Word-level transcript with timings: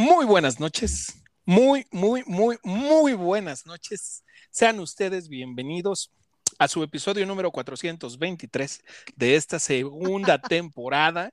Muy 0.00 0.24
buenas 0.24 0.58
noches, 0.58 1.22
muy, 1.44 1.86
muy, 1.90 2.22
muy, 2.24 2.56
muy 2.64 3.12
buenas 3.12 3.66
noches. 3.66 4.24
Sean 4.50 4.80
ustedes 4.80 5.28
bienvenidos 5.28 6.10
a 6.58 6.68
su 6.68 6.82
episodio 6.82 7.26
número 7.26 7.50
423 7.50 8.82
de 9.14 9.34
esta 9.36 9.58
segunda 9.58 10.38
temporada. 10.40 11.30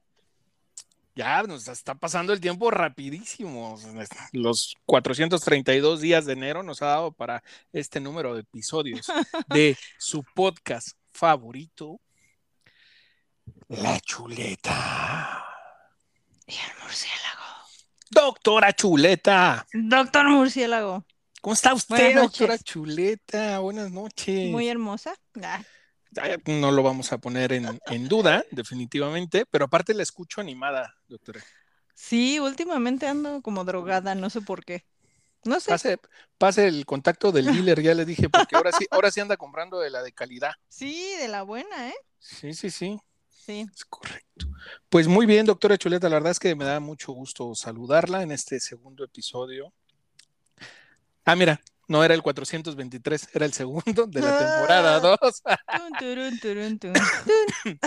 Ya 1.16 1.44
nos 1.44 1.70
está 1.70 1.96
pasando 1.96 2.34
el 2.34 2.42
tiempo 2.42 2.70
rapidísimo. 2.70 3.80
Los 4.34 4.76
432 4.86 6.02
días 6.02 6.26
de 6.26 6.34
enero 6.34 6.62
nos 6.62 6.82
ha 6.82 6.88
dado 6.88 7.14
para 7.14 7.42
este 7.72 8.02
número 8.02 8.34
de 8.34 8.42
episodios 8.42 9.08
de 9.48 9.78
su 9.98 10.26
podcast 10.36 10.90
favorito, 11.14 12.02
La 13.70 13.98
Chuleta. 14.02 15.42
Y 16.46 16.52
el 16.52 16.84
murciélago. 16.84 17.27
Doctora 18.12 18.74
Chuleta. 18.74 19.66
Doctor 19.74 20.30
Murciélago. 20.30 21.06
¿Cómo 21.42 21.54
está 21.54 21.74
usted, 21.74 22.16
doctora 22.16 22.58
Chuleta? 22.58 23.60
Buenas 23.60 23.92
noches. 23.92 24.50
Muy 24.52 24.68
hermosa. 24.68 25.14
Ah, 25.42 25.64
No 26.46 26.72
lo 26.72 26.84
vamos 26.84 27.12
a 27.12 27.18
poner 27.20 27.54
en, 27.54 27.80
en 27.86 28.08
duda, 28.08 28.44
definitivamente, 28.52 29.46
pero 29.50 29.66
aparte 29.66 29.94
la 29.94 30.04
escucho 30.04 30.42
animada, 30.42 30.96
doctora. 31.08 31.42
Sí, 31.94 32.40
últimamente 32.40 33.08
ando 33.08 33.42
como 33.42 33.64
drogada, 33.64 34.16
no 34.16 34.30
sé 34.30 34.42
por 34.42 34.64
qué. 34.66 34.86
No 35.44 35.60
sé. 35.60 35.70
Pase, 35.72 35.98
pase 36.38 36.68
el 36.68 36.86
contacto 36.86 37.32
del 37.32 37.46
dealer, 37.46 37.82
ya 37.82 37.94
le 37.94 38.06
dije, 38.06 38.30
porque 38.30 38.56
ahora 38.56 38.72
sí, 38.72 38.86
ahora 38.92 39.12
sí 39.12 39.20
anda 39.20 39.38
comprando 39.38 39.80
de 39.80 39.90
la 39.90 40.02
de 40.02 40.12
calidad. 40.12 40.52
Sí, 40.68 41.16
de 41.20 41.28
la 41.28 41.44
buena, 41.44 41.90
¿eh? 41.90 41.96
Sí, 42.20 42.54
sí, 42.54 42.70
sí, 42.70 43.00
Sí. 43.48 43.66
es 43.74 43.86
correcto. 43.86 44.46
Pues 44.90 45.08
muy 45.08 45.26
bien, 45.26 45.46
doctora 45.46 45.78
Chuleta, 45.78 46.10
la 46.10 46.16
verdad 46.18 46.32
es 46.32 46.40
que 46.40 46.54
me 46.54 46.66
da 46.66 46.80
mucho 46.82 47.14
gusto 47.14 47.56
saludarla 47.56 48.22
en 48.22 48.32
este 48.32 48.60
segundo 48.60 49.04
episodio. 49.06 49.74
Ah, 51.24 51.36
mira, 51.36 51.60
no 51.88 52.04
era 52.04 52.14
el 52.14 52.22
423, 52.22 53.30
era 53.34 53.46
el 53.46 53.54
segundo 53.54 54.06
de 54.06 54.22
la 54.22 54.38
temporada 54.38 55.00
2. 55.00 55.20
Tun, 55.20 55.98
turun, 56.00 56.40
turun, 56.40 56.80
tun, 56.80 56.94
tun. 57.64 57.80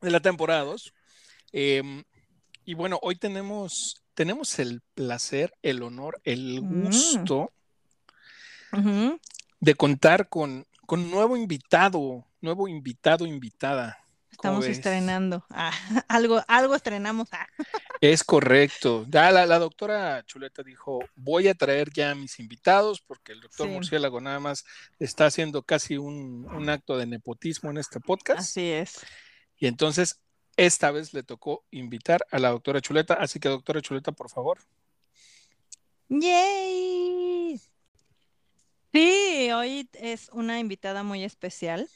de 0.00 0.10
la 0.10 0.20
temporada 0.20 0.64
2. 0.64 0.92
Eh, 1.54 2.04
y 2.66 2.74
bueno, 2.74 2.98
hoy 3.02 3.16
tenemos, 3.16 4.02
tenemos 4.14 4.58
el 4.58 4.82
placer, 4.94 5.54
el 5.62 5.82
honor, 5.82 6.20
el 6.24 6.60
Mm. 6.62 6.84
gusto 6.84 7.50
de 9.60 9.74
contar 9.74 10.28
con, 10.28 10.66
con 10.86 11.00
un 11.00 11.10
nuevo 11.10 11.36
invitado, 11.36 12.26
nuevo 12.40 12.68
invitado, 12.68 13.26
invitada. 13.26 13.98
¿Cómo 14.36 14.60
Estamos 14.60 14.66
estrenando. 14.66 15.44
Ah, 15.50 15.72
algo, 16.08 16.42
algo 16.48 16.74
estrenamos. 16.74 17.28
Ah. 17.32 17.46
Es 18.00 18.24
correcto. 18.24 19.04
Ya 19.08 19.30
la, 19.30 19.46
la 19.46 19.58
doctora 19.58 20.24
Chuleta 20.24 20.62
dijo, 20.62 21.00
voy 21.14 21.48
a 21.48 21.54
traer 21.54 21.92
ya 21.92 22.10
a 22.10 22.14
mis 22.14 22.40
invitados 22.40 23.00
porque 23.00 23.32
el 23.32 23.40
doctor 23.40 23.68
Sí. 23.68 23.72
Murciélago 23.72 24.20
nada 24.20 24.40
más 24.40 24.64
está 24.98 25.26
haciendo 25.26 25.62
casi 25.62 25.96
un, 25.98 26.46
un 26.52 26.68
acto 26.70 26.96
de 26.96 27.06
nepotismo 27.06 27.70
en 27.70 27.78
este 27.78 28.00
podcast. 28.00 28.40
Así 28.40 28.70
es. 28.70 29.00
Y 29.56 29.66
entonces, 29.66 30.20
esta 30.56 30.90
vez 30.90 31.14
le 31.14 31.22
tocó 31.22 31.64
invitar 31.70 32.26
a 32.30 32.38
la 32.38 32.50
doctora 32.50 32.80
Chuleta. 32.80 33.14
Así 33.14 33.38
que, 33.38 33.48
doctora 33.48 33.80
Chuleta, 33.80 34.12
por 34.12 34.30
favor. 34.30 34.58
¡Yay! 36.08 37.60
Sí, 38.92 39.50
hoy 39.52 39.88
es 39.94 40.28
una 40.32 40.58
invitada 40.58 41.02
muy 41.02 41.24
especial. 41.24 41.88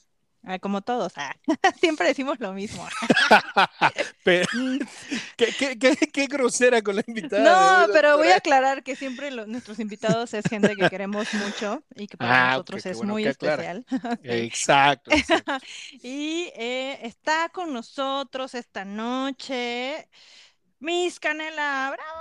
Ah, 0.48 0.58
como 0.60 0.80
todos. 0.80 1.12
Ah, 1.16 1.34
Siempre 1.80 2.06
decimos 2.08 2.38
lo 2.38 2.52
mismo. 2.52 2.86
Pero, 4.24 4.46
¿qué, 5.36 5.46
qué, 5.58 5.78
qué, 5.78 5.96
qué 5.96 6.26
grosera 6.26 6.82
con 6.82 6.96
la 6.96 7.04
invitada. 7.06 7.86
No, 7.86 7.92
pero 7.92 8.16
voy 8.16 8.28
a 8.28 8.36
aclarar 8.36 8.82
que 8.82 8.96
siempre 8.96 9.30
lo- 9.30 9.46
nuestros 9.46 9.78
invitados 9.80 10.32
es 10.34 10.44
gente 10.48 10.74
que 10.76 10.88
queremos 10.88 11.32
mucho 11.34 11.82
y 11.94 12.06
que 12.06 12.16
para 12.16 12.44
Ah, 12.44 12.50
nosotros 12.52 12.86
es 12.86 12.96
bueno 12.96 13.12
muy 13.14 13.24
especial. 13.26 13.84
Exacto. 14.22 15.10
exacto. 15.10 15.52
Y 16.02 16.50
eh, 16.54 16.98
está 17.02 17.48
con 17.48 17.72
nosotros 17.72 18.54
esta 18.54 18.84
noche 18.84 20.08
Miss 20.80 21.18
Canela. 21.20 21.94
¡Bravo! 21.96 22.20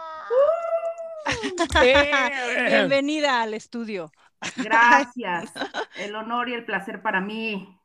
Eh, 1.83 2.65
Bienvenida 2.67 3.41
al 3.41 3.53
estudio. 3.53 4.11
Gracias. 4.55 5.51
El 5.95 6.15
honor 6.15 6.49
y 6.49 6.53
el 6.53 6.65
placer 6.65 7.01
para 7.01 7.21
mí. 7.21 7.79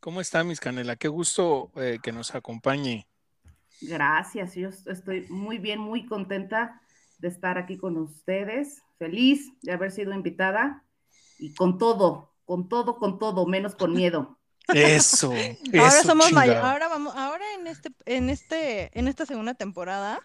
¿Cómo 0.00 0.20
está, 0.20 0.42
Miss 0.44 0.60
Canela? 0.60 0.96
Qué 0.96 1.08
gusto 1.08 1.70
eh, 1.76 1.98
que 2.02 2.12
nos 2.12 2.34
acompañe. 2.34 3.06
Gracias. 3.82 4.54
Yo 4.54 4.68
estoy 4.68 5.26
muy 5.28 5.58
bien, 5.58 5.78
muy 5.78 6.06
contenta 6.06 6.80
de 7.18 7.28
estar 7.28 7.58
aquí 7.58 7.76
con 7.76 7.96
ustedes. 7.98 8.82
Feliz 8.98 9.52
de 9.62 9.72
haber 9.72 9.92
sido 9.92 10.12
invitada 10.14 10.84
y 11.38 11.54
con 11.54 11.78
todo, 11.78 12.34
con 12.44 12.68
todo, 12.68 12.98
con 12.98 13.18
todo, 13.18 13.46
menos 13.46 13.74
con 13.74 13.92
miedo. 13.92 14.38
Eso. 14.74 15.28
Ahora 15.74 15.88
eso, 15.88 16.02
somos 16.08 16.32
may- 16.32 16.48
chingado. 16.48 16.66
ahora 16.66 16.88
vamos, 16.88 17.16
ahora 17.16 17.44
en 17.58 17.66
este, 17.66 17.90
en 18.04 18.30
este, 18.30 18.96
en 18.98 19.08
esta 19.08 19.26
segunda 19.26 19.54
temporada, 19.54 20.20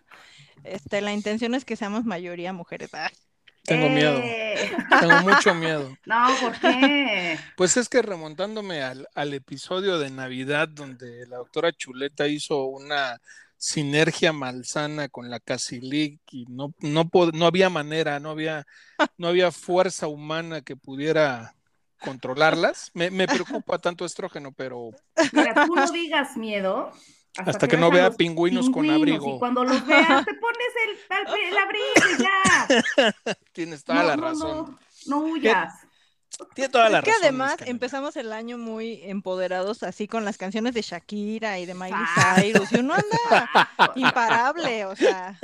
este, 0.63 1.02
la 1.02 1.13
intención 1.13 1.56
es 1.56 1.66
que 1.66 1.75
seamos 1.75 2.06
mayoría 2.06 2.53
mujeres. 2.53 2.92
Tengo 3.65 3.89
miedo. 3.89 4.19
¡Eh! 4.23 4.71
Tengo 4.99 5.21
mucho 5.21 5.53
miedo. 5.55 5.97
No, 6.05 6.27
¿por 6.39 6.59
qué? 6.59 7.39
Pues 7.57 7.77
es 7.77 7.89
que 7.89 8.01
remontándome 8.01 8.81
al, 8.81 9.07
al 9.13 9.33
episodio 9.33 9.99
de 9.99 10.09
Navidad 10.09 10.67
donde 10.67 11.25
la 11.27 11.37
doctora 11.37 11.71
Chuleta 11.73 12.27
hizo 12.27 12.65
una 12.65 13.19
sinergia 13.57 14.33
malsana 14.33 15.09
con 15.09 15.29
la 15.29 15.39
Casilic 15.39 16.19
y 16.31 16.45
no, 16.45 16.73
no, 16.79 17.09
no 17.33 17.45
había 17.45 17.69
manera, 17.69 18.19
no 18.19 18.29
había, 18.29 18.65
no 19.17 19.27
había 19.27 19.51
fuerza 19.51 20.07
humana 20.07 20.61
que 20.61 20.75
pudiera 20.75 21.55
controlarlas. 21.99 22.91
Me, 22.93 23.09
me 23.09 23.27
preocupa 23.27 23.79
tanto 23.79 24.05
estrógeno, 24.05 24.51
pero 24.51 24.91
Mira, 25.31 25.65
tú 25.65 25.75
no 25.75 25.89
digas 25.91 26.37
miedo. 26.37 26.91
Hasta 27.38 27.68
que 27.68 27.78
no 27.78 27.91
vea 27.91 28.12
pingüinos 28.12 28.69
con 28.69 28.90
abrigo. 28.90 29.35
Y 29.35 29.40
cuando 29.40 29.63
los 29.63 29.85
veas, 29.85 30.25
te 30.25 30.34
pones 30.35 30.68
el, 30.88 31.34
el- 31.35 31.51
el 31.51 31.57
abrigo 31.57 31.84
y 32.18 32.23
ya. 32.23 33.35
tienes 33.53 33.84
toda 33.84 34.01
No, 34.03 34.07
la 34.09 34.16
no, 34.16 34.23
razón. 34.23 34.78
No, 35.07 35.19
no 35.19 35.25
huyas. 35.31 35.84
Tiene 36.53 36.69
toda 36.69 36.90
la 36.90 37.00
Es 37.00 37.03
que 37.03 37.12
razón. 37.12 37.23
además 37.23 37.56
empezamos 37.66 38.16
el 38.18 38.31
año 38.34 38.57
muy 38.57 39.01
empoderados, 39.03 39.84
así 39.84 40.07
con 40.07 40.25
las 40.25 40.38
canciones 40.38 40.73
de 40.73 40.81
Shakira 40.81 41.59
y 41.59 41.66
de 41.66 41.73
Miley. 41.73 41.94
Cyrus, 42.35 42.72
y 42.72 42.78
uno 42.79 42.94
anda 42.94 43.69
imparable, 43.96 44.85
o 44.85 44.95
sea, 44.95 45.38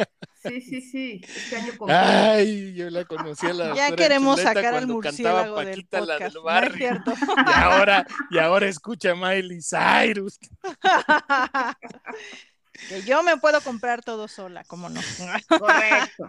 Sí, 0.44 0.59
sí, 0.59 0.81
sí. 0.81 1.22
Este 1.24 1.56
año 1.56 1.74
Ay, 1.88 2.74
yo 2.74 2.90
la 2.90 3.06
conocí 3.06 3.46
a 3.46 3.53
la 3.53 3.75
ya 3.75 3.96
queremos 3.96 4.38
Chuleta 4.40 4.53
sacar 4.56 4.74
al 4.74 4.88
murciélago 4.88 5.59
del 5.59 5.85
Paquita, 5.85 6.01
la 6.01 6.13
podcast, 6.18 6.22
del 6.22 6.34
¿no 6.34 6.40
es 6.40 6.44
barrio. 6.44 6.78
cierto? 6.78 7.13
Y 7.13 7.51
ahora, 7.53 8.07
y 8.31 8.38
ahora 8.40 8.68
escucha 8.68 9.12
a 9.12 9.16
Miley 9.16 9.59
Cyrus. 9.62 10.40
Que 12.90 13.03
yo 13.03 13.24
me 13.24 13.38
puedo 13.38 13.62
comprar 13.62 14.02
todo 14.03 14.28
sola, 14.28 14.64
¿cómo 14.66 14.90
no? 14.90 15.00
Correcto. 15.47 16.25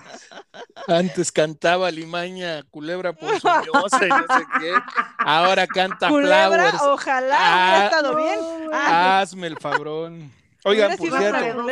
Antes 0.87 1.33
cantaba 1.33 1.91
Limaña, 1.91 2.63
Culebra 2.65 3.13
por 3.13 3.41
su 3.41 3.49
diosa 3.63 4.07
y 4.07 4.09
no 4.09 4.19
sé 4.39 4.45
qué. 4.61 4.75
Ahora 5.19 5.67
canta 5.67 6.09
Culebra, 6.09 6.71
Flowers. 6.71 6.83
ojalá 6.83 7.37
Ah, 7.39 7.69
hubiera 7.69 7.85
estado 7.87 8.17
bien. 8.17 8.71
Ah, 8.73 9.21
Hazme 9.21 9.47
el 9.49 9.57
fabrón. 9.59 10.33
Oigan, 10.65 10.97
por 10.97 11.09
cierto, 11.11 11.67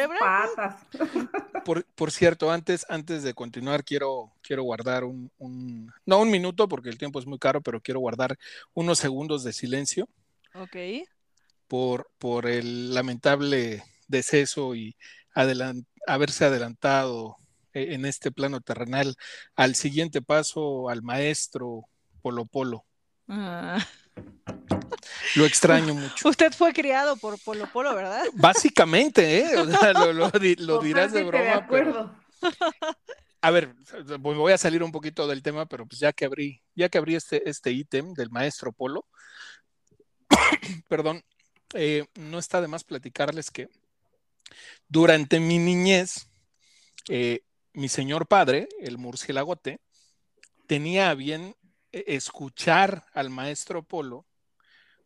por, 1.65 1.85
por 1.95 2.11
cierto, 2.11 2.51
antes, 2.51 2.85
antes 2.89 3.23
de 3.23 3.35
continuar, 3.35 3.85
quiero, 3.85 4.33
quiero 4.43 4.65
guardar 4.65 5.05
un, 5.05 5.31
un- 5.39 5.93
no 6.05 6.19
un 6.19 6.29
minuto 6.29 6.69
porque 6.69 6.89
el 6.89 6.99
tiempo 6.99 7.21
es 7.21 7.27
muy 7.27 7.39
caro, 7.39 7.61
pero 7.61 7.81
quiero 7.81 8.01
guardar 8.01 8.37
unos 8.75 8.99
segundos 8.99 9.45
de 9.45 9.53
silencio 9.53 10.09
ok. 10.55 10.77
por, 11.69 12.11
por 12.19 12.47
el 12.49 12.93
lamentable 12.93 13.85
deceso 14.11 14.75
y 14.75 14.97
haberse 16.07 16.45
adelantado 16.45 17.37
eh, 17.73 17.95
en 17.95 18.05
este 18.05 18.31
plano 18.33 18.61
terrenal 18.61 19.15
al 19.55 19.75
siguiente 19.75 20.21
paso 20.23 20.89
al 20.89 21.03
maestro 21.03 21.85
Polo 22.23 22.47
Polo. 22.47 22.85
Ah, 23.29 23.79
Lo 25.37 25.47
extraño 25.47 25.95
mucho. 25.95 26.29
Usted 26.29 26.53
fue 26.53 26.73
criado 26.73 27.17
por 27.17 27.39
Polo 27.43 27.71
Polo, 27.73 27.95
¿verdad? 27.95 28.25
Básicamente, 28.35 29.39
¿eh? 29.39 29.57
O 29.57 29.67
sea, 29.71 29.93
lo, 29.93 30.13
lo 30.13 30.31
di- 30.31 30.57
lo 30.57 30.81
dirás 30.81 31.13
de 31.13 31.23
broma, 31.23 31.45
pero 31.45 31.61
acuerdo. 31.61 32.17
a 33.41 33.51
ver, 33.51 33.75
pues 34.21 34.37
voy 34.37 34.53
a 34.53 34.59
salir 34.59 34.83
un 34.83 34.91
poquito 34.93 35.27
del 35.29 35.43
tema, 35.43 35.67
pero 35.67 35.87
pues 35.87 36.01
ya 36.01 36.13
que 36.13 36.25
abrí, 36.25 36.61
ya 36.75 36.89
que 36.89 36.99
abrí 36.99 37.15
este, 37.15 37.49
este 37.49 37.71
ítem 37.71 38.13
del 38.15 38.31
maestro 38.31 38.73
Polo, 38.73 39.07
perdón, 40.89 41.23
eh, 41.75 42.07
no 42.17 42.39
está 42.39 42.61
de 42.61 42.69
más 42.69 42.83
platicarles 42.85 43.51
que 43.51 43.69
durante 44.89 45.41
mi 45.41 45.59
niñez, 45.59 46.29
eh, 47.09 47.41
mi 47.73 47.89
señor 47.89 48.27
padre, 48.27 48.69
el 48.81 48.99
murciélagote, 48.99 49.81
tenía 50.67 51.15
bien 51.15 51.57
eh, 51.93 52.05
escuchar 52.09 53.07
al 53.13 53.31
maestro 53.31 53.83
Polo 53.83 54.27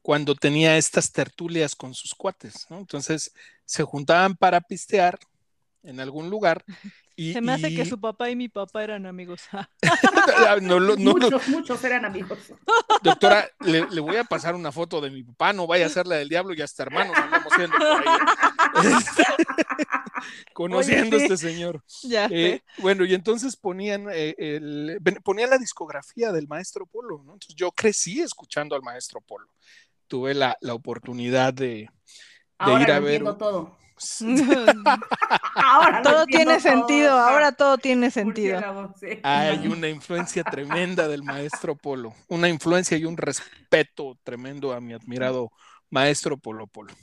cuando 0.02 0.34
tenía 0.34 0.76
estas 0.76 1.12
tertulias 1.12 1.74
con 1.74 1.94
sus 1.94 2.14
cuates. 2.14 2.66
Entonces 2.70 3.32
se 3.64 3.84
juntaban 3.84 4.36
para 4.36 4.60
pistear 4.60 5.18
en 5.82 6.00
algún 6.00 6.30
lugar 6.30 6.64
Se 7.16 7.40
me 7.40 7.52
hace 7.52 7.74
que 7.74 7.84
su 7.84 8.00
papá 8.00 8.28
y 8.30 8.36
mi 8.36 8.48
papá 8.48 8.82
eran 8.82 9.06
amigos. 9.06 9.42
muchos, 10.98 11.48
muchos 11.48 11.84
eran 11.84 12.04
amigos. 12.04 12.38
Doctora, 13.02 13.48
le, 13.60 14.00
voy 14.00 14.16
a 14.16 14.24
pasar 14.24 14.54
una 14.54 14.72
foto 14.72 15.00
de 15.00 15.10
mi 15.10 15.22
papá, 15.22 15.52
no 15.52 15.66
vaya 15.66 15.86
a 15.86 15.88
ser 15.88 16.06
la 16.06 16.16
del 16.16 16.28
diablo 16.28 16.54
y 16.54 16.62
hasta 16.62 16.82
hermanos 16.82 17.16
andamos 17.16 17.52
viendo 17.56 17.76
por 17.76 17.86
ahí. 17.86 18.18
Este, 18.84 19.24
conociendo 20.52 21.16
a 21.16 21.20
este 21.20 21.36
señor. 21.36 21.84
Ya 22.02 22.26
eh, 22.30 22.62
bueno, 22.78 23.04
y 23.04 23.14
entonces 23.14 23.56
ponían, 23.56 24.08
eh, 24.12 25.00
ponían 25.22 25.50
la 25.50 25.58
discografía 25.58 26.32
del 26.32 26.48
maestro 26.48 26.86
Polo, 26.86 27.18
¿no? 27.18 27.34
Entonces 27.34 27.54
yo 27.54 27.70
crecí 27.70 28.20
escuchando 28.20 28.74
al 28.74 28.82
maestro 28.82 29.20
Polo. 29.20 29.48
Tuve 30.08 30.34
la, 30.34 30.56
oportunidad 30.70 31.54
de, 31.54 31.88
ir 32.66 32.90
a 32.90 33.00
ver. 33.00 33.22
Todo 33.22 33.83
ahora 35.54 36.02
todo 36.02 36.26
tiene 36.26 36.60
sentido, 36.60 37.12
ahora 37.12 37.52
todo 37.52 37.78
tiene 37.78 38.10
sentido. 38.10 38.92
Hay 39.22 39.66
una 39.66 39.88
influencia 39.88 40.44
tremenda 40.44 41.08
del 41.08 41.22
maestro 41.22 41.74
Polo, 41.76 42.14
una 42.28 42.48
influencia 42.48 42.96
y 42.96 43.04
un 43.04 43.16
respeto 43.16 44.18
tremendo 44.22 44.72
a 44.72 44.80
mi 44.80 44.92
admirado 44.92 45.50
maestro 45.90 46.36
Polo 46.36 46.66
Polo. 46.66 46.94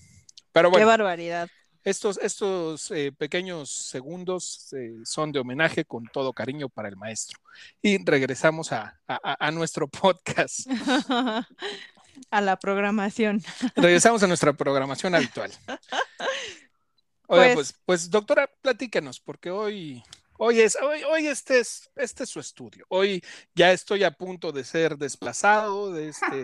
Pero 0.51 0.69
bueno, 0.69 0.81
Qué 0.81 0.85
barbaridad. 0.85 1.49
Estos, 1.83 2.19
estos 2.21 2.91
eh, 2.91 3.11
pequeños 3.11 3.71
segundos 3.71 4.71
eh, 4.73 4.91
son 5.03 5.31
de 5.31 5.39
homenaje 5.39 5.83
con 5.83 6.05
todo 6.05 6.31
cariño 6.31 6.69
para 6.69 6.89
el 6.89 6.95
maestro. 6.95 7.39
Y 7.81 8.03
regresamos 8.05 8.71
a, 8.71 8.99
a 9.07 9.49
nuestro 9.49 9.87
podcast. 9.87 10.67
a 12.29 12.41
la 12.41 12.57
programación. 12.57 13.41
Regresamos 13.75 14.21
a 14.23 14.27
nuestra 14.27 14.53
programación 14.53 15.15
habitual. 15.15 15.51
Oiga, 17.31 17.53
pues, 17.53 17.55
pues, 17.55 17.81
pues, 17.85 18.09
doctora, 18.09 18.49
platíquenos, 18.61 19.21
porque 19.21 19.49
hoy, 19.51 20.03
hoy 20.37 20.59
es, 20.59 20.77
hoy, 20.81 21.01
hoy 21.03 21.27
este 21.27 21.59
es, 21.59 21.89
este 21.95 22.25
es 22.25 22.29
su 22.29 22.41
estudio. 22.41 22.85
Hoy 22.89 23.23
ya 23.55 23.71
estoy 23.71 24.03
a 24.03 24.11
punto 24.11 24.51
de 24.51 24.65
ser 24.65 24.97
desplazado 24.97 25.93
de 25.93 26.09
este, 26.09 26.43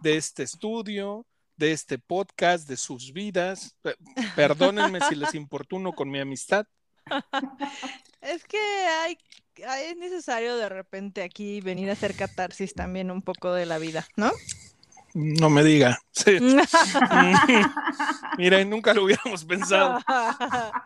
de 0.00 0.16
este 0.16 0.44
estudio, 0.44 1.26
de 1.56 1.72
este 1.72 1.98
podcast, 1.98 2.68
de 2.68 2.76
sus 2.76 3.12
vidas. 3.12 3.74
Perdónenme 4.36 5.00
si 5.08 5.16
les 5.16 5.34
importuno 5.34 5.92
con 5.92 6.08
mi 6.08 6.20
amistad. 6.20 6.66
Es 8.20 8.44
que 8.44 8.58
hay, 8.58 9.16
es 9.56 9.96
necesario 9.96 10.56
de 10.56 10.68
repente 10.68 11.22
aquí 11.22 11.60
venir 11.60 11.88
a 11.88 11.92
hacer 11.92 12.16
catarsis 12.16 12.74
también 12.74 13.12
un 13.12 13.22
poco 13.22 13.52
de 13.52 13.64
la 13.64 13.78
vida, 13.78 14.06
¿no? 14.16 14.32
No 15.20 15.50
me 15.50 15.64
diga. 15.64 15.98
Sí. 16.12 16.38
Miren, 18.38 18.70
nunca 18.70 18.94
lo 18.94 19.02
hubiéramos 19.02 19.44
pensado. 19.44 19.98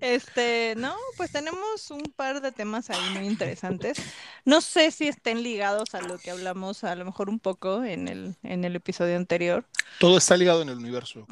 Este, 0.00 0.74
no, 0.76 0.94
pues 1.16 1.32
tenemos 1.32 1.90
un 1.90 2.02
par 2.14 2.40
de 2.40 2.52
temas 2.52 2.90
ahí 2.90 3.14
muy 3.14 3.26
interesantes. 3.26 3.98
No 4.44 4.60
sé 4.60 4.90
si 4.90 5.08
estén 5.08 5.42
ligados 5.42 5.94
a 5.94 6.00
lo 6.00 6.18
que 6.18 6.30
hablamos 6.30 6.84
a 6.84 6.94
lo 6.94 7.04
mejor 7.04 7.28
un 7.28 7.38
poco 7.38 7.84
en 7.84 8.08
el, 8.08 8.36
en 8.42 8.64
el 8.64 8.76
episodio 8.76 9.16
anterior. 9.16 9.66
Todo 9.98 10.18
está 10.18 10.36
ligado 10.36 10.62
en 10.62 10.70
el 10.70 10.78
universo. 10.78 11.26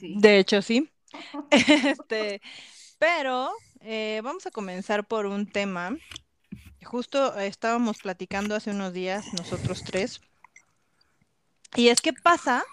De 0.00 0.38
hecho, 0.38 0.62
sí. 0.62 0.88
Este, 1.50 2.40
pero 2.98 3.50
eh, 3.80 4.20
vamos 4.24 4.46
a 4.46 4.50
comenzar 4.50 5.06
por 5.06 5.26
un 5.26 5.46
tema. 5.46 5.96
Justo 6.82 7.38
estábamos 7.38 7.98
platicando 7.98 8.54
hace 8.54 8.70
unos 8.70 8.92
días 8.92 9.32
nosotros 9.34 9.82
tres 9.84 10.20
y 11.76 11.88
es 11.88 12.00
que 12.00 12.12
pasa, 12.12 12.64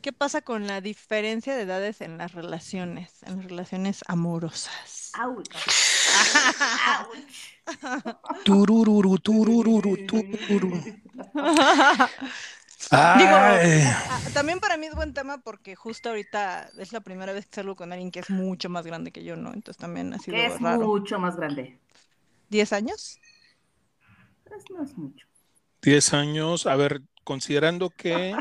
¿qué 0.00 0.12
pasa 0.12 0.42
con 0.42 0.66
la 0.66 0.80
diferencia 0.80 1.54
de 1.54 1.62
edades 1.62 2.00
en 2.00 2.18
las 2.18 2.32
relaciones, 2.32 3.22
en 3.22 3.36
las 3.36 3.44
relaciones 3.44 4.02
amorosas? 4.06 5.12
turururu, 8.44 9.18
turururu, 9.18 10.06
turururu. 10.06 10.80
Digo, 12.90 13.36
también 14.34 14.60
para 14.60 14.76
mí 14.76 14.86
es 14.86 14.94
buen 14.94 15.14
tema 15.14 15.38
porque 15.38 15.74
justo 15.74 16.10
ahorita 16.10 16.68
es 16.78 16.92
la 16.92 17.00
primera 17.00 17.32
vez 17.32 17.46
que 17.46 17.54
salgo 17.54 17.76
con 17.76 17.92
alguien 17.92 18.10
que 18.10 18.20
es 18.20 18.30
mucho 18.30 18.68
más 18.68 18.86
grande 18.86 19.10
que 19.10 19.24
yo, 19.24 19.36
¿no? 19.36 19.54
Entonces 19.54 19.78
también 19.78 20.12
ha 20.12 20.18
sido 20.18 20.36
es 20.36 20.60
mucho 20.60 21.18
más 21.18 21.36
grande? 21.36 21.78
¿Diez 22.50 22.72
años? 22.72 23.18
Pues 24.44 24.64
no 24.70 24.82
es 24.82 24.96
mucho. 24.96 25.26
Diez 25.80 26.12
años, 26.12 26.66
a 26.66 26.76
ver, 26.76 27.02
considerando 27.24 27.90
que, 27.90 28.36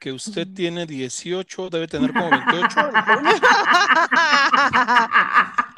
que 0.00 0.12
usted 0.12 0.48
tiene 0.54 0.86
18, 0.86 1.70
debe 1.70 1.86
tener 1.86 2.12
como 2.12 2.30
28. 2.30 2.68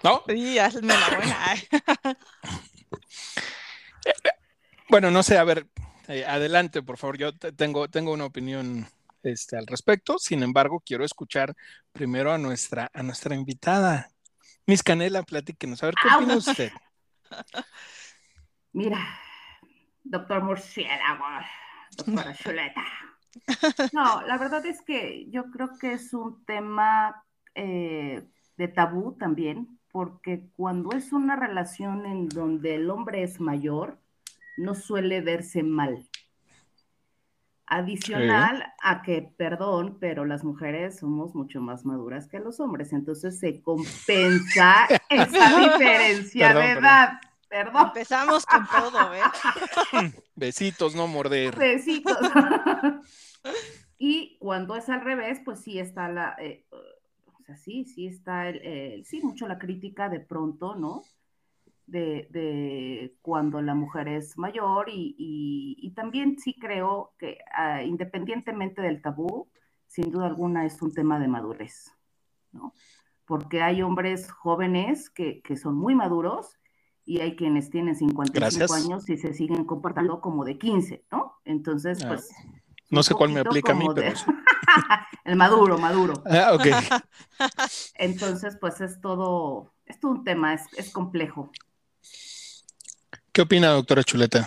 ¿No? 0.05 0.23
Sí, 0.29 0.59
hazme 0.59 0.95
la 0.95 1.09
buena. 1.17 1.39
bueno, 4.89 5.11
no 5.11 5.23
sé, 5.23 5.37
a 5.37 5.45
ver, 5.45 5.67
eh, 6.09 6.25
adelante, 6.25 6.83
por 6.83 6.97
favor. 6.97 7.19
Yo 7.19 7.37
tengo, 7.37 7.89
tengo 7.89 8.12
una 8.12 8.25
opinión 8.25 8.89
este, 9.23 9.56
al 9.56 9.67
respecto. 9.67 10.19
Sin 10.19 10.43
embargo, 10.43 10.81
quiero 10.85 11.05
escuchar 11.05 11.55
primero 11.93 12.33
a 12.33 12.39
nuestra, 12.39 12.91
a 12.95 13.03
nuestra 13.03 13.35
invitada. 13.35 14.11
Miss 14.67 14.83
Canela, 14.83 15.23
platíquenos. 15.23 15.83
A 15.83 15.87
ver, 15.87 15.95
¿qué 16.00 16.15
opina 16.15 16.37
usted? 16.37 16.71
Mira, 18.73 18.99
doctor 20.05 20.43
Murciélago, 20.43 21.25
doctora 21.99 22.35
Chuleta. 22.43 22.85
No, 23.93 24.23
la 24.23 24.39
verdad 24.39 24.65
es 24.67 24.81
que 24.83 25.29
yo 25.31 25.50
creo 25.50 25.77
que 25.79 25.93
es 25.93 26.12
un 26.15 26.45
tema 26.45 27.25
eh, 27.55 28.27
de 28.56 28.69
tabú 28.69 29.17
también, 29.19 29.79
porque 29.91 30.49
cuando 30.56 30.93
es 30.93 31.12
una 31.12 31.37
relación 31.37 32.06
en 32.06 32.29
donde 32.29 32.77
el 32.77 32.91
hombre 32.91 33.23
es 33.23 33.41
mayor, 33.41 33.99
no 34.56 34.75
suele 34.75 35.21
verse 35.21 35.62
mal. 35.62 36.09
Adicional 37.71 38.73
a 38.83 39.03
que, 39.03 39.31
perdón, 39.37 39.99
pero 40.00 40.25
las 40.25 40.43
mujeres 40.43 40.99
somos 41.00 41.35
mucho 41.35 41.61
más 41.61 41.85
maduras 41.85 42.27
que 42.27 42.41
los 42.41 42.61
hombres, 42.61 42.95
entonces 42.95 43.39
se 43.39 43.61
compensa 43.61 44.87
esa 45.11 45.59
diferencia 45.59 46.55
de 46.55 46.73
edad. 46.73 47.09
Perdón. 47.21 47.29
Empezamos 47.50 48.45
con 48.45 48.67
todo, 48.67 49.15
¿eh? 49.15 49.21
Besitos, 50.37 50.95
no 50.95 51.06
morder. 51.06 51.56
Besitos. 51.56 52.17
y 53.99 54.37
cuando 54.39 54.77
es 54.77 54.89
al 54.89 55.00
revés, 55.00 55.41
pues 55.45 55.61
sí 55.61 55.79
está 55.79 56.09
la, 56.09 56.37
eh, 56.39 56.67
o 56.71 57.43
sea, 57.43 57.56
sí, 57.56 57.85
sí 57.85 58.06
está 58.06 58.49
el, 58.49 59.05
sí, 59.05 59.21
mucho 59.23 59.49
la 59.49 59.59
crítica 59.59 60.09
de 60.09 60.21
pronto, 60.21 60.75
¿no? 60.75 61.02
De, 61.87 63.17
cuando 63.23 63.62
la 63.62 63.75
mujer 63.75 64.09
es 64.09 64.37
mayor 64.37 64.87
y, 64.90 65.93
también 65.97 66.38
sí 66.38 66.55
creo 66.55 67.14
que 67.19 67.38
ah, 67.52 67.83
independientemente 67.83 68.83
del 68.83 69.00
tabú, 69.02 69.49
sin 69.87 70.11
duda 70.11 70.26
alguna 70.26 70.67
es 70.67 70.81
un 70.83 70.93
tema 70.93 71.19
de 71.19 71.28
madurez, 71.28 71.93
¿no? 72.52 72.75
Porque 73.25 73.62
hay 73.62 73.83
hombres 73.83 74.31
jóvenes 74.31 75.11
que, 75.11 75.40
que 75.40 75.57
son 75.57 75.76
muy 75.76 75.95
maduros 75.95 76.59
y 77.09 77.23
hay 77.23 77.37
quienes 77.37 77.71
tienen 77.71 77.97
55 77.97 78.75
años 78.75 79.09
y 79.09 79.17
se 79.17 79.33
siguen 79.33 79.65
comportando 79.65 80.21
como 80.21 80.45
de 80.45 80.59
15, 80.59 81.07
¿no? 81.11 81.41
Entonces, 81.47 82.05
ah, 82.05 82.09
pues... 82.09 82.29
no 82.91 83.03
sé 83.03 83.15
cuál 83.15 83.31
me 83.31 83.41
aplica 83.41 83.73
a 83.73 83.75
mí, 83.75 83.87
pero... 83.95 84.15
el 85.25 85.35
maduro, 85.37 85.79
maduro. 85.79 86.23
Ah, 86.27 86.53
ok. 86.53 86.67
Entonces, 87.95 88.59
pues 88.61 88.83
es 88.83 89.00
todo, 89.00 89.73
es 89.87 89.99
todo 89.99 90.11
un 90.12 90.25
tema, 90.25 90.53
es, 90.53 90.91
complejo. 90.93 91.50
¿Qué 93.33 93.41
opina, 93.41 93.69
doctora 93.69 94.05
Chuleta? 94.05 94.47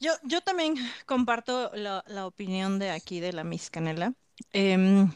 Yo, 0.00 0.10
yo 0.24 0.40
también 0.40 0.74
comparto 1.06 1.70
la, 1.74 2.26
opinión 2.26 2.80
de 2.80 2.90
aquí 2.90 3.20
de 3.20 3.32
la 3.32 3.44
Miss 3.44 3.70
Canela. 3.70 4.14
Em, 4.52 5.12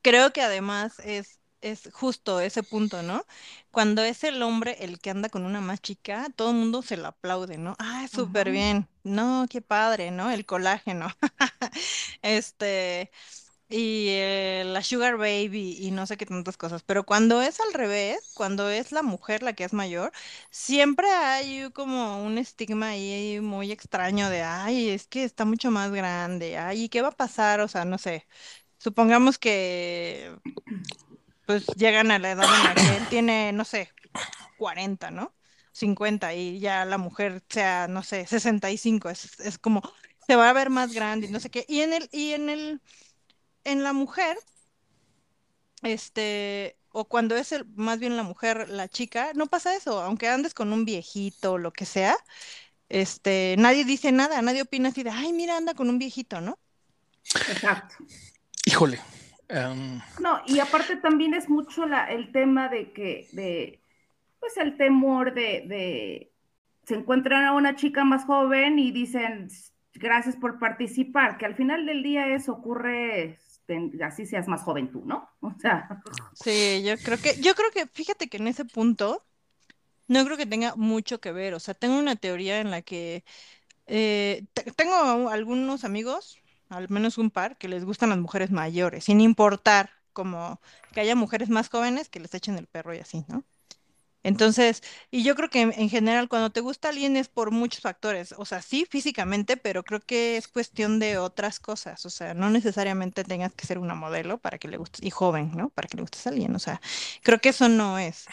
creo 0.00 0.32
que 0.32 0.40
además 0.40 0.98
es 1.00 1.41
es 1.62 1.88
justo 1.92 2.40
ese 2.40 2.62
punto, 2.62 3.02
¿no? 3.02 3.24
Cuando 3.70 4.02
es 4.02 4.24
el 4.24 4.42
hombre 4.42 4.76
el 4.80 5.00
que 5.00 5.10
anda 5.10 5.28
con 5.28 5.44
una 5.44 5.60
más 5.60 5.80
chica, 5.80 6.28
todo 6.36 6.50
el 6.50 6.56
mundo 6.56 6.82
se 6.82 6.96
lo 6.96 7.08
aplaude, 7.08 7.58
¿no? 7.58 7.76
Ah, 7.78 8.06
súper 8.12 8.50
bien. 8.50 8.88
No, 9.04 9.46
qué 9.50 9.60
padre, 9.62 10.10
¿no? 10.10 10.30
El 10.30 10.44
colágeno. 10.46 11.08
este, 12.22 13.10
y 13.68 14.08
eh, 14.10 14.64
la 14.66 14.82
sugar 14.82 15.16
baby 15.16 15.76
y 15.80 15.90
no 15.92 16.06
sé 16.06 16.16
qué 16.18 16.26
tantas 16.26 16.56
cosas. 16.58 16.82
Pero 16.82 17.04
cuando 17.04 17.40
es 17.42 17.58
al 17.60 17.72
revés, 17.74 18.32
cuando 18.34 18.68
es 18.70 18.92
la 18.92 19.02
mujer 19.02 19.42
la 19.42 19.54
que 19.54 19.64
es 19.64 19.72
mayor, 19.72 20.12
siempre 20.50 21.08
hay 21.10 21.70
como 21.72 22.22
un 22.24 22.38
estigma 22.38 22.88
ahí 22.90 23.40
muy 23.40 23.72
extraño 23.72 24.28
de, 24.30 24.42
ay, 24.42 24.90
es 24.90 25.06
que 25.06 25.24
está 25.24 25.44
mucho 25.46 25.70
más 25.70 25.90
grande, 25.92 26.58
ay, 26.58 26.88
¿qué 26.90 27.02
va 27.02 27.08
a 27.08 27.12
pasar? 27.12 27.60
O 27.60 27.68
sea, 27.68 27.84
no 27.86 27.98
sé. 27.98 28.26
Supongamos 28.78 29.38
que 29.38 30.32
pues 31.52 31.66
llegan 31.76 32.10
a 32.10 32.18
la 32.18 32.30
edad 32.30 32.44
en 32.44 32.64
la 32.64 32.74
que 32.74 32.96
él 32.96 33.06
tiene, 33.08 33.52
no 33.52 33.64
sé, 33.66 33.90
40, 34.56 35.10
¿no? 35.10 35.34
50 35.72 36.32
y 36.34 36.60
ya 36.60 36.86
la 36.86 36.96
mujer 36.96 37.42
sea, 37.48 37.88
no 37.88 38.02
sé, 38.02 38.26
65, 38.26 39.10
es, 39.10 39.38
es 39.40 39.58
como, 39.58 39.82
se 40.26 40.36
va 40.36 40.48
a 40.48 40.54
ver 40.54 40.70
más 40.70 40.92
grande 40.94 41.26
y 41.26 41.30
no 41.30 41.40
sé 41.40 41.50
qué. 41.50 41.66
Y 41.68 41.80
en 41.80 41.92
el, 41.92 42.08
y 42.10 42.32
en 42.32 42.48
el, 42.48 42.80
en 43.64 43.82
la 43.82 43.92
mujer, 43.92 44.38
este, 45.82 46.78
o 46.90 47.04
cuando 47.06 47.36
es 47.36 47.52
el, 47.52 47.66
más 47.74 47.98
bien 47.98 48.16
la 48.16 48.22
mujer, 48.22 48.70
la 48.70 48.88
chica, 48.88 49.32
no 49.34 49.46
pasa 49.46 49.76
eso, 49.76 50.00
aunque 50.00 50.28
andes 50.28 50.54
con 50.54 50.72
un 50.72 50.86
viejito 50.86 51.52
o 51.52 51.58
lo 51.58 51.72
que 51.72 51.84
sea, 51.84 52.16
este, 52.88 53.56
nadie 53.58 53.84
dice 53.84 54.10
nada, 54.10 54.40
nadie 54.40 54.62
opina 54.62 54.88
así 54.88 55.02
de, 55.02 55.10
ay, 55.10 55.34
mira, 55.34 55.58
anda 55.58 55.74
con 55.74 55.90
un 55.90 55.98
viejito, 55.98 56.40
¿no? 56.40 56.58
Exacto. 57.48 57.96
Híjole. 58.64 59.00
Em, 59.52 60.00
No, 60.18 60.40
y 60.46 60.60
aparte 60.60 60.96
también 60.96 61.34
es 61.34 61.48
mucho 61.48 61.86
la, 61.86 62.06
el 62.06 62.32
tema 62.32 62.68
de 62.68 62.92
que, 62.92 63.28
de, 63.32 63.80
pues 64.40 64.56
el 64.58 64.76
temor 64.76 65.34
de, 65.34 65.64
de, 65.66 66.32
se 66.84 66.94
encuentran 66.96 67.44
a 67.44 67.52
una 67.54 67.76
chica 67.76 68.04
más 68.04 68.24
joven 68.26 68.78
y 68.78 68.92
dicen, 68.92 69.48
gracias 69.94 70.36
por 70.36 70.58
participar, 70.58 71.38
que 71.38 71.46
al 71.46 71.56
final 71.56 71.86
del 71.86 72.02
día 72.02 72.28
eso 72.34 72.52
ocurre, 72.52 73.24
este, 73.32 73.92
así 74.04 74.26
seas 74.26 74.48
más 74.48 74.62
joven 74.62 74.92
tú, 74.92 75.04
¿no? 75.06 75.28
O 75.42 75.54
sea, 75.58 76.02
Sí, 76.32 76.82
yo 76.84 77.00
creo 77.02 77.18
que, 77.20 77.40
yo 77.40 77.54
creo 77.54 77.70
que, 77.70 77.86
fíjate 77.86 78.28
que 78.28 78.36
en 78.38 78.48
ese 78.48 78.64
punto, 78.64 79.24
no 80.08 80.24
creo 80.26 80.38
que 80.38 80.46
tenga 80.46 80.76
mucho 80.76 81.20
que 81.20 81.32
ver, 81.32 81.54
o 81.54 81.60
sea, 81.60 81.74
tengo 81.74 81.98
una 81.98 82.16
teoría 82.16 82.60
en 82.60 82.70
la 82.72 82.82
que 82.82 83.24
eh, 83.86 84.46
te- 84.54 84.72
tengo 84.72 85.30
algunos 85.30 85.84
amigos, 85.84 86.38
al 86.72 86.88
menos 86.90 87.18
un 87.18 87.30
par, 87.30 87.56
que 87.58 87.68
les 87.68 87.84
gustan 87.84 88.10
las 88.10 88.18
mujeres 88.18 88.50
mayores, 88.50 89.04
sin 89.04 89.20
importar 89.20 89.90
como 90.12 90.60
que 90.92 91.00
haya 91.00 91.14
mujeres 91.16 91.48
más 91.50 91.68
jóvenes 91.68 92.08
que 92.08 92.20
les 92.20 92.34
echen 92.34 92.58
el 92.58 92.66
perro 92.66 92.94
y 92.94 92.98
así, 92.98 93.24
¿no? 93.28 93.44
Entonces, 94.24 94.82
y 95.10 95.24
yo 95.24 95.34
creo 95.34 95.50
que 95.50 95.60
en, 95.62 95.72
en 95.76 95.90
general 95.90 96.28
cuando 96.28 96.50
te 96.50 96.60
gusta 96.60 96.90
alguien 96.90 97.16
es 97.16 97.28
por 97.28 97.50
muchos 97.50 97.80
factores, 97.82 98.32
o 98.38 98.44
sea, 98.44 98.62
sí, 98.62 98.86
físicamente, 98.88 99.56
pero 99.56 99.82
creo 99.84 100.00
que 100.00 100.36
es 100.36 100.46
cuestión 100.48 101.00
de 101.00 101.18
otras 101.18 101.58
cosas, 101.60 102.06
o 102.06 102.10
sea, 102.10 102.32
no 102.34 102.48
necesariamente 102.50 103.24
tengas 103.24 103.52
que 103.54 103.66
ser 103.66 103.78
una 103.78 103.94
modelo 103.96 104.38
para 104.38 104.58
que 104.58 104.68
le 104.68 104.76
gustes, 104.76 105.04
y 105.04 105.10
joven, 105.10 105.52
¿no? 105.56 105.70
Para 105.70 105.88
que 105.88 105.96
le 105.96 106.02
gustes 106.02 106.26
a 106.26 106.30
alguien, 106.30 106.54
o 106.54 106.60
sea, 106.60 106.80
creo 107.22 107.40
que 107.40 107.48
eso 107.50 107.68
no 107.68 107.98
es, 107.98 108.26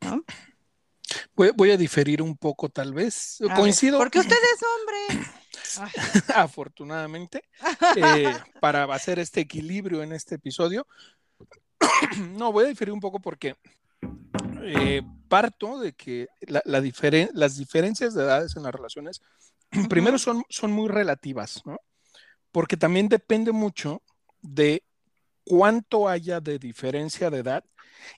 ¿no? 0.00 0.24
Voy, 1.34 1.50
voy 1.54 1.70
a 1.70 1.76
diferir 1.76 2.20
un 2.22 2.36
poco, 2.36 2.68
tal 2.68 2.92
vez. 2.94 3.38
A 3.42 3.48
ver, 3.48 3.56
Coincido, 3.56 3.98
porque 3.98 4.18
usted 4.20 4.36
es 4.36 4.60
hombre. 5.18 5.26
Afortunadamente, 6.34 7.42
eh, 7.96 8.32
para 8.60 8.84
hacer 8.94 9.18
este 9.18 9.40
equilibrio 9.40 10.02
en 10.02 10.12
este 10.12 10.36
episodio. 10.36 10.86
No, 12.36 12.52
voy 12.52 12.64
a 12.64 12.68
diferir 12.68 12.92
un 12.92 13.00
poco 13.00 13.20
porque 13.20 13.56
eh, 14.62 15.02
parto 15.28 15.78
de 15.80 15.92
que 15.92 16.28
la, 16.42 16.62
la 16.64 16.80
diferen- 16.80 17.30
las 17.32 17.56
diferencias 17.56 18.14
de 18.14 18.22
edades 18.22 18.56
en 18.56 18.62
las 18.62 18.72
relaciones, 18.72 19.20
primero 19.88 20.18
son, 20.18 20.44
son 20.48 20.72
muy 20.72 20.88
relativas, 20.88 21.62
¿no? 21.64 21.78
Porque 22.52 22.76
también 22.76 23.08
depende 23.08 23.52
mucho 23.52 24.02
de 24.40 24.84
cuánto 25.44 26.08
haya 26.08 26.40
de 26.40 26.58
diferencia 26.58 27.30
de 27.30 27.38
edad 27.38 27.64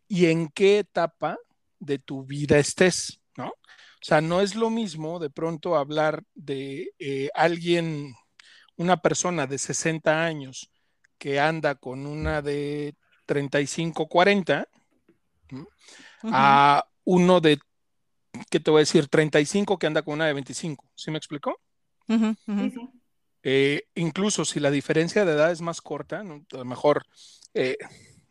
y 0.08 0.26
en 0.26 0.48
qué 0.48 0.80
etapa 0.80 1.38
de 1.78 1.98
tu 1.98 2.24
vida 2.24 2.58
estés, 2.58 3.20
¿no? 3.36 3.48
O 3.48 4.02
sea, 4.02 4.20
no 4.20 4.40
es 4.40 4.54
lo 4.54 4.70
mismo 4.70 5.18
de 5.18 5.30
pronto 5.30 5.76
hablar 5.76 6.22
de 6.34 6.90
eh, 6.98 7.28
alguien, 7.34 8.14
una 8.76 8.98
persona 8.98 9.46
de 9.46 9.58
60 9.58 10.24
años 10.24 10.70
que 11.18 11.40
anda 11.40 11.74
con 11.74 12.06
una 12.06 12.42
de 12.42 12.94
35, 13.26 14.06
40, 14.06 14.68
¿no? 15.50 15.60
Ujú. 16.22 16.30
a 16.32 16.84
uno 17.04 17.40
de, 17.40 17.58
¿qué 18.50 18.60
te 18.60 18.70
voy 18.70 18.78
a 18.78 18.80
decir? 18.80 19.08
35 19.08 19.78
que 19.78 19.86
anda 19.86 20.02
con 20.02 20.14
una 20.14 20.26
de 20.26 20.32
25. 20.32 20.90
¿Sí 20.94 21.10
me 21.10 21.18
explicó? 21.18 21.60
Ujú, 22.08 22.34
sí. 22.46 22.72
Eh, 23.42 23.84
incluso 23.94 24.44
si 24.44 24.58
la 24.58 24.70
diferencia 24.70 25.24
de 25.24 25.32
edad 25.32 25.52
es 25.52 25.60
más 25.60 25.80
corta, 25.80 26.24
¿no? 26.24 26.44
a 26.52 26.56
lo 26.56 26.64
mejor 26.64 27.04
eh, 27.54 27.76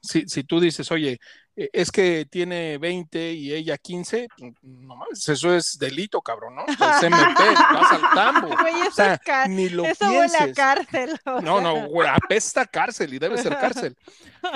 si, 0.02 0.28
si 0.28 0.44
tú 0.44 0.60
dices, 0.60 0.92
oye, 0.92 1.20
es 1.56 1.90
que 1.92 2.26
tiene 2.30 2.78
20 2.78 3.32
y 3.34 3.54
ella 3.54 3.78
15, 3.78 4.28
pues, 4.38 4.54
no 4.62 4.96
mames, 4.96 5.30
eso 5.30 5.56
es 5.56 5.78
delito, 5.80 6.22
cabrón, 6.22 6.56
¿no? 6.56 6.64
O 6.66 6.74
sea, 6.74 6.98
es 6.98 7.04
MP, 7.04 7.44
vas 7.74 7.92
al 7.92 8.02
tambo. 8.14 8.48
Güey, 8.62 8.74
O 8.74 8.84
eso 8.84 8.92
sea, 8.92 9.14
es 9.14 9.20
ca- 9.22 9.48
ni 9.48 9.70
lo 9.70 9.86
eso 9.86 10.06
huele 10.06 10.26
a 10.26 10.46
pienses. 10.46 10.56
cárcel. 10.56 11.20
o 11.26 11.42
No, 11.42 11.60
sea. 11.60 11.64
no, 11.64 11.88
güey, 11.88 12.10
apesta 12.10 12.66
cárcel 12.66 13.14
y 13.14 13.20
debe 13.20 13.38
ser 13.38 13.58
cárcel. 13.58 13.96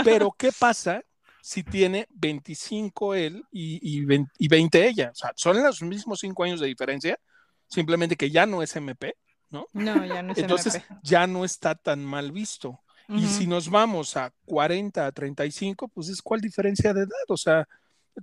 Pero, 0.04 0.34
¿qué 0.38 0.52
pasa 0.52 1.02
si 1.42 1.64
tiene 1.64 2.06
25 2.12 3.16
él 3.16 3.44
y, 3.52 3.80
y 3.98 4.04
20, 4.06 4.32
y 4.38 4.48
20 4.48 4.88
ella? 4.88 5.10
O 5.12 5.16
sea, 5.16 5.32
son 5.36 5.62
los 5.64 5.82
mismos 5.82 6.20
5 6.20 6.44
años 6.44 6.60
de 6.60 6.68
diferencia, 6.68 7.18
simplemente 7.68 8.16
que 8.18 8.30
ya 8.30 8.46
no 8.46 8.62
es 8.62 8.76
MP, 8.76 9.16
¿no? 9.52 9.66
No, 9.74 10.06
ya 10.06 10.22
no 10.22 10.34
es 10.34 10.38
Entonces 10.40 10.76
MP. 10.76 10.96
ya 11.04 11.28
no 11.28 11.46
está 11.46 11.76
tan 11.76 12.04
mal 12.04 12.32
visto. 12.32 12.82
Y 13.10 13.26
Ujú. 13.26 13.28
si 13.28 13.48
nos 13.48 13.70
vamos 13.70 14.16
a 14.16 14.32
40, 14.46 15.08
a 15.08 15.12
35, 15.12 15.88
pues 15.88 16.10
es 16.10 16.22
cuál 16.22 16.42
diferencia 16.42 16.94
de 16.94 17.02
edad, 17.02 17.26
o 17.28 17.38
sea, 17.38 17.68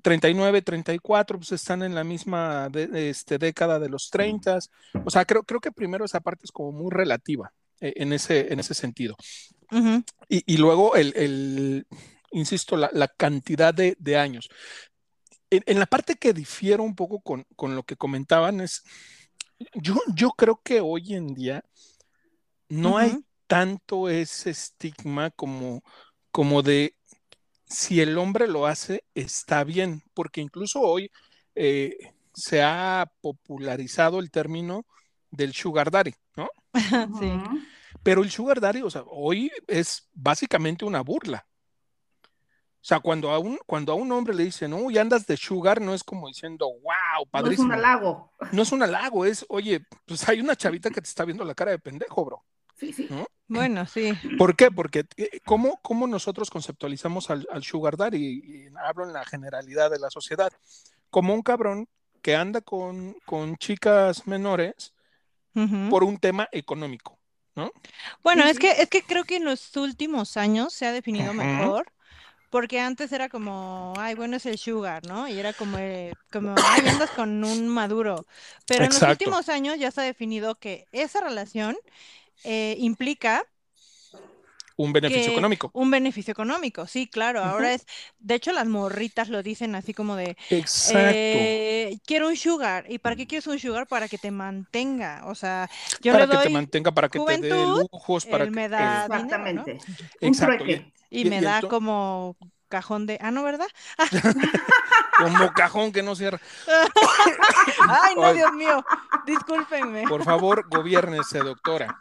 39, 0.02 0.62
34, 0.62 1.38
pues 1.38 1.52
están 1.52 1.82
en 1.82 1.94
la 1.94 2.04
misma 2.04 2.68
de- 2.68 3.10
este, 3.10 3.38
década 3.38 3.78
de 3.78 3.88
los 3.88 4.10
30. 4.10 4.58
O 5.04 5.10
sea, 5.10 5.24
creo, 5.24 5.42
creo 5.42 5.60
que 5.60 5.72
primero 5.72 6.04
esa 6.04 6.20
parte 6.20 6.44
es 6.44 6.52
como 6.52 6.70
muy 6.72 6.90
relativa 6.90 7.52
eh, 7.80 7.94
en, 7.96 8.12
ese, 8.12 8.52
en 8.52 8.60
ese 8.60 8.74
sentido. 8.74 9.16
Ujú. 9.72 10.04
Y, 10.28 10.42
y 10.54 10.56
luego 10.58 10.94
el, 10.96 11.12
el, 11.16 11.86
insisto, 12.30 12.76
la, 12.76 12.90
la 12.92 13.08
cantidad 13.08 13.72
de, 13.74 13.96
de 13.98 14.16
años. 14.18 14.48
En, 15.50 15.62
en 15.66 15.78
la 15.78 15.86
parte 15.86 16.16
que 16.16 16.32
difiero 16.32 16.82
un 16.82 16.94
poco 16.94 17.20
con, 17.20 17.44
con 17.56 17.74
lo 17.74 17.82
que 17.82 17.96
comentaban 17.96 18.60
es, 18.60 18.82
yo, 19.74 19.94
yo 20.14 20.30
creo 20.30 20.60
que 20.62 20.80
hoy 20.80 21.14
en 21.14 21.34
día 21.34 21.64
no 22.68 22.98
hay 22.98 23.10
Ujú. 23.12 23.24
Tanto 23.46 24.08
ese 24.08 24.50
estigma 24.50 25.30
como, 25.30 25.82
como 26.30 26.62
de 26.62 26.96
si 27.68 28.00
el 28.00 28.16
hombre 28.18 28.46
lo 28.48 28.66
hace, 28.66 29.04
está 29.14 29.64
bien, 29.64 30.02
porque 30.14 30.40
incluso 30.40 30.80
hoy 30.80 31.10
eh, 31.54 31.96
se 32.34 32.62
ha 32.62 33.10
popularizado 33.20 34.20
el 34.20 34.30
término 34.30 34.86
del 35.30 35.52
sugar 35.54 35.90
daddy, 35.90 36.14
¿no? 36.36 36.48
Sí. 37.20 37.32
Pero 38.02 38.22
el 38.22 38.30
sugar 38.30 38.60
daddy, 38.60 38.82
o 38.82 38.90
sea, 38.90 39.02
hoy 39.08 39.50
es 39.66 40.08
básicamente 40.14 40.84
una 40.84 41.00
burla. 41.00 41.46
O 42.32 42.88
sea, 42.88 43.00
cuando 43.00 43.30
a 43.30 43.38
un, 43.40 43.58
cuando 43.66 43.92
a 43.92 43.96
un 43.96 44.12
hombre 44.12 44.32
le 44.32 44.44
dicen, 44.44 44.72
uy, 44.72 44.96
andas 44.96 45.26
de 45.26 45.36
sugar, 45.36 45.80
no 45.80 45.92
es 45.92 46.04
como 46.04 46.28
diciendo, 46.28 46.66
wow, 46.68 47.26
No 47.42 47.50
es 47.50 47.58
un 47.58 47.68
padrísimo. 47.68 47.72
halago. 47.72 48.32
No 48.52 48.62
es 48.62 48.70
un 48.70 48.82
halago, 48.82 49.24
es, 49.24 49.44
oye, 49.48 49.80
pues 50.04 50.28
hay 50.28 50.40
una 50.40 50.54
chavita 50.54 50.90
que 50.90 51.00
te 51.00 51.08
está 51.08 51.24
viendo 51.24 51.44
la 51.44 51.54
cara 51.56 51.72
de 51.72 51.80
pendejo, 51.80 52.24
bro. 52.24 52.44
Sí, 52.76 52.92
sí. 52.92 53.08
¿no? 53.10 53.26
Bueno, 53.48 53.86
sí. 53.86 54.12
¿Por 54.38 54.56
qué? 54.56 54.70
Porque 54.70 55.04
eh, 55.16 55.40
¿cómo, 55.44 55.78
cómo 55.82 56.06
nosotros 56.06 56.50
conceptualizamos 56.50 57.30
al, 57.30 57.46
al 57.52 57.62
sugar 57.62 57.96
daddy? 57.96 58.18
Y, 58.18 58.66
y 58.66 58.68
hablo 58.84 59.04
en 59.04 59.12
la 59.12 59.24
generalidad 59.24 59.90
de 59.90 59.98
la 59.98 60.10
sociedad. 60.10 60.52
Como 61.10 61.32
un 61.34 61.42
cabrón 61.42 61.88
que 62.22 62.34
anda 62.34 62.60
con, 62.60 63.14
con 63.24 63.56
chicas 63.56 64.26
menores 64.26 64.92
por 65.88 66.04
un 66.04 66.18
tema 66.18 66.48
económico, 66.52 67.18
¿no? 67.54 67.70
Bueno, 68.22 68.42
Sí, 68.42 68.48
es 68.50 68.56
sí. 68.56 68.60
que, 68.60 68.70
es 68.72 68.90
que 68.90 69.02
creo 69.02 69.24
que 69.24 69.36
en 69.36 69.44
los 69.44 69.74
últimos 69.76 70.36
años 70.36 70.74
se 70.74 70.86
ha 70.86 70.92
definido 70.92 71.32
mejor, 71.32 71.86
porque 72.50 72.80
antes 72.80 73.10
era 73.12 73.28
como, 73.28 73.94
ay, 73.96 74.14
bueno, 74.14 74.36
es 74.36 74.46
el 74.46 74.58
sugar, 74.58 75.06
¿no? 75.06 75.28
Y 75.28 75.38
era 75.38 75.52
como, 75.54 75.78
eh, 75.78 76.12
como, 76.30 76.54
ay, 76.62 76.86
andas 76.88 77.10
con 77.10 77.42
un 77.42 77.68
maduro. 77.68 78.26
Pero 78.66 78.84
en 78.84 78.90
los 78.90 79.02
últimos 79.02 79.48
años 79.48 79.78
ya 79.78 79.90
se 79.90 80.00
ha 80.02 80.04
definido 80.04 80.56
que 80.56 80.86
esa 80.92 81.20
relación 81.20 81.76
eh, 82.44 82.76
implica 82.78 83.44
Un 84.78 84.90
beneficio 84.92 85.30
que 85.30 85.34
económico. 85.34 85.66
un 85.72 85.90
beneficio 85.90 86.32
económico, 86.32 86.86
sí, 86.86 87.06
claro. 87.08 87.42
Ahora 87.42 87.74
es, 87.74 87.86
de 88.18 88.34
hecho, 88.36 88.52
las 88.52 88.66
morritas 88.66 89.28
lo 89.28 89.42
dicen 89.42 89.74
así 89.74 89.92
como 89.94 90.16
de, 90.16 90.36
Exacto. 90.50 91.38
eh, 91.38 91.98
quiero 92.06 92.28
un 92.28 92.36
sugar. 92.36 92.86
¿Y 92.90 92.98
para 92.98 93.14
qué 93.16 93.26
quieres 93.26 93.46
un 93.46 93.58
sugar? 93.58 93.86
Para 93.88 94.08
que 94.08 94.18
te 94.18 94.30
mantenga. 94.30 95.22
O 95.26 95.34
sea, 95.34 95.68
yo 96.00 96.12
para 96.12 96.14
le 96.14 96.26
que 96.28 96.38
te 96.38 96.48
doy 96.48 96.56
mantenga, 96.56 96.92
para 96.92 97.08
que 97.08 97.20
te 97.20 97.38
dé 97.38 97.66
lujos, 97.66 98.26
para 98.26 98.46
él 98.46 98.50
que... 98.50 98.60
me 98.60 98.68
da 98.68 99.08
dinero, 99.08 99.48
¿no? 99.52 99.64
Exactamente. 99.66 99.82
Un 100.22 100.32
Exacto. 100.32 100.64
Y 101.10 101.24
Y- 101.24 101.26
me 101.26 101.40
y 101.44 101.46
da 101.46 101.62
como 101.64 102.36
cajón 102.68 103.06
de, 103.06 103.18
ah, 103.20 103.30
no, 103.30 103.42
¿verdad? 103.42 103.66
Como 105.18 105.52
cajón 105.52 105.92
que 105.92 106.02
no 106.02 106.14
cierra. 106.14 106.40
Ay, 107.88 108.14
no. 108.16 108.32
Dios 108.35 108.52
mío, 108.52 108.85
discúlpenme. 109.26 110.04
Por 110.08 110.25
favor, 110.25 110.66
gobiérnese, 110.68 111.38
doctora. 111.38 111.99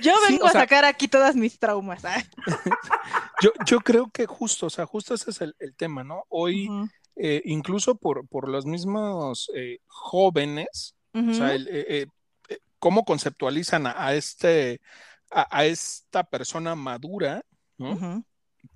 Yo 0.00 0.14
vengo 0.28 0.46
a 0.46 0.50
sea- 0.52 0.62
sacar 0.62 0.84
aquí 0.84 1.08
todas 1.08 1.34
mis 1.36 1.58
traumas. 1.58 2.04
ah. 2.04 2.22
Yo, 3.40 3.50
yo 3.66 3.80
creo 3.80 4.08
que 4.12 4.24
justo, 4.26 4.66
o 4.66 4.70
sea, 4.70 4.86
justo 4.86 5.14
ese 5.14 5.32
es 5.32 5.40
el, 5.40 5.56
el 5.58 5.74
tema, 5.74 6.04
¿no? 6.04 6.22
Hoy, 6.28 6.68
eh, 7.16 7.42
incluso 7.44 7.96
por, 7.96 8.28
por 8.28 8.48
los 8.48 8.66
mismos 8.66 9.50
eh, 9.56 9.78
jóvenes, 9.88 10.94
o 11.12 11.34
sea, 11.34 11.52
el, 11.52 11.66
eh, 11.72 12.06
cómo 12.78 13.04
conceptualizan 13.04 13.88
a, 13.88 13.94
a 14.06 14.14
este, 14.14 14.80
a, 15.28 15.58
a 15.58 15.64
esta 15.64 16.22
persona 16.22 16.76
madura, 16.76 17.42
¿no? 17.78 18.22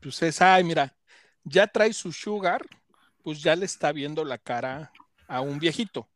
Pues 0.00 0.23
es, 0.23 0.41
ay, 0.41 0.65
mira, 0.65 0.97
ya 1.45 1.67
trae 1.67 1.93
su 1.93 2.12
sugar, 2.12 2.65
pues 3.23 3.43
ya 3.43 3.57
le 3.57 3.67
está 3.67 3.93
viendo 3.93 4.25
la 4.25 4.38
cara 4.38 4.93
a 5.26 5.41
un 5.41 5.59
viejito. 5.59 6.09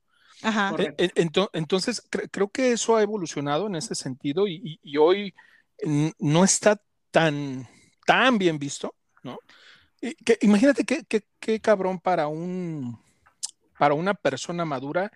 Ajá. 0.42 0.74
En- 0.78 1.10
ento- 1.10 1.50
entonces, 1.52 2.02
cre- 2.10 2.28
creo 2.30 2.50
que 2.50 2.72
eso 2.72 2.96
ha 2.96 3.02
evolucionado 3.02 3.66
en 3.66 3.76
ese 3.76 3.94
sentido 3.94 4.46
y, 4.46 4.80
hoy 4.98 5.34
no 6.18 6.44
está 6.44 6.80
tan, 7.10 7.66
tan 8.06 8.38
bien 8.38 8.58
visto, 8.58 8.94
¿no? 9.22 9.38
que, 10.00 10.38
imagínate 10.42 10.84
qué, 10.84 11.04
qué, 11.04 11.24
qué 11.38 11.60
cabrón 11.60 11.98
para 11.98 12.26
un 12.28 12.98
para 13.78 13.94
una 13.94 14.12
persona 14.12 14.66
madura 14.66 15.10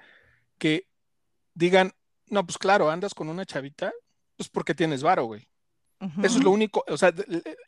que 0.56 0.88
digan, 1.52 1.92
no, 2.28 2.46
pues 2.46 2.56
claro, 2.56 2.90
andas 2.90 3.12
con 3.12 3.28
una 3.28 3.44
chavita, 3.44 3.92
pues 4.38 4.48
porque 4.48 4.74
tienes 4.74 5.02
varo, 5.02 5.24
güey. 5.24 5.46
Eso 6.22 6.38
es 6.38 6.44
lo 6.44 6.50
único, 6.50 6.84
o 6.88 6.96
sea, 6.98 7.14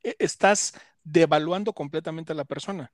e, 0.02 0.16
estás 0.18 0.74
devaluando 1.04 1.72
completamente 1.72 2.32
a 2.32 2.36
la 2.36 2.44
persona. 2.44 2.90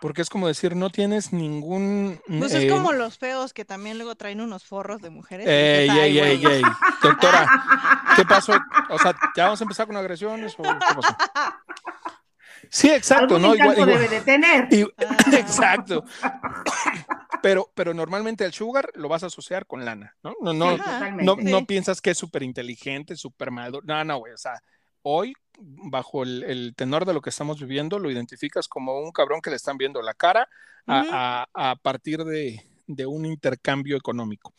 Porque 0.00 0.22
es 0.22 0.30
como 0.30 0.48
decir, 0.48 0.74
no 0.74 0.88
tienes 0.88 1.32
ningún. 1.32 2.20
Pues 2.38 2.54
es 2.54 2.72
como 2.72 2.92
los 2.92 3.18
feos 3.18 3.52
que 3.52 3.66
también 3.66 3.98
luego 3.98 4.14
traen 4.14 4.40
unos 4.40 4.64
forros 4.64 5.02
de 5.02 5.10
mujeres. 5.10 5.46
Ey, 5.46 5.90
ey, 5.90 6.18
ey, 6.18 6.46
ey. 6.46 6.62
Doctora, 7.02 8.06
¿qué 8.16 8.24
pasó? 8.24 8.54
O 8.88 8.98
sea, 8.98 9.14
¿ya 9.36 9.44
vamos 9.44 9.60
a 9.60 9.64
empezar 9.64 9.86
con 9.86 9.96
agresiones 9.96 10.54
o 10.56 10.62
qué 10.62 10.94
pasó? 10.94 11.16
Sí, 12.70 12.90
exacto, 12.90 13.38
¿no? 13.38 13.54
Igual, 13.54 13.78
igual, 13.78 13.88
debe 13.88 14.08
de 14.08 14.20
tener. 14.20 14.68
Ah. 14.98 15.16
exacto. 15.32 16.04
Pero, 17.42 17.70
pero 17.74 17.94
normalmente 17.94 18.44
el 18.44 18.52
sugar 18.52 18.90
lo 18.94 19.08
vas 19.08 19.22
a 19.22 19.26
asociar 19.26 19.66
con 19.66 19.84
lana, 19.84 20.16
¿no? 20.22 20.34
No, 20.40 20.52
no, 20.52 20.76
no, 21.22 21.36
no 21.36 21.66
piensas 21.66 22.00
que 22.00 22.10
es 22.10 22.18
súper 22.18 22.42
inteligente, 22.42 23.16
súper 23.16 23.50
maduro. 23.50 23.84
No, 23.86 24.04
no, 24.04 24.18
güey. 24.18 24.32
O 24.32 24.38
sea, 24.38 24.60
hoy, 25.02 25.32
bajo 25.58 26.22
el, 26.22 26.42
el 26.44 26.74
tenor 26.76 27.04
de 27.06 27.14
lo 27.14 27.20
que 27.20 27.30
estamos 27.30 27.60
viviendo, 27.60 27.98
lo 27.98 28.10
identificas 28.10 28.68
como 28.68 29.00
un 29.00 29.12
cabrón 29.12 29.40
que 29.40 29.50
le 29.50 29.56
están 29.56 29.78
viendo 29.78 30.02
la 30.02 30.14
cara 30.14 30.48
a, 30.86 31.00
Ujú. 31.00 31.08
a- 31.12 31.70
a 31.70 31.76
partir 31.76 32.24
de, 32.24 32.62
de 32.86 33.06
un 33.06 33.24
intercambio 33.26 33.96
económico. 33.96 34.52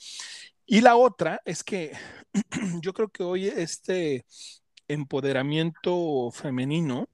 Y 0.66 0.82
la 0.82 0.96
otra 0.96 1.42
es 1.46 1.64
que 1.64 1.92
yo 2.82 2.94
creo 2.94 3.10
que 3.10 3.24
hoy 3.24 3.48
este 3.48 4.26
empoderamiento 4.88 6.32
femenino 6.32 7.08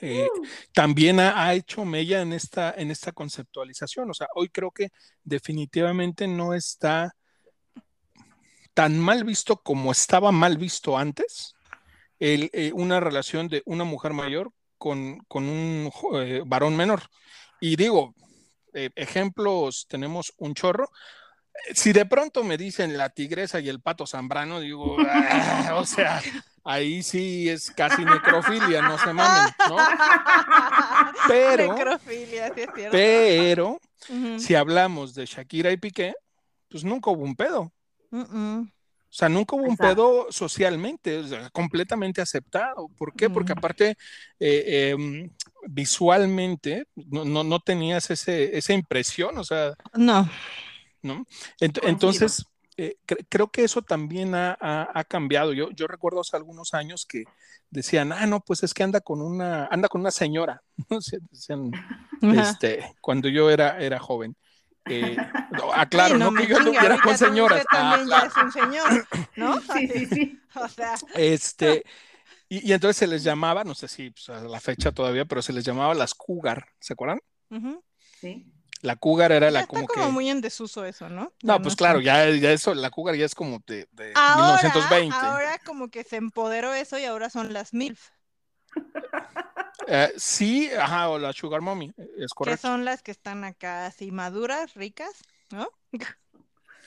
Eh, 0.00 0.28
también 0.72 1.20
ha, 1.20 1.44
ha 1.46 1.54
hecho 1.54 1.84
mella 1.84 2.20
en 2.22 2.32
esta, 2.32 2.72
en 2.76 2.90
esta 2.90 3.12
conceptualización. 3.12 4.10
O 4.10 4.14
sea, 4.14 4.28
hoy 4.34 4.48
creo 4.48 4.70
que 4.70 4.88
definitivamente 5.24 6.26
no 6.26 6.54
está 6.54 7.14
tan 8.74 8.98
mal 8.98 9.24
visto 9.24 9.56
como 9.56 9.92
estaba 9.92 10.32
mal 10.32 10.56
visto 10.56 10.96
antes 10.96 11.54
el, 12.18 12.50
eh, 12.52 12.72
una 12.74 13.00
relación 13.00 13.48
de 13.48 13.62
una 13.66 13.84
mujer 13.84 14.12
mayor 14.12 14.52
con, 14.78 15.18
con 15.28 15.48
un 15.48 15.90
eh, 16.14 16.42
varón 16.46 16.76
menor. 16.76 17.02
Y 17.60 17.76
digo, 17.76 18.14
ejemplos 18.72 19.86
tenemos 19.88 20.32
un 20.38 20.54
chorro. 20.54 20.90
Si 21.74 21.92
de 21.92 22.06
pronto 22.06 22.44
me 22.44 22.56
dicen 22.56 22.96
la 22.96 23.10
tigresa 23.10 23.60
y 23.60 23.68
el 23.68 23.80
pato 23.80 24.06
zambrano, 24.06 24.60
digo, 24.60 24.96
"Ah", 25.10 25.74
o 25.76 25.84
sea, 25.84 26.22
ahí 26.64 27.02
sí 27.02 27.48
es 27.48 27.70
casi 27.70 28.04
necrofilia, 28.04 28.82
no 28.82 28.98
se 28.98 29.12
mamen, 29.12 29.52
¿no? 29.68 29.76
Pero, 31.28 31.74
Necrofilia, 31.74 32.52
sí 32.54 32.60
es 32.62 32.68
cierto. 32.74 32.90
pero, 32.92 33.80
si 34.38 34.54
hablamos 34.54 35.14
de 35.14 35.26
Shakira 35.26 35.70
y 35.70 35.76
Piqué, 35.76 36.14
pues 36.68 36.84
nunca 36.84 37.10
hubo 37.10 37.22
un 37.24 37.36
pedo. 37.36 37.72
O 38.12 39.12
sea, 39.12 39.28
nunca 39.28 39.56
hubo 39.56 39.64
un 39.64 39.76
pedo 39.76 40.26
socialmente, 40.30 41.18
o 41.18 41.26
sea, 41.26 41.50
completamente 41.50 42.20
aceptado. 42.20 42.88
¿Por 42.96 43.12
qué? 43.14 43.28
Porque 43.28 43.52
aparte, 43.52 43.96
eh, 44.38 44.90
em, 44.92 45.30
visualmente, 45.68 46.84
no, 46.94 47.24
no, 47.24 47.42
no 47.44 47.58
tenías 47.60 48.10
ese, 48.10 48.56
esa 48.56 48.72
impresión, 48.72 49.36
o 49.38 49.44
sea, 49.44 49.74
No. 49.94 50.28
¿no? 51.02 51.24
Ent- 51.60 51.80
entonces, 51.82 52.44
eh, 52.82 52.96
cre- 53.06 53.26
creo 53.28 53.48
que 53.50 53.64
eso 53.64 53.82
también 53.82 54.34
ha, 54.34 54.56
ha- 54.60 54.90
ha 54.94 55.04
cambiado. 55.04 55.52
Yo, 55.52 55.70
yo 55.70 55.86
recuerdo 55.86 56.20
hace 56.20 56.36
algunos 56.36 56.74
años 56.74 57.06
que 57.06 57.24
decían, 57.70 58.12
ah, 58.12 58.26
no, 58.26 58.40
pues 58.40 58.62
es 58.62 58.74
que 58.74 58.82
anda 58.82 59.00
con 59.00 59.20
una, 59.22 59.66
anda 59.66 59.88
con 59.88 60.00
una 60.00 60.10
señora, 60.10 60.62
¿no? 60.90 61.00
Se- 61.00 61.18
Decían, 61.30 61.70
este, 62.22 62.94
cuando 63.00 63.28
yo 63.28 63.50
era, 63.50 63.78
era 63.80 63.98
joven. 63.98 64.36
Eh, 64.86 65.16
no, 65.50 65.72
aclaro, 65.72 66.14
Sí, 66.14 66.20
no, 66.20 66.30
me 66.30 66.42
que 66.42 66.48
yo 66.48 66.56
anduviera 66.58 67.00
con 67.00 67.16
señoras. 67.16 67.64
Ah, 67.70 67.76
también 67.76 68.06
claro. 68.08 68.30
ya 68.34 68.40
es 68.40 68.44
un 68.44 68.52
señor, 68.52 69.06
¿no? 69.36 69.60
Sí, 69.72 69.88
sí, 69.88 70.06
sí. 70.06 70.40
O 70.54 70.68
sea, 70.68 70.94
Este, 71.14 71.84
y, 72.48 72.68
y 72.68 72.72
entonces 72.72 72.96
se 72.96 73.06
les 73.06 73.22
llamaba, 73.22 73.62
no 73.62 73.74
sé 73.74 73.86
si 73.88 74.10
pues, 74.10 74.28
a 74.30 74.40
la 74.42 74.58
fecha 74.60 74.90
todavía, 74.90 75.24
pero 75.24 75.42
se 75.42 75.52
les 75.52 75.64
llamaba 75.64 75.94
las 75.94 76.14
cougar, 76.14 76.66
¿se 76.80 76.92
acuerdan? 76.94 77.20
ujú. 77.50 77.82
sí. 78.20 78.46
La 78.82 78.96
cougar 78.96 79.32
era 79.32 79.50
Ya 79.50 79.50
la 79.50 79.62
está 79.62 79.66
como 79.66 79.86
como 79.86 80.10
que... 80.10 80.12
muy 80.12 80.28
en 80.30 80.40
desuso 80.40 80.84
eso, 80.84 81.08
¿no? 81.08 81.32
No, 81.42 81.60
Ya 81.60 81.62
pues 81.62 81.74
está. 81.74 81.76
claro, 81.76 82.00
ya, 82.00 82.28
ya 82.30 82.52
eso, 82.52 82.74
la 82.74 82.90
cougar 82.90 83.14
ya 83.16 83.24
es 83.24 83.34
como 83.34 83.60
de, 83.66 83.88
de 83.92 84.14
Ahora, 84.14 84.28
1920. 84.34 85.26
ahora 85.32 85.58
como 85.64 85.88
que 85.90 86.04
se 86.04 86.16
empoderó 86.16 86.72
eso 86.74 86.96
y 86.98 87.04
ahora 87.04 87.28
son 87.30 87.52
las 87.52 87.72
MILF, 87.74 88.10
Eh, 89.86 90.12
sí, 90.16 90.70
ajá, 90.72 91.08
o 91.10 91.18
la 91.18 91.32
sugar 91.32 91.60
mommy, 91.60 91.92
es 92.18 92.32
que 92.40 92.56
correcto. 92.56 92.56
son 92.56 92.84
las 92.84 93.02
que 93.02 93.10
están 93.10 93.44
acá 93.44 93.86
así 93.86 94.10
maduras, 94.12 94.74
ricas, 94.74 95.22
¿no? 95.50 95.68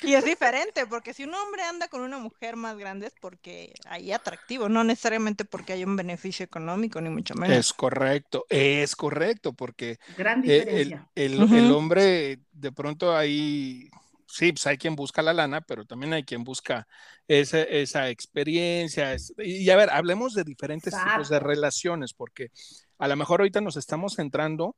Y 0.04 0.14
es 0.16 0.26
diferente, 0.26 0.86
porque 0.88 1.14
si 1.14 1.24
un 1.24 1.34
hombre 1.34 1.64
anda 1.64 1.88
con 1.88 2.02
una 2.02 2.18
mujer 2.18 2.56
más 2.56 2.78
grande 2.78 3.08
es 3.08 3.14
porque 3.20 3.74
hay 3.86 4.12
atractivo, 4.12 4.70
no 4.70 4.84
necesariamente 4.84 5.46
porque 5.46 5.74
hay 5.74 5.84
un 5.84 5.96
beneficio 5.96 6.44
económico, 6.44 7.02
ni 7.02 7.10
mucho 7.10 7.36
menos. 7.36 7.58
Es 7.58 7.74
correcto, 7.74 8.46
es 8.50 8.96
correcto, 8.96 9.54
porque 9.54 9.98
Gran 10.18 10.44
eh, 10.46 11.00
el, 11.16 11.72
hombre 11.72 12.40
de 12.52 12.72
pronto 12.72 13.16
ahí, 13.16 13.90
sí, 14.28 14.52
pues 14.52 14.68
hay 14.68 14.78
quien 14.78 14.96
busca 14.96 15.22
la 15.22 15.34
lana, 15.34 15.62
pero 15.62 15.86
también 15.86 16.14
hay 16.14 16.24
quien 16.24 16.44
busca 16.44 16.88
esa, 17.28 17.62
esa 17.62 18.10
experiencia. 18.10 19.16
y 19.38 19.70
a 19.70 19.76
ver, 19.76 19.90
hablemos 19.90 20.34
de 20.34 20.44
diferentes 20.44 20.94
tipos 20.94 21.30
de 21.30 21.40
relaciones, 21.40 22.14
porque 22.14 22.52
a 22.98 23.08
lo 23.08 23.16
mejor 23.16 23.42
ahorita 23.42 23.62
nos 23.62 23.78
estamos 23.78 24.16
centrando 24.16 24.76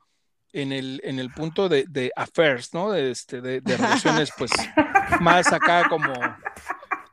en 0.61 0.71
el, 0.71 1.01
en 1.03 1.19
el 1.19 1.31
punto 1.31 1.69
de, 1.69 1.85
de 1.87 2.11
affairs, 2.15 2.73
¿no? 2.73 2.91
De, 2.91 3.11
este, 3.11 3.41
de, 3.41 3.61
de 3.61 3.77
relaciones, 3.77 4.31
pues, 4.37 4.51
más 5.21 5.51
acá 5.51 5.87
como, 5.89 6.13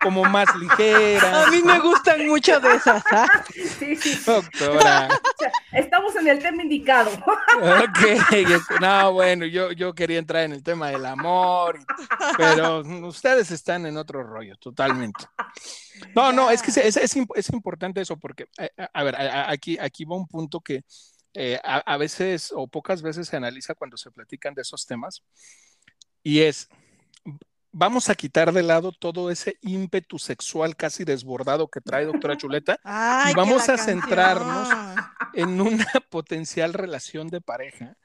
como 0.00 0.24
más 0.24 0.54
ligeras. 0.56 1.46
A 1.48 1.50
mí 1.50 1.62
me 1.62 1.78
gustan 1.80 2.26
mucho 2.26 2.58
de 2.60 2.74
esas, 2.76 3.02
¿ah? 3.10 3.44
Sí, 3.78 3.96
sí. 3.96 4.22
Doctora. 4.24 5.08
Estamos 5.72 6.14
en 6.16 6.28
el 6.28 6.38
tema 6.38 6.62
indicado. 6.62 7.10
Ok, 7.10 8.78
no, 8.80 9.12
bueno, 9.12 9.46
yo, 9.46 9.72
yo 9.72 9.94
quería 9.94 10.18
entrar 10.18 10.44
en 10.44 10.52
el 10.52 10.62
tema 10.62 10.88
del 10.90 11.04
amor, 11.06 11.78
pero 12.36 12.80
ustedes 13.06 13.50
están 13.50 13.86
en 13.86 13.96
otro 13.96 14.22
rollo, 14.22 14.54
totalmente. 14.56 15.24
No, 16.14 16.32
no, 16.32 16.50
es 16.50 16.62
que 16.62 16.70
es, 16.70 16.76
es- 16.78 16.96
es 16.96 17.16
imp- 17.16 17.32
es 17.36 17.48
importante 17.50 18.00
eso, 18.00 18.16
porque, 18.18 18.48
eh, 18.58 18.70
a, 18.76 18.90
a 18.92 19.02
ver, 19.04 19.14
a- 19.16 19.42
a- 19.44 19.50
aquí, 19.50 19.78
aquí 19.80 20.04
va 20.04 20.16
un 20.16 20.26
punto 20.26 20.60
que 20.60 20.84
eh, 21.34 21.58
a, 21.64 21.78
a 21.78 21.96
veces 21.96 22.52
o 22.54 22.66
pocas 22.66 23.02
veces 23.02 23.28
se 23.28 23.36
analiza 23.36 23.74
cuando 23.74 23.96
se 23.96 24.10
platican 24.10 24.54
de 24.54 24.62
esos 24.62 24.86
temas, 24.86 25.22
y 26.22 26.40
es, 26.40 26.68
vamos 27.72 28.08
a 28.10 28.14
quitar 28.14 28.52
de 28.52 28.62
lado 28.62 28.92
todo 28.92 29.30
ese 29.30 29.56
ímpetu 29.62 30.18
sexual 30.18 30.76
casi 30.76 31.04
desbordado 31.04 31.68
que 31.68 31.80
trae 31.80 32.04
doctora 32.04 32.36
Chuleta 32.36 32.78
Ay, 32.84 33.32
que 33.32 33.40
vamos 33.40 33.68
a 33.68 33.78
centrarnos 33.78 34.68
en 35.34 35.60
una 35.60 35.86
potencial 36.10 36.74
relación 36.74 37.28
de 37.28 37.40
pareja 37.40 37.96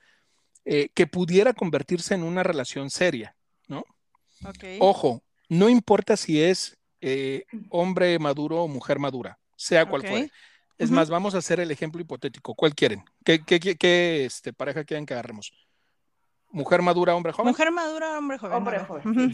eh, 0.66 0.90
que 0.94 1.08
pudiera 1.08 1.54
convertirse 1.54 2.14
en 2.14 2.24
una 2.24 2.44
relación 2.44 2.90
seria, 2.90 3.36
¿no? 3.68 3.86
Ok. 4.46 4.64
Ojo, 4.80 5.24
no 5.50 5.70
importa 5.70 6.18
si 6.18 6.42
es 6.42 6.78
eh, 7.00 7.46
hombre 7.70 8.20
maduro 8.20 8.64
o 8.64 8.68
mujer 8.68 9.00
madura, 9.00 9.40
sea 9.56 9.86
cual 9.86 10.02
fuere. 10.02 10.32
Es 10.78 10.92
más, 10.92 11.10
vamos 11.10 11.34
a 11.34 11.40
hacer 11.40 11.60
el 11.60 11.72
ejemplo 11.72 12.00
hipotético. 12.02 12.54
¿Cuál 12.54 12.76
quieren? 12.76 13.04
¿Qué, 13.26 13.44
qué- 13.44 13.60
qué- 13.60 13.76
qué, 13.76 14.26
este, 14.26 14.54
pareja 14.54 14.84
quieren 14.84 15.06
que 15.06 15.14
agarremos? 15.14 15.52
¿Mujer 16.52 16.82
madura, 16.82 17.16
hombre 17.16 17.32
joven? 17.34 17.50
Mujer 17.52 17.72
madura, 17.72 18.18
hombre 18.18 18.38
joven. 18.38 18.58
Hombre 18.58 18.80
joven, 18.80 19.32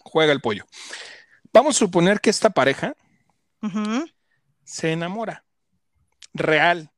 juega 0.00 0.32
el 0.32 0.40
pollo. 0.40 0.64
Vamos 1.52 1.76
a 1.76 1.78
suponer 1.78 2.20
que 2.20 2.30
esta 2.30 2.50
pareja 2.50 2.94
se 4.64 4.92
enamora. 4.92 5.44
Real. 6.32 6.90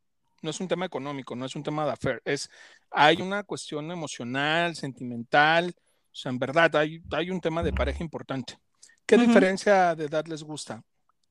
No 0.42 0.50
es 0.50 0.60
un 0.60 0.68
tema 0.68 0.84
económico, 0.86 1.36
no 1.36 1.46
es 1.46 1.54
un 1.54 1.62
tema 1.62 1.84
de 1.86 1.92
affair. 1.92 2.20
Es, 2.24 2.50
hay 2.90 3.22
una 3.22 3.42
cuestión 3.44 3.90
emocional, 3.90 4.74
sentimental. 4.74 5.74
O 5.76 6.14
sea, 6.14 6.30
en 6.30 6.38
verdad, 6.38 6.74
hay, 6.76 7.00
hay 7.12 7.30
un 7.30 7.40
tema 7.40 7.62
de 7.62 7.72
pareja 7.72 8.02
importante. 8.02 8.58
¿Qué 9.06 9.16
diferencia 9.26 9.94
de 9.94 10.04
edad 10.06 10.26
les 10.26 10.42
gusta? 10.42 10.82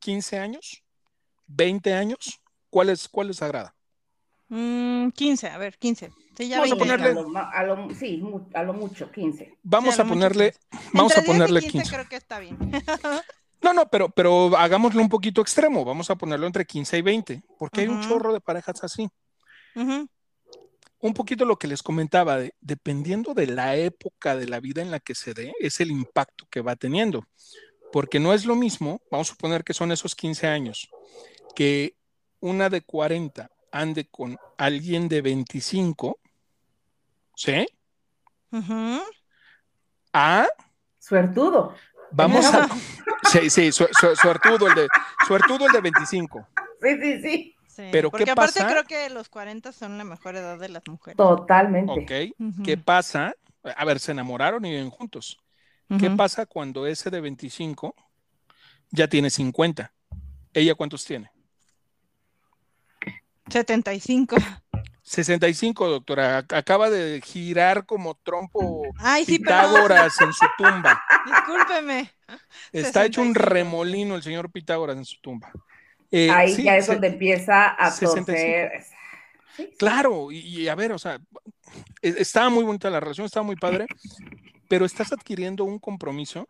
¿15 0.01 0.39
años? 0.39 0.83
¿20 1.47 1.93
años? 1.93 2.40
¿Cuál, 2.71 2.89
es, 2.89 3.07
cuál 3.07 3.27
les 3.27 3.41
agrada? 3.43 3.75
Mm, 4.49 5.09
15, 5.09 5.47
a 5.49 5.57
ver, 5.59 5.77
15. 5.77 6.11
Sí, 6.35 6.47
ya 6.47 6.57
Vamos 6.59 6.71
a 6.71 6.75
20 6.75 6.79
ponerle- 6.97 7.19
A 7.53 7.63
lo, 7.63 7.75
a 7.75 7.75
lo- 7.85 7.93
sí, 7.95 8.23
a 8.55 8.63
lo 8.63 8.73
mucho, 8.73 9.11
15. 9.11 9.57
Vamos 9.61 9.93
Sí, 9.95 10.01
a 10.01 10.03
mucho 10.03 10.13
ponerle, 10.15 10.51
15. 10.71 10.87
vamos 10.93 11.11
a 11.11 11.19
Entre 11.19 11.21
10 11.21 11.25
y 11.25 11.27
ponerle 11.39 11.59
15 11.61 11.77
15. 11.77 11.95
creo 11.95 12.09
que 12.09 12.15
está 12.15 12.39
bien. 12.39 12.57
No, 13.63 13.73
no, 13.73 13.87
pero, 13.91 14.09
pero 14.09 14.57
hagámoslo 14.57 14.99
un 15.03 15.07
poquito 15.09 15.39
extremo. 15.39 15.85
Vamos 15.85 16.09
a 16.09 16.15
ponerlo 16.15 16.47
entre 16.47 16.65
15 16.65 16.97
y 16.97 17.03
20, 17.03 17.43
porque 17.59 17.81
hay 17.81 17.89
un 17.89 18.01
chorro 18.01 18.33
de 18.33 18.41
parejas 18.41 18.83
así. 18.83 19.07
Ujú. 19.75 20.07
un 21.03 21.13
poquito 21.13 21.45
lo 21.45 21.57
que 21.57 21.67
les 21.67 21.83
comentaba, 21.83 22.37
de, 22.37 22.55
dependiendo 22.59 23.35
de 23.35 23.45
la 23.45 23.75
época 23.75 24.35
de 24.35 24.47
la 24.47 24.59
vida 24.59 24.81
en 24.81 24.89
la 24.89 24.99
que 24.99 25.13
se 25.13 25.35
dé, 25.35 25.53
es 25.59 25.79
el 25.79 25.91
impacto 25.91 26.47
que 26.49 26.61
va 26.61 26.75
teniendo. 26.75 27.23
Porque 27.91 28.19
no 28.19 28.33
es 28.33 28.45
lo 28.45 28.55
mismo, 28.55 28.99
vamos 29.11 29.29
a 29.29 29.33
suponer 29.33 29.63
que 29.63 29.75
son 29.75 29.91
esos 29.91 30.15
15 30.15 30.47
años, 30.47 30.89
que 31.55 31.95
una 32.41 32.69
de 32.69 32.81
40 32.81 33.49
ande 33.71 34.05
con 34.05 34.37
alguien 34.57 35.07
de 35.07 35.21
25, 35.21 36.19
¿sí? 37.35 37.65
Ujú. 38.51 38.99
A, 40.13 40.47
Suertudo. 40.99 41.73
vamos 42.11 42.45
a... 42.53 42.67
Sí, 43.23 43.51
sí, 43.51 43.71
su- 43.71 43.87
su- 43.91 44.15
suertudo 44.15 44.67
el 44.67 44.73
de, 44.73 44.87
suertudo 45.27 45.67
el 45.67 45.71
de 45.71 45.79
25. 45.81 46.47
Sí, 46.81 46.89
sí, 46.99 47.21
sí. 47.21 47.55
Sí, 47.67 47.83
Pero, 47.91 48.09
porque 48.09 48.25
¿qué 48.25 48.31
aparte 48.31 48.59
pasa? 48.61 48.67
creo 48.67 48.83
que 48.83 49.09
los 49.11 49.29
40 49.29 49.71
son 49.71 49.97
la 49.99 50.03
mejor 50.03 50.35
edad 50.35 50.57
de 50.57 50.69
las 50.69 50.81
mujeres. 50.87 51.17
Totalmente. 51.17 52.33
¿Ok? 52.35 52.65
¿Qué 52.65 52.77
pasa? 52.77 53.35
A 53.63 53.85
ver, 53.85 53.99
se 53.99 54.11
enamoraron 54.11 54.65
y 54.65 54.71
viven 54.71 54.89
juntos. 54.89 55.37
¿Qué 55.99 56.09
pasa 56.09 56.45
cuando 56.47 56.87
ese 56.87 57.11
de 57.11 57.21
25 57.21 57.93
ya 58.89 59.07
tiene 59.07 59.29
50? 59.29 59.93
¿Ella 60.53 60.73
cuántos 60.73 61.05
tiene? 61.05 61.31
75. 63.51 64.35
65, 65.03 65.87
doctora. 65.89 66.39
Ac- 66.47 66.55
Acaba 66.57 66.89
de 66.89 67.21
girar 67.21 67.85
como 67.85 68.15
trompo 68.15 68.83
Ay, 68.97 69.25
sí, 69.25 69.39
perdón. 69.39 69.71
Pitágoras 69.71 70.21
en 70.21 70.33
su 70.33 70.45
tumba. 70.57 71.01
Discúlpeme. 71.25 72.11
Está 72.71 73.05
hecho 73.05 73.21
un 73.21 73.29
65. 73.33 73.49
remolino 73.53 74.15
el 74.15 74.23
señor 74.23 74.51
Pitágoras 74.51 74.95
en 74.97 75.05
su 75.05 75.19
tumba. 75.21 75.51
Eh, 76.11 76.29
Ahí 76.29 76.55
sí, 76.55 76.63
ya 76.63 76.77
es 76.77 76.85
se- 76.85 76.93
donde 76.93 77.07
empieza 77.07 77.67
a 77.69 77.91
65. 77.91 78.25
torcer. 78.25 78.83
Sí. 79.57 79.69
Claro, 79.77 80.31
y, 80.31 80.37
y 80.39 80.67
a 80.69 80.75
ver, 80.75 80.93
o 80.93 80.99
sea, 80.99 81.19
e- 82.01 82.15
estaba 82.17 82.49
muy 82.49 82.63
bonita 82.63 82.89
la 82.89 82.99
relación, 83.01 83.25
estaba 83.25 83.45
muy 83.45 83.57
padre, 83.57 83.85
pero 84.69 84.85
estás 84.85 85.11
adquiriendo 85.11 85.65
un 85.65 85.77
compromiso 85.79 86.47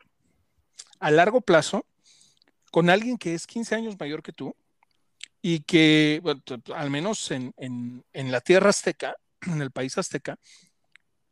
a 0.99 1.09
largo 1.09 1.41
plazo 1.41 1.85
con 2.71 2.89
alguien 2.91 3.17
que 3.17 3.33
es 3.33 3.47
15 3.47 3.73
años 3.75 3.99
mayor 3.99 4.21
que 4.21 4.33
tú 4.33 4.55
y 5.41 5.61
que, 5.61 6.19
bueno, 6.23 6.41
al 6.75 6.89
menos 6.89 7.31
en, 7.31 7.53
en- 7.57 8.03
en 8.13 8.31
la 8.31 8.41
tierra 8.41 8.69
azteca, 8.69 9.15
en 9.47 9.61
el 9.61 9.71
país 9.71 9.97
azteca, 9.97 10.37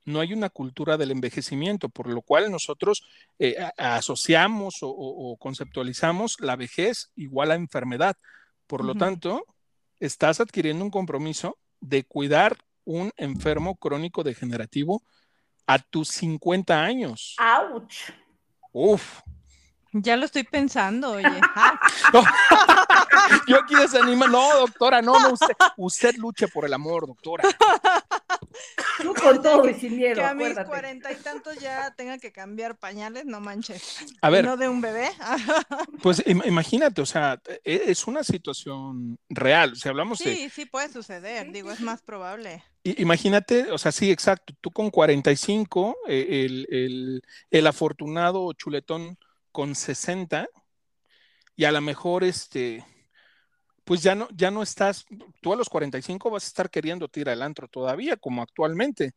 no 0.06 0.20
hay 0.22 0.34
una 0.34 0.50
cultura 0.50 0.98
del 0.98 1.12
envejecimiento, 1.12 1.90
por 1.90 2.08
lo 2.08 2.22
cual 2.24 2.50
nosotros 2.52 3.04
eh, 3.38 3.56
a- 3.78 3.96
asociamos 3.98 4.82
o, 4.82 4.88
o- 4.90 5.32
o 5.34 5.38
conceptualizamos 5.38 6.38
la 6.40 6.56
vejez 6.56 7.12
igual 7.16 7.52
a 7.52 7.56
enfermedad. 7.56 8.16
Por 8.66 8.84
lo 8.84 8.94
tanto, 8.96 9.46
estás 10.00 10.40
adquiriendo 10.40 10.84
un 10.84 10.92
compromiso 10.92 11.58
de 11.82 12.04
cuidar 12.04 12.58
un 12.86 13.12
enfermo 13.18 13.76
crónico 13.76 14.24
degenerativo 14.24 15.04
a 15.68 15.78
tus 15.78 16.08
50 16.10 16.82
años. 16.84 17.36
¡Auch! 17.38 17.94
Uf, 18.72 19.22
Ya 19.92 20.16
lo 20.18 20.26
estoy 20.26 20.44
pensando, 20.44 21.12
oye. 21.12 21.26
yo 23.48 23.58
aquí 23.58 23.76
desanima. 23.76 24.28
No, 24.28 24.58
doctora, 24.60 25.02
no, 25.02 25.20
no, 25.20 25.34
usted, 25.34 25.54
usted 25.78 26.16
luche 26.16 26.48
por 26.48 26.66
el 26.66 26.74
amor, 26.74 27.08
doctora. 27.08 27.44
Tú 29.02 29.14
con 29.14 29.42
todo 29.42 29.70
y 29.70 29.74
sin 29.76 29.96
miedo, 29.98 30.16
que 30.16 30.24
a 30.24 30.34
mis 30.34 30.58
cuarenta 30.60 31.12
y 31.12 31.16
tantos 31.16 31.58
ya 31.58 31.94
tenga 31.96 32.18
que 32.18 32.32
cambiar 32.32 32.78
pañales, 32.78 33.26
no 33.26 33.40
manches. 33.40 33.98
A 34.22 34.30
ver, 34.30 34.44
No 34.44 34.58
de 34.58 34.68
un 34.68 34.82
bebé. 34.82 35.10
pues 36.04 36.26
im- 36.26 36.46
imagínate, 36.46 37.02
o 37.02 37.06
sea, 37.06 37.40
e- 37.64 37.84
es 37.88 38.08
una 38.08 38.24
situación 38.24 39.18
real. 39.30 39.76
Si 39.76 39.88
hablamos 39.88 40.20
de, 40.20 40.36
Sí, 40.36 40.50
sí 40.50 40.66
puede 40.66 40.90
suceder, 40.90 41.52
digo, 41.52 41.72
es 41.72 41.80
más 41.82 42.02
probable. 42.02 42.64
Imagínate, 42.84 43.72
o 43.72 43.78
sea, 43.78 43.92
sí, 43.92 44.12
exacto, 44.12 44.54
tú 44.62 44.72
con 44.72 44.90
45, 44.90 45.96
eh, 46.08 46.46
el, 46.46 46.68
el- 46.70 47.22
el 47.52 47.68
afortunado 47.68 48.52
chuletón 48.54 49.18
con 49.52 49.76
60, 49.76 50.48
y 51.56 51.66
a 51.66 51.72
lo 51.72 51.82
mejor, 51.82 52.24
este, 52.24 52.86
pues 53.90 54.04
ya 54.04 54.14
no, 54.14 54.28
ya 54.36 54.52
no 54.52 54.62
estás, 54.62 55.04
tú 55.42 55.52
a 55.52 55.56
los 55.56 55.68
45 55.68 56.30
vas 56.30 56.44
a 56.44 56.48
estar 56.48 56.70
queriendo 56.70 57.08
tirar 57.08 57.34
al 57.34 57.42
antro 57.42 57.68
todavía, 57.68 58.18
como 58.18 58.44
actualmente, 58.44 59.14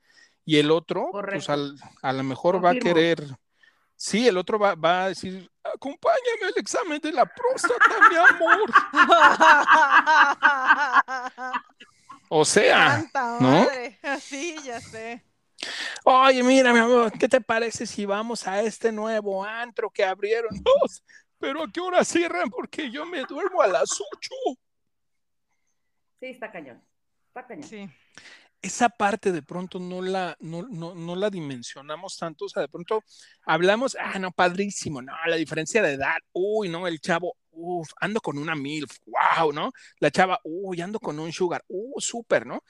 y 0.47 0.57
el 0.57 0.71
otro, 0.71 1.11
pues 1.13 1.51
al- 1.51 1.77
a 2.01 2.11
lo 2.15 2.23
mejor 2.23 2.65
va 2.65 2.71
a 2.71 2.75
querer, 2.75 3.23
sí, 3.95 4.27
el 4.27 4.39
otro 4.39 4.59
va, 4.59 4.75
va 4.75 5.05
a 5.05 5.09
decir, 5.09 5.47
acompáñame 5.63 6.47
al 6.47 6.55
examen 6.57 6.99
de 7.03 7.13
la 7.13 7.27
próstata, 7.27 8.09
mi 8.09 8.17
amor. 8.17 8.73
O 12.31 12.47
sea, 12.47 13.05
¿no? 13.41 13.69
Sí, 14.23 14.57
ya 14.65 14.81
sé. 14.81 15.23
Oye, 16.05 16.43
mira, 16.43 16.73
mi 16.73 16.79
amor, 16.79 17.13
¿qué 17.13 17.29
te 17.29 17.41
parece 17.43 17.87
si 17.87 18.07
vamos 18.07 18.47
a 18.47 18.63
este 18.63 18.91
nuevo 18.91 19.45
antro 19.45 19.91
que 19.91 20.03
abrieron? 20.05 20.51
Dos, 20.63 21.05
pero 21.39 21.65
¿a 21.65 21.71
qué 21.71 21.81
hora 21.81 22.05
cierran? 22.05 22.49
Porque 22.51 22.91
yo 22.91 23.05
me 23.05 23.25
duermo 23.25 23.61
a 23.63 23.67
las 23.67 23.91
8. 24.01 24.31
Sí, 26.23 26.29
está 26.29 26.53
cañón. 26.53 26.81
Está 27.27 27.45
cañón. 27.45 27.65
Sí. 27.69 27.89
Esa 28.63 28.89
parte 28.89 29.33
de 29.33 29.43
pronto 29.43 29.81
no 29.81 30.01
la, 30.01 30.37
no, 30.39 30.63
no, 30.71 30.95
no 30.95 31.17
la 31.17 31.31
dimensionamos 31.31 32.17
tanto. 32.17 32.45
O 32.45 32.49
sea, 32.49 32.63
de 32.63 32.69
pronto 32.69 33.03
hablamos, 33.45 33.97
ah, 34.01 34.21
no, 34.21 34.31
padrísimo, 34.31 35.03
no, 35.03 35.13
la 35.27 35.35
diferencia 35.35 35.83
de 35.83 35.95
edad, 35.95 36.15
uy, 36.33 36.69
no, 36.69 36.87
el 36.87 37.01
chavo, 37.01 37.35
uff, 37.51 37.91
ando 38.01 38.21
con 38.21 38.39
una 38.39 38.55
MILF, 38.55 38.99
wow, 39.07 39.53
¿no? 39.53 39.73
La 39.99 40.13
chava, 40.13 40.39
uy, 40.45 40.81
ando 40.81 41.01
con 41.01 41.19
un 41.19 41.33
sugar, 41.33 41.65
uh, 41.67 42.01
súper, 42.01 42.47
¿no? 42.47 42.63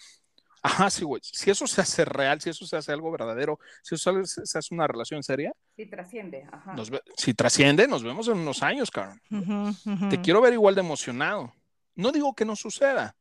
Ajá, 0.63 0.89
sí, 0.89 1.05
güey. 1.05 1.21
Si 1.23 1.51
eso 1.51 1.67
se 1.67 1.83
hace 1.83 2.07
real, 2.07 2.41
si 2.41 2.49
eso 2.49 2.65
se 2.67 2.77
hace 2.79 2.91
algo 2.91 3.11
verdadero, 3.11 3.59
si 3.83 3.97
eso 3.97 4.25
se 4.25 4.59
hace 4.59 4.75
una 4.75 4.87
relación 4.87 5.23
seria, 5.23 5.53
Sí, 5.77 5.85
trasciende. 5.91 6.47
Ajá. 6.51 6.73
Nos 6.73 6.89
ve- 6.89 7.03
si 7.19 7.35
trasciende, 7.35 7.87
nos 7.87 8.03
vemos 8.03 8.29
en 8.29 8.39
unos 8.39 8.63
años, 8.63 8.89
ujú. 9.31 10.09
Te 10.09 10.23
quiero 10.23 10.41
ver 10.41 10.55
igual 10.55 10.75
de 10.75 10.81
emocionado. 10.81 11.53
No 11.95 12.13
digo 12.13 12.35
que 12.35 12.47
no 12.47 12.57
suceda, 12.57 13.15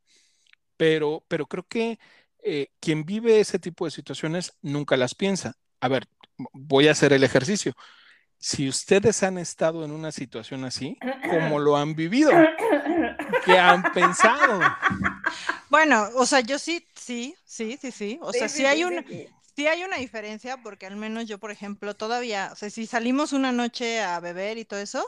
pero, 0.81 1.23
pero 1.27 1.45
creo 1.45 1.63
que 1.67 1.99
eh, 2.43 2.69
quien 2.79 3.05
vive 3.05 3.39
ese 3.39 3.59
tipo 3.59 3.85
de 3.85 3.91
situaciones 3.91 4.57
nunca 4.63 4.97
las 4.97 5.13
piensa. 5.13 5.53
A 5.79 5.87
ver, 5.87 6.07
voy 6.53 6.87
a 6.87 6.93
hacer 6.93 7.13
el 7.13 7.23
ejercicio. 7.23 7.73
Si 8.39 8.67
ustedes 8.67 9.21
han 9.21 9.37
estado 9.37 9.85
en 9.85 9.91
una 9.91 10.11
situación 10.11 10.65
así, 10.65 10.97
¿cómo 11.29 11.59
lo 11.59 11.77
han 11.77 11.93
vivido? 11.93 12.31
¿Qué 13.45 13.59
han 13.59 13.83
pensado? 13.93 14.59
Bueno, 15.69 16.09
o 16.15 16.25
sea, 16.25 16.39
yo 16.39 16.57
sí, 16.57 16.83
sí, 16.95 17.35
sí, 17.45 17.77
sí, 17.79 17.91
sí. 17.91 18.17
O 18.23 18.33
sea, 18.33 18.49
sí, 18.49 18.65
hay 18.65 18.79
sí, 18.79 18.83
una, 18.83 19.03
sí. 19.07 19.27
sí 19.55 19.67
hay 19.67 19.83
una 19.83 19.97
diferencia, 19.97 20.57
porque 20.63 20.87
al 20.87 20.95
menos 20.95 21.27
yo, 21.27 21.37
por 21.37 21.51
ejemplo, 21.51 21.95
todavía, 21.95 22.49
o 22.53 22.55
sea, 22.55 22.71
si 22.71 22.87
salimos 22.87 23.33
una 23.33 23.51
noche 23.51 24.01
a 24.01 24.19
beber 24.19 24.57
y 24.57 24.65
todo 24.65 24.79
eso, 24.79 25.05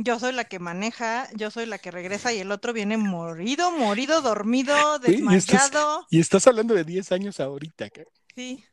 yo 0.00 0.18
soy 0.18 0.32
la 0.32 0.44
que 0.44 0.58
maneja, 0.58 1.28
yo 1.34 1.50
soy 1.50 1.66
la 1.66 1.78
que 1.78 1.90
regresa 1.90 2.32
y 2.32 2.38
el 2.38 2.50
otro 2.52 2.72
viene 2.72 2.96
morido, 2.96 3.70
morido, 3.72 4.22
dormido, 4.22 4.74
Oye, 5.06 5.18
y 5.18 5.34
estás- 5.36 5.70
desmayado. 5.70 6.06
Y 6.08 6.20
estás 6.20 6.46
hablando 6.46 6.74
de 6.74 6.84
10 6.84 7.12
años 7.12 7.40
ahorita. 7.40 7.90
cabrón. 7.90 8.12
Sí. 8.34 8.64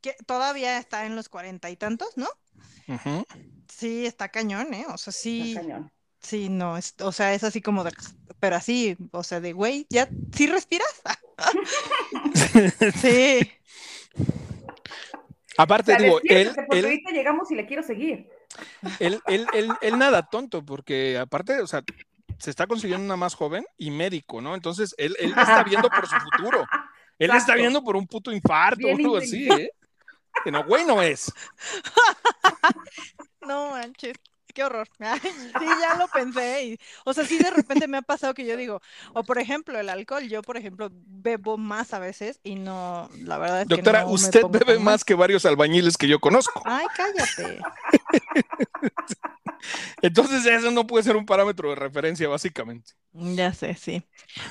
Que 0.00 0.14
todavía 0.26 0.78
está 0.78 1.06
en 1.06 1.16
los 1.16 1.28
cuarenta 1.30 1.70
y 1.70 1.76
tantos, 1.76 2.10
¿no? 2.16 2.28
Sí, 3.74 4.04
está 4.04 4.28
cañón, 4.28 4.74
¿eh? 4.74 4.84
O 4.92 4.98
sea, 4.98 5.12
sí, 5.12 5.50
Está 5.52 5.62
cañón. 5.62 5.92
sí, 6.20 6.48
no, 6.50 6.76
es, 6.76 6.94
o 7.00 7.10
sea, 7.12 7.32
es 7.32 7.42
así 7.44 7.62
como 7.62 7.84
de, 7.84 7.92
pero 8.38 8.56
así, 8.56 8.96
o 9.12 9.22
sea, 9.22 9.40
de, 9.40 9.52
güey, 9.54 9.86
¿ya 9.88 10.08
sí 10.36 10.46
respiras? 10.46 10.88
Sí, 13.00 13.50
O 15.58 15.62
Aparte, 15.62 15.92
sea, 15.96 16.04
digo, 16.04 16.20
él, 16.24 16.52
él, 16.70 16.84
ahorita 16.84 17.10
llegamos 17.10 17.50
y 17.50 17.54
le 17.54 17.66
quiero 17.66 17.82
seguir. 17.82 18.28
Él, 18.98 19.20
él, 19.26 19.46
él, 19.52 19.68
él 19.80 19.98
nada 19.98 20.22
tonto, 20.22 20.64
porque 20.64 21.18
aparte, 21.18 21.60
o 21.60 21.66
sea, 21.66 21.82
se 22.38 22.50
está 22.50 22.66
consiguiendo 22.66 23.04
una 23.04 23.16
más 23.16 23.34
joven 23.34 23.64
y 23.76 23.90
médico, 23.90 24.40
¿no? 24.40 24.54
Entonces, 24.54 24.94
él, 24.98 25.16
él 25.18 25.30
está 25.30 25.62
viendo 25.64 25.88
por 25.88 26.06
su 26.06 26.16
futuro. 26.16 26.64
Él 27.18 27.30
está 27.30 27.54
viendo 27.54 27.82
por 27.82 27.96
un 27.96 28.06
puto 28.06 28.32
infarto 28.32 28.88
o 28.88 28.96
algo 28.96 29.16
así, 29.16 29.48
¿eh? 29.48 29.70
Que 30.42 30.50
no, 30.50 30.64
güey, 30.64 30.84
no 30.84 31.00
es. 31.00 31.32
no 33.40 33.70
manches, 33.70 34.16
qué 34.54 34.64
horror. 34.64 34.88
Ay, 35.00 35.20
sí, 35.58 35.78
ya 35.78 35.94
lo 35.94 36.08
pensé. 36.08 36.64
y- 36.64 36.78
o 37.04 37.14
sea, 37.14 37.26
sí, 37.26 37.38
de 37.40 37.50
repente 37.50 37.88
me 37.88 37.98
ha 37.98 38.02
pasado 38.02 38.34
que 38.34 38.46
yo 38.46 38.56
digo, 38.56 38.80
o 39.14 39.24
por 39.24 39.38
ejemplo, 39.38 39.78
el 39.78 39.88
alcohol, 39.90 40.28
yo, 40.28 40.42
por 40.42 40.56
ejemplo, 40.56 40.90
bebo 40.92 41.58
más 41.58 41.94
a 41.94 41.98
veces 41.98 42.40
y 42.44 42.56
no, 42.56 43.10
la 43.18 43.38
verdad 43.38 43.62
es 43.62 43.70
que 43.70 43.82
Doctora, 43.82 43.82
no 43.82 44.12
me 44.14 44.30
usted 44.30 44.46
bebe 44.48 44.78
más 44.78 45.04
que 45.04 45.14
varios 45.14 45.44
albañiles 45.46 45.96
que 45.96 46.08
yo 46.08 46.20
conozco. 46.20 46.62
Ay, 46.64 46.88
cállate. 46.90 47.66
Entonces, 50.02 50.44
eso 50.46 50.70
no 50.70 50.86
puede 50.86 51.04
ser 51.04 51.16
un 51.16 51.26
parámetro 51.26 51.70
de 51.70 51.76
referencia, 51.76 52.28
básicamente. 52.28 52.92
Ya 53.12 53.52
sé, 53.52 53.74
sí. 53.74 54.04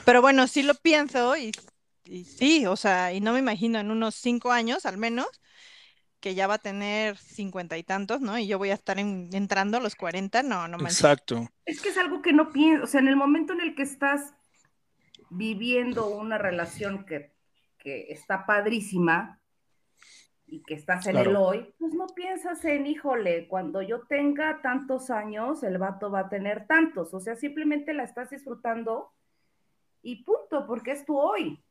Pero 0.05 0.21
bueno, 0.21 0.47
sí 0.47 0.63
lo 0.63 0.73
pienso 0.75 1.35
y, 1.37 1.51
y 2.05 2.23
sí, 2.25 2.65
o 2.65 2.75
sea, 2.77 3.11
y 3.13 3.19
no 3.21 3.33
me 3.33 3.39
imagino 3.39 3.79
en 3.79 3.91
unos 3.91 4.15
cinco 4.15 4.51
años 4.51 4.85
al 4.85 4.97
menos 4.97 5.27
que 6.23 6.35
ya 6.35 6.47
va 6.47 6.53
a 6.53 6.57
tener 6.59 7.17
cincuenta 7.17 7.77
y 7.77 7.83
tantos, 7.83 8.21
¿no? 8.21 8.39
Y 8.39 8.47
yo 8.47 8.57
voy 8.57 8.69
a 8.69 8.75
estar 8.75 8.97
en- 8.97 9.29
entrando 9.33 9.75
a 9.75 9.81
los 9.81 9.95
cuarenta, 9.95 10.41
no, 10.41 10.69
no 10.69 10.77
manches. 10.77 10.99
Exacto. 11.01 11.49
Es 11.65 11.81
que 11.81 11.89
es 11.89 11.97
algo 11.97 12.21
que 12.21 12.31
no 12.31 12.49
piensas, 12.53 12.83
o 12.85 12.87
sea, 12.87 13.01
en 13.01 13.09
el 13.09 13.17
momento 13.17 13.51
en 13.51 13.59
el 13.59 13.75
que 13.75 13.83
estás 13.83 14.33
viviendo 15.29 16.07
una 16.07 16.37
relación 16.37 17.05
que, 17.05 17.33
que 17.77 18.07
está 18.13 18.45
padrísima 18.45 19.41
y 20.47 20.63
que 20.63 20.75
estás 20.75 21.07
en 21.07 21.17
el 21.17 21.35
hoy, 21.35 21.73
pues 21.77 21.93
no 21.93 22.07
piensas 22.07 22.63
en, 22.63 22.85
híjole, 22.87 23.47
cuando 23.49 23.81
yo 23.81 24.03
tenga 24.07 24.61
tantos 24.61 25.09
años, 25.09 25.61
el 25.63 25.77
vato 25.77 26.09
va 26.09 26.21
a 26.21 26.29
tener 26.29 26.67
tantos, 26.67 27.13
o 27.13 27.19
sea, 27.19 27.35
simplemente 27.35 27.93
la 27.93 28.03
estás 28.03 28.29
disfrutando 28.29 29.11
y 30.01 30.23
punto, 30.23 30.65
porque 30.67 30.91
es 30.91 31.05
tu 31.05 31.17
hoy. 31.17 31.62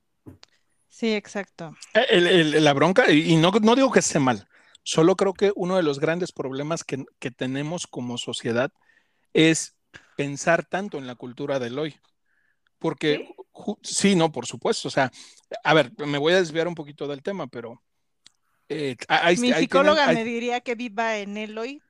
Sí, 0.92 1.14
exacto. 1.14 1.74
Eh, 1.94 2.04
el- 2.10 2.26
el- 2.26 2.64
la 2.64 2.74
bronca, 2.74 3.10
y 3.10 3.34
no, 3.36 3.50
no 3.50 3.74
digo 3.74 3.90
que 3.90 4.00
esté 4.00 4.18
mal, 4.18 4.46
solo 4.82 5.16
creo 5.16 5.32
que 5.32 5.50
uno 5.56 5.76
de 5.76 5.82
los 5.82 5.98
grandes 5.98 6.32
problemas 6.32 6.84
que, 6.84 7.02
que 7.18 7.30
tenemos 7.30 7.86
como 7.86 8.18
sociedad 8.18 8.70
es 9.32 9.74
pensar 10.16 10.66
tanto 10.66 10.98
en 10.98 11.06
la 11.06 11.14
cultura 11.14 11.58
del 11.58 11.78
hoy. 11.78 11.98
Porque 12.78 13.26
¿Sí? 13.82 14.14
no, 14.16 14.32
por 14.32 14.44
supuesto. 14.46 14.88
O 14.88 14.90
sea, 14.90 15.10
a 15.64 15.72
ver, 15.72 15.92
me 15.96 16.18
voy 16.18 16.34
a 16.34 16.40
desviar 16.40 16.68
un 16.68 16.74
poquito 16.74 17.08
del 17.08 17.22
tema, 17.22 17.46
pero 17.46 17.82
eh, 18.68 18.96
Mi 19.38 19.54
psicóloga 19.54 20.08
me 20.08 20.24
diría 20.24 20.60
que 20.60 20.74
viva 20.74 21.16
en 21.16 21.38
él 21.38 21.56
hoy. 21.56 21.80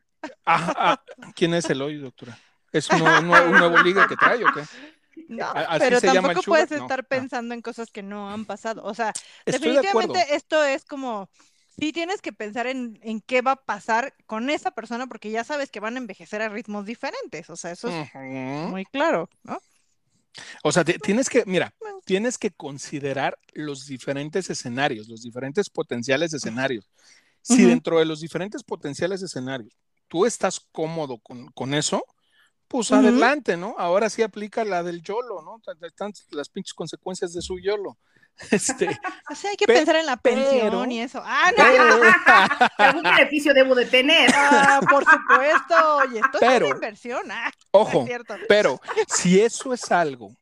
Ah, 0.47 1.03
¿quién 1.35 1.55
es 1.55 1.69
el 1.71 1.83
hoy, 1.83 1.97
doctora? 1.97 2.39
¿Es 2.73 2.89
un 2.91 3.01
nuevo, 3.01 3.19
un 3.19 3.27
nuevo- 3.27 3.51
un 3.51 3.59
nuevo 3.59 3.79
liga 3.83 4.07
que 4.07 4.17
trae 4.17 4.45
o 4.45 4.53
qué? 4.53 4.63
No, 5.29 5.47
¿A- 5.47 5.51
así 5.63 5.85
pero 5.85 6.01
tampoco 6.01 6.43
puedes 6.43 6.71
No, 6.71 6.77
estar 6.79 7.01
ah. 7.01 7.07
pensando 7.09 7.55
en 7.55 7.63
cosas 7.63 7.91
que 7.91 8.03
no 8.03 8.31
han 8.31 8.45
pasado. 8.45 8.83
O 8.85 8.95
sea, 8.95 9.13
Estoy 9.47 9.73
de 9.73 9.79
acuerdo. 9.89 10.13
definitivamente 10.13 10.35
esto 10.35 10.65
es 10.65 10.85
como, 10.85 11.29
sí 11.79 11.93
tienes 11.93 12.21
que 12.23 12.33
pensar 12.33 12.67
en, 12.67 12.99
en 13.03 13.21
qué 13.21 13.43
va 13.43 13.53
a 13.53 13.57
pasar 13.65 14.15
con 14.27 14.51
esa 14.51 14.71
persona 14.73 15.07
porque 15.07 15.31
ya 15.31 15.45
sabes 15.45 15.71
que 15.71 15.81
van 15.81 15.97
a 15.97 15.99
envejecer 15.99 16.43
a 16.43 16.49
ritmos 16.49 16.87
diferentes. 16.87 17.49
O 17.51 17.57
sea, 17.57 17.73
eso 17.73 17.89
es 17.89 18.15
muy 18.71 18.85
claro, 18.87 19.29
¿no? 19.43 19.59
O 20.63 20.73
sea, 20.73 20.85
ti- 20.85 20.99
tienes 20.99 21.29
que, 21.29 21.45
mira, 21.47 21.75
tienes 22.05 22.39
que 22.39 22.51
considerar 22.51 23.39
los 23.53 23.87
diferentes 23.87 24.49
escenarios, 24.51 25.09
los 25.09 25.23
diferentes 25.23 25.69
potenciales 25.69 26.33
escenarios. 26.33 26.89
Si 27.43 27.65
dentro 27.65 27.99
de 27.99 28.05
los 28.05 28.21
diferentes 28.21 28.63
potenciales 28.63 29.23
escenarios 29.23 29.77
tú 30.09 30.27
estás 30.27 30.61
cómodo 30.73 31.19
con, 31.19 31.49
con 31.53 31.75
eso, 31.75 32.05
pues 32.73 32.91
adelante, 32.91 33.57
¿no? 33.57 33.75
Ahora 33.79 34.11
sí 34.11 34.23
aplica 34.23 34.65
la 34.65 34.83
del 34.83 35.03
YOLO, 35.03 35.43
¿no? 35.43 35.61
Están 35.87 36.13
las 36.31 36.49
pinches 36.49 36.75
consecuencias 36.75 37.33
de 37.33 37.43
su 37.43 37.59
YOLO. 37.61 37.99
Este, 38.51 38.89
O 39.31 39.35
sea, 39.35 39.51
hay 39.51 39.57
que 39.57 39.67
Pe- 39.67 39.75
pensar 39.75 39.97
en 39.97 40.07
la 40.07 40.17
pensión 40.17 40.71
pero- 40.71 40.87
y 40.91 40.99
eso. 41.01 41.21
Ah, 41.23 41.51
no. 41.57 41.65
pero, 41.65 42.01
Algún 42.79 43.03
beneficio 43.03 43.53
debo 43.53 43.75
de 43.75 43.85
tener. 43.85 44.31
Ah, 44.35 44.81
por 44.89 45.05
supuesto. 45.05 45.97
Oye, 45.99 46.19
esto 46.21 46.39
es 46.41 46.57
una 46.63 46.69
inversión. 46.69 47.31
Ah, 47.31 47.51
no 47.75 47.81
ojo, 47.81 48.01
es 48.01 48.07
cierto. 48.07 48.35
pero 48.49 48.81
si 49.07 49.39
eso 49.41 49.75
es 49.75 49.93
algo 49.93 50.35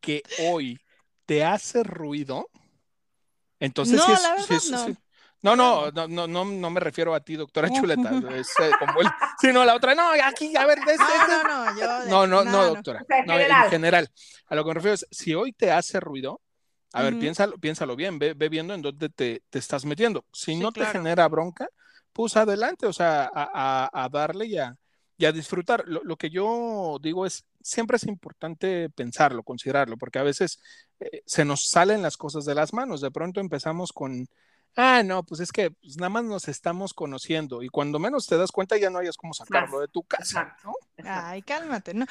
que 0.00 0.22
hoy 0.40 0.80
te 1.26 1.44
hace 1.44 1.82
ruido, 1.82 2.48
entonces 3.60 3.96
No, 3.96 4.06
sí 4.06 4.12
es- 4.12 4.22
la 4.22 4.28
sí 4.36 4.40
verdad 4.48 4.56
es- 4.56 4.70
no. 4.70 4.86
sí. 4.86 4.96
No, 5.44 5.54
no, 5.54 5.90
no, 5.90 6.08
no, 6.08 6.26
no, 6.26 6.44
no 6.44 6.70
me 6.70 6.80
refiero 6.80 7.14
a 7.14 7.20
ti, 7.20 7.36
doctora. 7.36 7.68
Chuleta. 7.70 8.10
Es 8.34 8.48
eh, 8.60 8.70
como 8.78 9.00
el, 9.02 9.08
sino 9.38 9.62
la 9.64 9.74
otra. 9.74 9.94
No, 9.94 10.10
aquí, 10.24 10.56
a 10.56 10.64
ver, 10.66 10.78
de 10.80 10.92
este, 10.92 11.04
No, 11.28 11.42
no, 11.44 11.64
no, 11.66 11.78
yo 11.78 11.98
de- 12.00 12.10
No, 12.10 12.26
no, 12.26 12.44
no, 12.44 12.50
no. 12.50 12.66
doctora. 12.74 13.02
O 13.02 13.06
sea, 13.06 13.18
en 13.18 13.26
No, 13.26 13.34
en 13.34 13.40
general. 13.40 13.70
general. 13.70 14.10
A 14.46 14.54
lo 14.54 14.64
que 14.64 14.68
me 14.68 14.74
refiero 14.74 14.94
es, 14.94 15.06
si 15.10 15.34
hoy 15.34 15.52
te 15.52 15.70
hace 15.70 16.00
ruido, 16.00 16.40
a 16.94 17.02
ver, 17.02 17.12
Ujú. 17.12 17.20
piénsalo, 17.20 17.58
piénsalo 17.58 17.94
bien, 17.94 18.18
ve, 18.18 18.32
ve 18.34 18.48
viendo 18.48 18.72
en 18.72 18.80
dónde 18.80 19.10
te, 19.10 19.42
te 19.50 19.58
estás 19.58 19.84
metiendo. 19.84 20.24
Si 20.32 20.54
Sí, 20.54 20.56
no 20.56 20.72
te 20.72 20.80
claro. 20.80 20.92
genera 20.92 21.28
bronca, 21.28 21.68
pues 22.14 22.36
adelante, 22.38 22.86
o 22.86 22.92
sea, 22.94 23.24
a, 23.34 23.90
a- 23.92 24.04
a 24.04 24.08
darle 24.08 24.46
y 24.46 24.56
a, 24.56 24.74
y 25.18 25.26
a 25.26 25.32
disfrutar. 25.32 25.84
Lo, 25.86 26.02
lo 26.04 26.16
que 26.16 26.30
yo 26.30 26.96
digo 27.02 27.26
es, 27.26 27.44
siempre 27.60 27.96
es 27.98 28.04
importante 28.06 28.88
pensarlo, 28.90 29.42
considerarlo, 29.42 29.98
porque 29.98 30.20
a 30.20 30.22
veces 30.22 30.58
eh, 31.00 31.20
se 31.26 31.44
nos 31.44 31.68
salen 31.68 32.00
las 32.00 32.16
cosas 32.16 32.46
de 32.46 32.54
las 32.54 32.72
manos. 32.72 33.02
De 33.02 33.10
pronto 33.10 33.40
empezamos 33.40 33.92
con, 33.92 34.26
ah, 34.76 35.02
no, 35.04 35.22
pues 35.22 35.40
es 35.40 35.52
que 35.52 35.70
pues, 35.70 35.96
nada 35.96 36.08
más 36.08 36.24
nos 36.24 36.48
estamos 36.48 36.94
conociendo 36.94 37.62
y 37.62 37.68
cuando 37.68 37.98
menos 37.98 38.26
te 38.26 38.36
das 38.36 38.52
cuenta 38.52 38.76
ya 38.76 38.90
no 38.90 38.98
hayas 38.98 39.16
cómo 39.16 39.34
sacarlo 39.34 39.80
de 39.80 39.88
tu 39.88 40.02
casa. 40.02 40.56
¿no? 40.64 40.74
Ay, 41.04 41.42
cálmate, 41.42 41.94
¿no? 41.94 42.06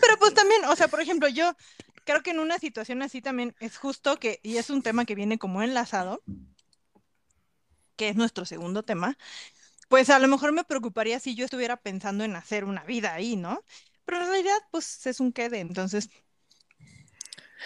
Pero 0.00 0.18
pues 0.18 0.34
también, 0.34 0.64
o 0.66 0.76
sea, 0.76 0.88
por 0.88 1.00
ejemplo, 1.00 1.28
yo 1.28 1.54
creo 2.04 2.22
que 2.22 2.30
en 2.30 2.38
una 2.38 2.58
situación 2.58 3.02
así 3.02 3.22
también 3.22 3.54
es 3.60 3.76
justo 3.78 4.16
que, 4.18 4.40
y 4.42 4.56
es 4.56 4.70
un 4.70 4.82
tema 4.82 5.04
que 5.04 5.14
viene 5.14 5.38
como 5.38 5.62
enlazado, 5.62 6.22
que 7.96 8.08
es 8.08 8.16
nuestro 8.16 8.44
segundo 8.44 8.82
tema, 8.82 9.16
pues 9.88 10.10
a 10.10 10.18
lo 10.18 10.28
mejor 10.28 10.52
me 10.52 10.64
preocuparía 10.64 11.20
si 11.20 11.34
yo 11.34 11.44
estuviera 11.44 11.76
pensando 11.76 12.24
en 12.24 12.34
hacer 12.36 12.64
una 12.64 12.82
vida 12.84 13.14
ahí, 13.14 13.36
¿no? 13.36 13.62
Pero 14.04 14.22
en 14.22 14.28
realidad, 14.28 14.58
pues 14.70 15.06
es 15.06 15.20
un 15.20 15.32
quede, 15.32 15.60
entonces, 15.60 16.10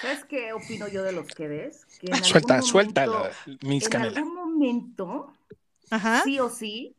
¿Sabes 0.03 0.25
qué 0.25 0.53
opino 0.53 0.89
yo 0.89 1.03
de 1.03 1.13
los 1.13 1.27
quedes? 1.29 1.85
Que 2.01 2.09
en 2.09 2.15
Suelta, 2.25 2.55
algún 2.55 2.69
suelta, 2.69 3.07
momento- 3.07 3.31
mis 3.63 3.85
En 3.85 3.91
canela. 3.91 4.19
algún 4.19 4.35
momento, 4.35 5.33
ajá, 5.91 6.23
sí 6.25 6.39
o 6.41 6.49
sí, 6.51 6.95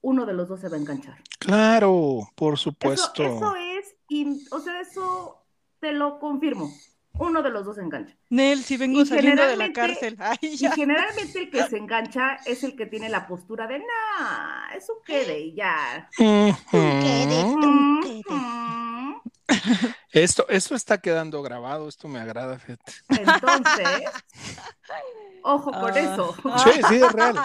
uno 0.00 0.26
de 0.26 0.34
los 0.34 0.48
dos 0.48 0.60
se 0.60 0.68
va 0.68 0.76
a 0.76 0.80
enganchar. 0.80 1.22
Claro, 1.38 2.28
por 2.34 2.58
supuesto. 2.58 3.22
eso 3.22 3.54
es, 3.56 3.94
in- 4.08 4.40
o 4.50 4.60
sea, 4.60 4.80
eso 4.80 5.42
te 5.80 5.92
lo 5.92 6.18
confirmo. 6.18 6.72
Uno 7.16 7.44
de 7.44 7.50
los 7.50 7.64
dos 7.64 7.76
se 7.76 7.82
engancha. 7.82 8.16
Nel, 8.28 8.64
si 8.64 8.76
vengo 8.76 9.02
Y 9.02 9.06
saliendo 9.06 9.46
de 9.46 9.56
la 9.56 9.72
cárcel, 9.72 10.16
ay, 10.18 10.36
Y 10.42 10.56
generalmente 10.74 11.38
el 11.42 11.48
que 11.50 11.62
se 11.68 11.76
engancha 11.76 12.38
es 12.44 12.64
el 12.64 12.74
que 12.74 12.86
tiene 12.86 13.08
la 13.08 13.28
postura 13.28 13.68
de, 13.68 13.78
nah, 13.78 14.74
es 14.76 14.88
un 14.90 14.96
quede 15.06 15.38
y 15.38 15.54
ya. 15.54 16.10
Ujú. 16.18 16.76
Ujú. 18.18 19.24
Esto, 20.14 20.46
esto 20.48 20.74
está 20.74 20.98
quedando 20.98 21.42
grabado, 21.42 21.88
esto 21.88 22.06
me 22.08 22.20
agrada, 22.20 22.58
fíjate. 22.58 22.92
Entonces, 23.08 24.10
ojo 25.42 25.72
con 25.72 25.92
Ah. 25.92 26.00
eso. 26.00 26.34
Sí, 26.64 26.80
sí, 26.88 26.94
es 26.96 27.12
real. 27.12 27.36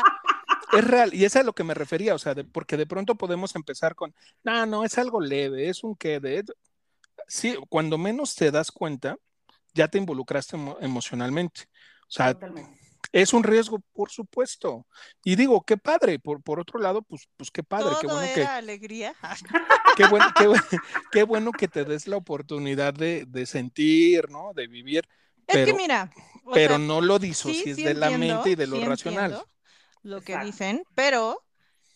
Es 0.71 0.83
real, 0.83 1.13
y 1.13 1.25
es 1.25 1.35
a 1.35 1.41
lo 1.43 1.53
que 1.53 1.63
me 1.63 1.73
refería, 1.73 2.13
o 2.13 2.19
sea, 2.19 2.35
de- 2.35 2.43
porque 2.43 2.77
de 2.77 2.85
pronto 2.85 3.15
podemos 3.15 3.55
empezar 3.55 3.95
con, 3.95 4.13
no, 4.43 4.67
no, 4.67 4.83
es 4.85 4.97
algo 4.99 5.19
leve, 5.19 5.67
es 5.67 5.83
un 5.83 5.95
que 5.95 6.19
de... 6.19 6.45
Sí, 7.27 7.57
cuando 7.69 7.97
menos 7.97 8.35
te 8.35 8.51
das 8.51 8.71
cuenta, 8.71 9.17
ya 9.73 9.87
te 9.87 9.97
involucraste 9.97 10.57
emo- 10.57 10.77
emocionalmente. 10.79 11.61
O 12.07 12.11
sea, 12.11 12.33
Totalmente. 12.33 12.78
Es 13.11 13.33
un 13.33 13.43
riesgo, 13.43 13.79
por 13.93 14.09
supuesto. 14.11 14.87
Y 15.23 15.35
digo, 15.35 15.63
qué 15.65 15.77
padre, 15.77 16.19
por, 16.19 16.41
por 16.43 16.59
otro 16.59 16.79
lado, 16.79 17.01
pues, 17.03 17.27
pues 17.37 17.51
qué 17.51 17.63
padre, 17.63 17.97
qué 17.97 18.07
bueno 18.07 18.29
era 18.29 18.31
que, 18.31 18.55
alegría. 18.57 19.15
qué 19.93 20.05
bueno, 20.05 20.31
qué, 20.33 20.47
bu- 20.49 20.81
qué 21.09 21.23
bueno 21.23 21.55
que 21.55 21.67
te 21.67 21.85
des 21.85 22.07
la 22.07 22.17
oportunidad 22.17 22.93
de, 22.93 23.25
de 23.27 23.45
sentir, 23.45 24.29
¿no? 24.29 24.53
De 24.53 24.67
vivir, 24.67 25.07
Es 25.47 25.61
que 25.61 25.73
pero, 25.73 25.73
mira, 25.73 26.11
pero 26.51 26.77
sea, 26.77 26.79
no 26.79 27.01
lo 27.01 27.19
sí, 27.31 27.67
disocies 27.67 27.73
sí 27.73 27.83
de 27.83 27.95
la 27.95 28.11
mente 28.11 28.51
y 28.51 28.55
de 28.55 28.67
lo 28.67 28.79
sí 28.79 28.81
racional. 28.81 29.39
lo 30.03 30.23
que 30.23 30.37
Exacto. 30.37 30.39
dicen, 30.39 30.83
pero 30.95 31.45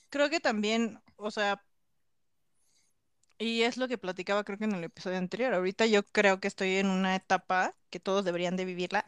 creo 0.10 0.30
que 0.30 0.40
también, 0.40 1.02
o 1.18 1.32
sea, 1.32 1.64
y 3.38 3.64
es 3.64 3.78
lo 3.78 3.88
que 3.88 3.98
platicaba 3.98 4.44
creo 4.44 4.58
que 4.58 4.66
en 4.66 4.74
el 4.76 4.84
episodio 4.84 5.18
anterior, 5.18 5.54
ahorita 5.54 5.86
yo 5.86 6.04
creo 6.04 6.40
que 6.40 6.48
estoy 6.48 6.76
en 6.78 6.88
una 6.88 7.16
etapa 7.16 7.76
que 7.90 8.00
todos 8.00 8.24
deberían 8.26 8.56
de 8.56 8.66
vivirla, 8.66 9.06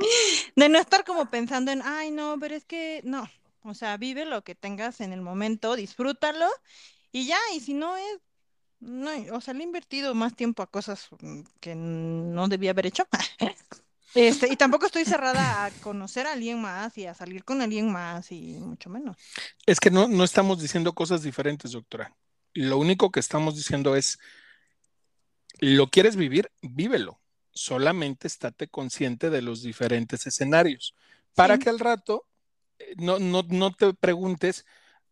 de 0.56 0.68
no 0.68 0.78
estar 0.78 1.04
como 1.04 1.26
pensando 1.30 1.70
en, 1.70 1.82
ay, 1.82 2.10
no, 2.10 2.36
pero 2.40 2.54
es 2.54 2.64
que 2.64 3.00
no, 3.04 3.28
o 3.62 3.74
sea, 3.74 3.96
vive 3.96 4.24
lo 4.24 4.42
que 4.42 4.54
tengas 4.54 5.00
en 5.00 5.12
el 5.12 5.20
momento, 5.20 5.76
disfrútalo 5.76 6.46
y 7.12 7.26
ya, 7.26 7.38
y 7.54 7.60
si 7.60 7.74
no 7.74 7.96
es, 7.96 8.20
no, 8.80 9.10
o 9.32 9.40
sea, 9.40 9.54
le 9.54 9.60
he 9.60 9.66
invertido 9.66 10.14
más 10.14 10.34
tiempo 10.34 10.62
a 10.62 10.70
cosas 10.70 11.08
mm, 11.20 11.40
que 11.60 11.74
no 11.74 12.48
debía 12.48 12.70
haber 12.70 12.86
hecho. 12.86 13.06
Este, 14.12 14.52
y 14.52 14.56
tampoco 14.56 14.86
estoy 14.86 15.04
cerrada 15.04 15.66
a 15.66 15.70
conocer 15.70 16.26
a 16.26 16.32
alguien 16.32 16.60
más 16.60 16.98
y 16.98 17.06
a 17.06 17.14
salir 17.14 17.44
con 17.44 17.62
alguien 17.62 17.92
más 17.92 18.32
y 18.32 18.56
mucho 18.58 18.90
menos. 18.90 19.16
Es 19.66 19.78
que 19.78 19.92
no, 19.92 20.08
no 20.08 20.24
estamos 20.24 20.60
diciendo 20.60 20.92
cosas 20.94 21.22
diferentes, 21.22 21.70
doctora. 21.70 22.12
Lo 22.52 22.78
único 22.78 23.12
que 23.12 23.20
estamos 23.20 23.54
diciendo 23.54 23.94
es, 23.94 24.18
lo 25.60 25.90
quieres 25.90 26.16
vivir, 26.16 26.50
vívelo. 26.60 27.19
Solamente 27.60 28.26
estate 28.26 28.68
consciente 28.68 29.28
de 29.28 29.42
los 29.42 29.60
diferentes 29.60 30.26
escenarios 30.26 30.94
para 31.34 31.56
Sí. 31.56 31.60
que 31.64 31.68
al 31.68 31.78
rato 31.78 32.24
eh, 32.78 32.94
no, 32.96 33.18
no, 33.18 33.42
no 33.48 33.70
te 33.72 33.92
preguntes, 33.92 34.64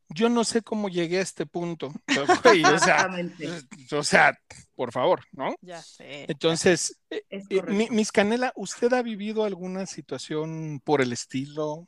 yo 0.08 0.30
no 0.30 0.44
sé 0.44 0.62
cómo 0.62 0.88
llegué 0.88 1.18
a 1.18 1.22
este 1.22 1.44
punto. 1.44 1.92
O 2.74 2.78
sea, 2.78 3.02
Exactamente. 3.02 3.48
o 3.92 4.02
sea, 4.02 4.38
por 4.74 4.92
favor, 4.92 5.24
¿no? 5.32 5.54
Ya 5.60 5.82
sé. 5.82 6.24
Entonces, 6.26 6.98
eh, 7.10 7.22
eh, 7.28 7.88
Miss 7.90 8.12
Canela, 8.12 8.54
¿usted 8.56 8.94
ha 8.94 9.02
vivido 9.02 9.44
alguna 9.44 9.84
situación 9.84 10.80
por 10.82 11.02
el 11.02 11.12
estilo? 11.12 11.86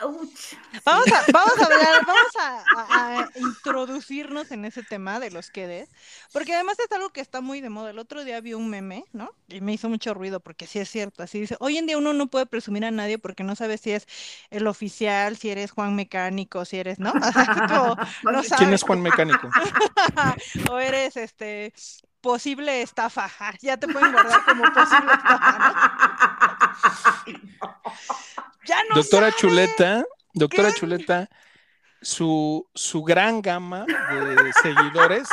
Ouch. 0.00 0.54
Vamos 0.84 1.06
a, 1.12 1.22
vamos 1.32 1.58
a 1.60 1.64
hablar, 1.66 2.02
vamos 2.06 2.36
a, 2.40 2.64
a- 2.76 3.18
a 3.20 3.30
introducirnos 3.36 4.50
en 4.50 4.64
ese 4.64 4.82
tema 4.82 5.20
de 5.20 5.30
los 5.30 5.50
quedes, 5.50 5.90
porque 6.32 6.54
además 6.54 6.78
es 6.78 6.90
algo 6.92 7.10
que 7.10 7.20
está 7.20 7.40
muy 7.40 7.60
de 7.60 7.68
moda. 7.70 7.90
El 7.90 7.98
otro 7.98 8.24
día 8.24 8.40
vi 8.40 8.54
un 8.54 8.68
meme, 8.70 9.04
¿no? 9.12 9.30
Y 9.48 9.60
me 9.60 9.72
hizo 9.74 9.88
mucho 9.88 10.14
ruido 10.14 10.40
porque 10.40 10.66
sí 10.66 10.78
es 10.78 10.90
cierto. 10.90 11.22
Así 11.22 11.40
dice, 11.40 11.56
hoy 11.60 11.76
en 11.78 11.86
día 11.86 11.98
uno 11.98 12.12
no 12.14 12.28
puede 12.28 12.46
presumir 12.46 12.84
a 12.84 12.90
nadie 12.90 13.18
porque 13.18 13.44
no 13.44 13.54
sabe 13.54 13.78
si 13.78 13.92
es 13.92 14.06
el 14.50 14.66
oficial, 14.66 15.36
si 15.36 15.50
eres 15.50 15.70
Juan 15.70 15.94
Mecánico, 15.94 16.64
si 16.64 16.78
eres, 16.78 16.98
¿no? 16.98 17.12
O 17.22 17.32
sea, 17.32 17.46
como, 17.68 17.96
no. 18.32 18.42
¿Quién 18.56 18.72
es 18.72 18.82
Juan 18.82 19.02
Mecánico? 19.02 19.48
o 20.70 20.78
eres 20.78 21.16
este 21.16 21.72
posible 22.22 22.80
estafa. 22.82 23.30
Ya 23.60 23.76
te 23.76 23.86
pueden 23.88 24.12
guardar 24.12 24.44
como 24.44 24.64
posible 24.72 25.12
estafa, 25.12 25.58
¿no? 25.58 25.74
Ya 28.64 28.78
no 28.88 28.94
Doctora 28.94 29.30
sabe. 29.30 29.40
Chuleta, 29.40 30.04
doctora 30.32 30.70
¿Qué? 30.70 30.78
Chuleta, 30.78 31.28
su, 32.00 32.64
su 32.74 33.02
gran 33.02 33.42
gama 33.42 33.84
de 33.84 34.52
seguidores 34.62 35.28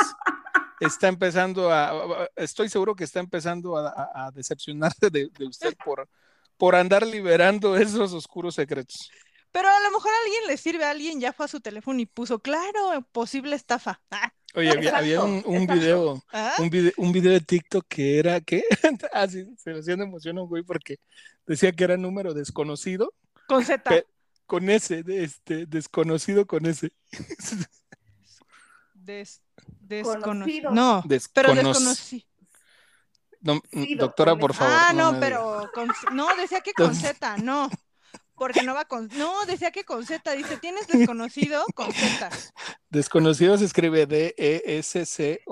está 0.80 1.08
empezando 1.08 1.72
a, 1.72 2.28
estoy 2.36 2.68
seguro 2.68 2.96
que 2.96 3.04
está 3.04 3.20
empezando 3.20 3.76
a, 3.76 4.30
decepcionarse 4.34 5.10
de, 5.10 5.30
usted 5.46 5.76
por, 5.84 6.08
por 6.56 6.74
andar 6.74 7.06
liberando 7.06 7.76
esos 7.76 8.12
oscuros 8.12 8.54
secretos. 8.56 9.10
Pero 9.52 9.68
a 9.68 9.80
lo 9.80 9.90
mejor 9.90 10.10
a 10.12 10.24
alguien 10.24 10.46
le 10.46 10.56
sirve, 10.56 10.84
a 10.84 10.90
alguien 10.90 11.20
ya 11.20 11.32
fue 11.32 11.46
a 11.46 11.48
su 11.48 11.60
teléfono 11.60 12.00
y 12.00 12.06
puso, 12.06 12.38
claro, 12.38 13.04
posible 13.12 13.56
estafa. 13.56 14.00
Ah. 14.10 14.32
Oye, 14.54 14.70
había, 14.70 15.22
un, 15.22 15.66
video, 15.66 16.20
ah. 16.32 16.54
un, 16.58 16.70
video, 16.70 16.92
un 16.96 17.12
video 17.12 17.32
de 17.32 17.40
TikTok 17.40 17.86
que 17.88 18.18
era 18.18 18.40
que 18.40 18.64
así 19.12 19.46
ah, 19.48 19.54
se 19.56 19.72
le 19.72 19.78
hacía 19.78 19.94
emoción 19.94 20.38
a 20.38 20.42
un 20.42 20.48
güey 20.48 20.64
porque 20.64 20.98
decía 21.46 21.70
que 21.70 21.84
era 21.84 21.96
número 21.96 22.34
desconocido. 22.34 23.14
Con 23.46 23.64
Z. 23.64 24.04
Con 24.46 24.68
ese, 24.68 25.04
este, 25.06 25.66
desconocido 25.66 26.46
con 26.46 26.66
ese. 26.66 26.92
desconocido. 29.80 30.72
No, 30.72 31.04
pero 31.32 31.54
desconocido. 31.54 32.26
doctora, 33.98 34.34
por 34.36 34.54
favor. 34.54 34.74
Ah, 34.76 34.92
no, 34.92 35.20
pero 35.20 35.70
no, 36.12 36.26
decía 36.36 36.60
que 36.60 36.72
con 36.72 36.94
Z, 36.94 37.36
no. 37.38 37.70
Porque 38.40 38.62
no 38.62 38.74
va 38.74 38.86
con. 38.86 39.10
No, 39.18 39.44
decía 39.44 39.70
que 39.70 39.84
con 39.84 40.06
Z. 40.06 40.32
Dice, 40.32 40.56
¿tienes 40.56 40.86
desconocido? 40.86 41.62
Con 41.74 41.92
Z. 41.92 42.30
Desconocido 42.88 43.58
se 43.58 43.66
escribe 43.66 44.06
D-E-S-C-O-N-O-C. 44.06 45.42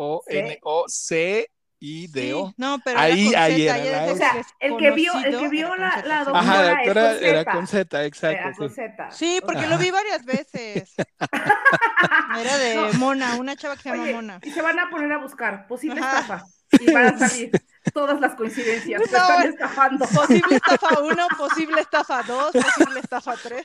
I 1.80 2.08
D 2.08 2.34
O. 2.34 2.52
no, 2.56 2.80
pero 2.84 2.98
ahí, 2.98 3.28
era 3.28 3.44
ahí 3.44 3.62
era. 3.62 4.12
o 4.12 4.16
sea, 4.16 4.44
el 4.58 4.76
que 4.78 4.90
vio, 4.90 5.12
el 5.24 5.38
que 5.38 5.48
vio 5.48 5.76
la, 5.76 6.02
la 6.04 6.24
doctora, 6.24 6.40
Ajá, 6.40 6.62
la 6.62 6.74
doctora 6.74 7.18
era 7.18 7.44
con 7.44 7.68
Z, 7.68 8.04
exacto. 8.04 8.68
sí. 8.68 8.82
sí, 9.12 9.40
porque 9.46 9.68
lo 9.68 9.78
vi 9.78 9.92
varias 9.92 10.24
veces. 10.24 10.94
era 12.40 12.58
de 12.58 12.94
Mona, 12.94 13.36
una 13.36 13.54
chava 13.54 13.76
que 13.76 13.82
se 13.82 13.90
llama 13.90 14.10
Mona. 14.10 14.40
Y 14.42 14.50
se 14.50 14.60
van 14.60 14.76
a 14.80 14.90
poner 14.90 15.12
a 15.12 15.18
buscar 15.18 15.68
posible 15.68 16.00
estafa. 16.00 16.42
Y 16.72 16.92
van 16.92 17.14
a 17.14 17.18
salir 17.18 17.50
todas 17.94 18.20
las 18.20 18.34
coincidencias. 18.34 19.00
Se 19.02 19.16
están 19.16 19.48
estafando. 19.48 20.06
Posible 20.06 20.56
estafa 20.56 21.00
1, 21.02 21.26
posible 21.36 21.80
estafa 21.80 22.22
2, 22.22 22.52
posible 22.52 23.00
estafa 23.00 23.34
3. 23.42 23.64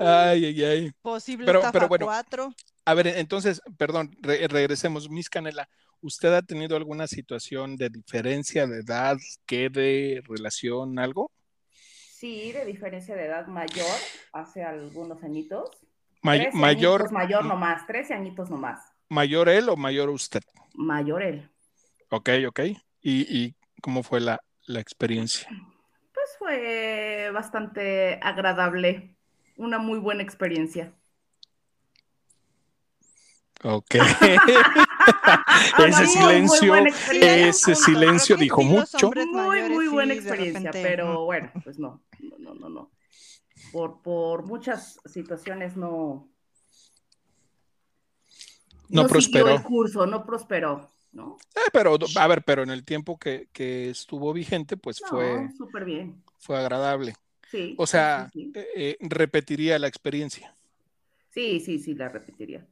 Ay, 0.00 0.44
ay, 0.46 0.64
ay. 0.64 0.92
Posible 1.02 1.46
estafa 1.46 1.72
pero 1.72 1.88
bueno, 1.88 2.06
4. 2.06 2.54
A 2.86 2.94
ver, 2.94 3.06
entonces, 3.06 3.62
perdón, 3.78 4.10
regresemos. 4.20 5.08
Miss 5.08 5.30
Canela, 5.30 5.68
¿usted 6.00 6.34
ha 6.34 6.42
tenido 6.42 6.76
alguna 6.76 7.06
situación 7.06 7.76
de 7.76 7.88
diferencia 7.88 8.66
de 8.66 8.80
edad, 8.80 9.16
que 9.46 9.70
de 9.70 10.22
relación, 10.28 10.98
algo? 10.98 11.30
Sí, 12.12 12.52
de 12.52 12.64
diferencia 12.64 13.14
de 13.14 13.26
edad 13.26 13.46
mayor, 13.46 13.86
hace 14.32 14.62
algunos 14.62 15.22
añitos. 15.22 15.70
mayor. 16.22 17.00
Añitos 17.02 17.12
mayor 17.12 17.44
nomás, 17.44 17.86
13 17.86 18.14
añitos 18.14 18.50
nomás. 18.50 18.93
¿Mayor 19.08 19.48
él 19.48 19.68
o 19.68 19.76
mayor 19.76 20.10
usted? 20.10 20.42
Mayor 20.74 21.22
él. 21.22 21.50
Ok, 22.10 22.30
ok. 22.48 22.60
¿Y, 23.02 23.54
cómo 23.82 24.02
fue 24.02 24.20
la, 24.20 24.40
experiencia? 24.68 25.48
Pues 26.12 26.36
fue 26.38 27.30
bastante 27.32 28.18
agradable, 28.22 29.16
una 29.56 29.78
muy 29.78 29.98
buena 29.98 30.22
experiencia. 30.22 30.94
Ok. 33.62 33.94
ese 35.86 36.06
silencio, 36.06 36.74
ese 37.12 37.74
silencio 37.74 38.36
dijo 38.36 38.62
mucho. 38.62 39.10
Muy, 39.32 39.68
muy 39.68 39.88
buena 39.88 40.14
experiencia, 40.14 40.70
pero 40.70 41.24
bueno, 41.24 41.50
pues 41.62 41.78
no, 41.78 42.02
no, 42.38 42.54
no, 42.54 42.68
no. 42.68 42.90
Por, 43.72 44.02
por 44.02 44.46
muchas 44.46 45.00
situaciones 45.04 45.76
no, 45.76 46.28
no, 48.88 49.06
prosperó. 49.06 49.50
el 49.50 49.62
curso, 49.62 50.06
no 50.06 50.24
prosperó, 50.24 50.88
¿no? 51.12 51.36
Eh, 51.54 51.70
pero, 51.72 51.96
a 52.16 52.26
ver, 52.26 52.42
pero 52.42 52.62
en 52.62 52.70
el 52.70 52.84
tiempo 52.84 53.18
que, 53.18 53.48
estuvo 53.90 54.32
vigente, 54.32 54.76
pues 54.76 55.00
fue. 55.08 55.48
Súper 55.56 55.84
bien. 55.84 56.22
Fue 56.38 56.58
agradable. 56.58 57.14
Sí. 57.50 57.74
O 57.78 57.86
sea, 57.86 58.30
eh, 58.34 58.66
eh, 58.76 58.96
repetiría 59.00 59.78
la 59.78 59.86
experiencia. 59.86 60.54
Sí, 61.30 61.60
sí, 61.60 61.78
sí, 61.78 61.94
la 61.94 62.08
repetiría. 62.08 62.66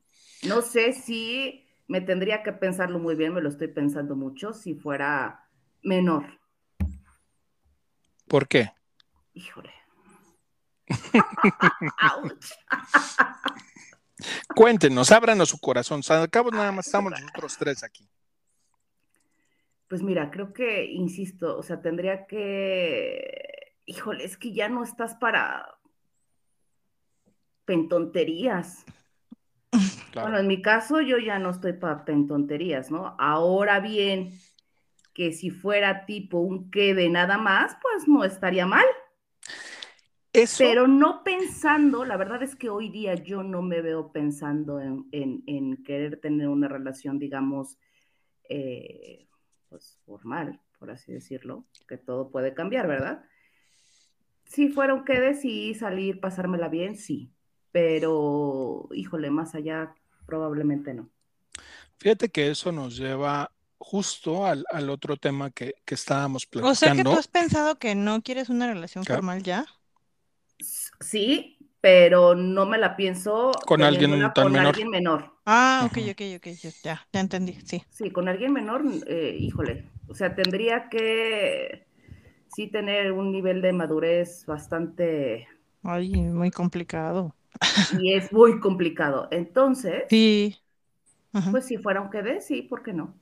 No 0.45 0.63
sé 0.63 0.93
si 0.93 1.67
me 1.89 2.01
tendría 2.01 2.43
que 2.43 2.53
pensarlo 2.53 2.99
muy 2.99 3.15
bien, 3.15 3.35
me 3.35 3.41
lo 3.41 3.49
estoy 3.49 3.69
pensando 3.69 4.17
mucho, 4.17 4.53
si 4.53 4.75
fuera 4.75 5.49
menor. 5.83 6.41
¿Por 8.27 8.49
qué? 8.49 8.73
Híjole. 9.35 9.71
Cuéntenos, 14.55 15.11
ábranos 15.13 15.49
su 15.49 15.59
corazón. 15.59 16.01
Al 16.09 16.31
cabo 16.31 16.51
nada 16.51 16.73
más 16.73 16.87
estamos 16.87 17.13
nosotros 17.13 17.57
tres 17.59 17.83
aquí. 17.83 18.09
Pues 19.89 20.03
mira, 20.03 20.31
creo 20.31 20.53
que, 20.53 20.87
insisto, 20.87 21.59
o 21.59 21.63
sea, 21.63 21.83
tendría 21.83 22.27
que, 22.27 23.75
híjole, 23.85 24.25
es 24.25 24.39
que 24.39 24.53
ya 24.53 24.69
no 24.69 24.83
estás 24.83 25.15
para 25.17 25.67
pentonterías. 27.65 28.85
Bueno, 30.15 30.39
en 30.39 30.47
mi 30.47 30.63
caso 30.63 31.01
yo 31.01 31.19
ya 31.19 31.39
no 31.39 31.51
estoy 31.51 31.75
para 31.75 32.05
pentonterías, 32.05 32.91
¿no? 32.91 33.17
Ahora 33.19 33.81
bien, 33.81 34.39
que 35.15 35.33
si 35.33 35.51
fuera 35.51 36.07
tipo 36.07 36.39
un 36.39 36.71
que 36.71 36.95
de 36.95 37.09
nada 37.09 37.39
más, 37.39 37.77
pues 37.81 38.09
no 38.09 38.25
estaría 38.25 38.67
mal. 38.67 38.85
Pero 40.33 40.89
no 40.89 41.23
pensando, 41.25 42.07
la 42.07 42.17
verdad 42.17 42.43
es 42.43 42.57
que 42.57 42.71
hoy 42.71 42.89
día 42.89 43.15
yo 43.15 43.43
no 43.43 43.61
me 43.61 43.83
veo 43.83 44.13
pensando 44.13 44.81
en, 44.81 45.83
querer 45.85 46.21
tener 46.21 46.49
una 46.49 46.69
relación, 46.69 47.19
digamos, 47.19 47.79
eh, 48.49 49.29
pues 49.69 49.99
formal, 50.07 50.61
por 50.79 50.91
así 50.91 51.13
decirlo, 51.13 51.67
que 51.87 51.99
todo 51.99 52.31
puede 52.31 52.55
cambiar, 52.55 52.89
¿verdad? 52.89 53.25
Si 54.47 54.71
fuera 54.71 54.95
un 54.95 55.05
quede, 55.05 55.35
sí, 55.35 55.75
salir, 55.75 56.19
pasármela 56.19 56.69
bien, 56.69 56.97
sí, 56.97 57.31
pero 57.71 58.89
híjole, 58.95 59.31
más 59.31 59.55
allá, 59.55 59.95
probablemente 60.25 60.95
no. 60.95 61.11
Fíjate 61.99 62.31
que 62.31 62.51
eso 62.51 62.73
nos 62.73 62.97
lleva 62.97 63.53
justo 63.77 64.47
al, 64.47 64.65
otro 64.89 65.19
tema 65.19 65.51
que, 65.51 65.75
estábamos 65.87 66.47
platicando. 66.47 66.73
O 66.73 66.75
sea 66.75 66.95
que 66.95 67.05
tú 67.05 67.13
has 67.13 67.29
pensado 67.29 67.79
que 67.79 67.95
no 67.95 68.23
quieres 68.23 68.49
una 68.49 68.67
relación 68.67 69.05
formal 69.05 69.43
ya 69.43 69.67
sí, 71.01 71.59
pero 71.81 72.35
no 72.35 72.65
me 72.65 72.79
la 72.79 72.97
pienso 72.97 73.51
con 73.67 73.83
alguien 73.83 74.11
tan 74.35 74.45
con 74.45 74.53
menor. 74.53 74.69
alguien 74.69 74.89
menor. 74.89 75.33
Ah, 75.45 75.89
ok, 75.91 75.99
ok, 76.13 76.23
ok, 76.37 76.47
ya, 76.85 77.07
ya 77.13 77.21
entendí, 77.21 77.59
sí. 77.65 77.83
Sí, 77.91 78.11
con 78.11 78.29
alguien 78.29 78.53
menor, 78.53 78.85
eh, 79.07 79.37
híjole, 79.39 79.91
o 80.09 80.15
sea, 80.15 80.35
tendría 80.35 80.89
que 80.89 81.87
sí 82.55 82.69
tener 82.69 83.13
un 83.13 83.33
nivel 83.33 83.61
de 83.63 83.73
madurez 83.73 84.47
bastante... 84.47 85.49
Ay, 85.83 86.11
muy 86.11 86.51
complicado. 86.51 87.35
Y 88.01 88.15
es 88.15 88.33
muy 88.33 88.61
complicado. 88.61 89.27
Entonces, 89.33 90.05
sí. 90.09 90.57
pues 91.51 91.67
si 91.67 91.79
fuera 91.79 92.01
un 92.01 92.11
quede, 92.11 92.41
sí, 92.41 92.63
¿por 92.63 92.83
qué 92.83 92.93
no? 92.93 93.15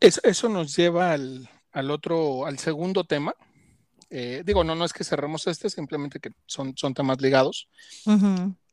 Eso, 0.00 0.20
eso 0.22 0.48
nos 0.50 0.76
lleva 0.76 1.12
al, 1.12 1.48
al 1.72 1.90
otro, 1.90 2.44
al 2.44 2.58
segundo 2.58 3.04
tema, 3.04 3.34
eh, 4.16 4.44
digo, 4.46 4.62
no, 4.62 4.76
no 4.76 4.84
es 4.84 4.92
que 4.92 5.02
cerremos 5.02 5.44
este, 5.48 5.68
simplemente 5.68 6.20
que 6.20 6.30
son, 6.46 6.76
son 6.76 6.94
temas 6.94 7.20
ligados. 7.20 7.68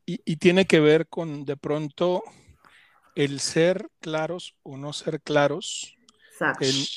y, 0.06 0.36
tiene 0.36 0.66
que 0.66 0.78
ver 0.78 1.08
con 1.08 1.44
de 1.44 1.56
pronto 1.56 2.22
el 3.16 3.40
ser 3.40 3.88
claros 4.00 4.54
o 4.62 4.76
no 4.76 4.92
ser 4.92 5.20
claros 5.20 5.96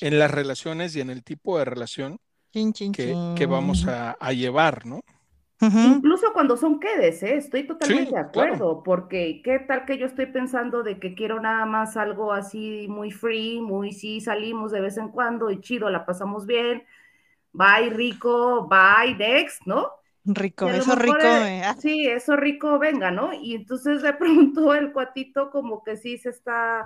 en, 0.02 0.20
las 0.20 0.30
relaciones 0.30 0.96
y 0.96 1.02
en 1.02 1.10
el 1.10 1.24
tipo 1.24 1.58
de 1.58 1.66
relación 1.66 2.20
que, 2.94 3.48
vamos 3.50 3.88
a, 3.88 4.32
llevar, 4.32 4.86
¿no? 4.86 5.02
Incluso 5.60 6.32
cuando 6.32 6.56
son 6.56 6.80
quedes, 6.80 7.24
¿eh? 7.24 7.38
estoy 7.38 7.66
totalmente 7.66 8.12
de 8.12 8.20
acuerdo, 8.20 8.84
porque 8.84 9.42
qué 9.44 9.58
tal 9.58 9.86
que 9.86 9.98
yo 9.98 10.06
estoy 10.06 10.28
pensando 10.28 10.84
de 10.84 11.00
que 11.00 11.16
quiero 11.16 11.40
nada 11.40 11.66
más 11.66 11.98
algo 11.98 12.32
así 12.32 12.86
muy 12.90 13.10
free, 13.10 13.60
muy 13.60 13.92
sí, 13.92 14.22
salimos 14.22 14.72
de 14.72 14.82
vez 14.82 14.98
en 14.98 15.10
cuando 15.10 15.50
y 15.50 15.60
chido, 15.62 15.90
la 15.90 16.06
pasamos 16.06 16.46
bien, 16.46 16.84
bye 17.56 17.90
rico, 17.90 18.68
bye 18.68 19.16
Dex, 19.16 19.60
¿no? 19.66 19.90
Rico, 20.26 20.68
eso 20.68 20.96
rico. 20.96 21.18
Ah. 21.22 21.76
Sí, 21.80 22.08
eso 22.08 22.36
rico, 22.36 22.80
venga, 22.80 23.12
¿no? 23.12 23.32
Y 23.34 23.54
entonces 23.56 24.02
de 24.02 24.14
pronto 24.14 24.74
el 24.74 24.92
cuatito 24.92 25.52
como 25.52 25.84
que 25.84 25.98
sí 25.98 26.18
se 26.18 26.30
está 26.30 26.84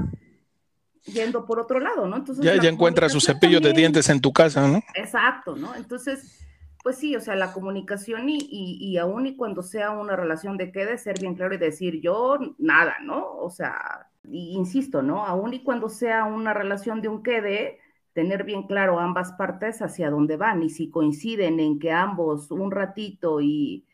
yendo 1.05 1.45
por 1.45 1.59
otro 1.59 1.79
lado, 1.79 2.05
¿no? 2.07 2.17
Entonces, 2.17 2.43
ya, 2.43 2.61
ya 2.61 2.69
encuentra 2.69 3.07
su 3.07 3.21
cepillo 3.21 3.59
de 3.61 3.71
dientes 3.73 4.09
en 4.09 4.19
tu 4.19 4.33
casa, 4.33 4.67
¿no? 4.67 4.81
Exacto, 4.93 5.55
¿no? 5.55 5.73
Entonces, 5.75 6.45
pues 6.83 6.97
sí, 6.97 7.15
o 7.15 7.21
sea, 7.21 7.35
la 7.35 7.53
comunicación 7.53 8.29
y, 8.29 8.37
y, 8.37 8.77
y 8.79 8.97
aún 8.97 9.25
y 9.25 9.37
cuando 9.37 9.63
sea 9.63 9.91
una 9.91 10.17
relación 10.17 10.57
de 10.57 10.71
quede, 10.71 10.97
ser 10.97 11.19
bien 11.19 11.35
claro 11.35 11.55
y 11.55 11.57
decir 11.57 12.01
yo 12.01 12.37
nada, 12.57 12.97
¿no? 13.01 13.37
O 13.37 13.49
sea, 13.49 14.09
insisto, 14.29 15.01
¿no? 15.01 15.25
Aún 15.25 15.53
y 15.53 15.63
cuando 15.63 15.87
sea 15.87 16.25
una 16.25 16.53
relación 16.53 17.01
de 17.01 17.07
un 17.07 17.23
quede, 17.23 17.79
tener 18.19 18.43
bien 18.43 18.63
claro 18.63 18.99
ambas 18.99 19.31
partes 19.31 19.81
hacia 19.81 20.09
dónde 20.09 20.35
van 20.35 20.61
y 20.61 20.69
si 20.69 20.89
coinciden 20.89 21.61
en 21.61 21.79
que 21.79 21.93
ambos 21.93 22.51
un 22.51 22.69
ratito 22.69 23.39
y 23.39 23.85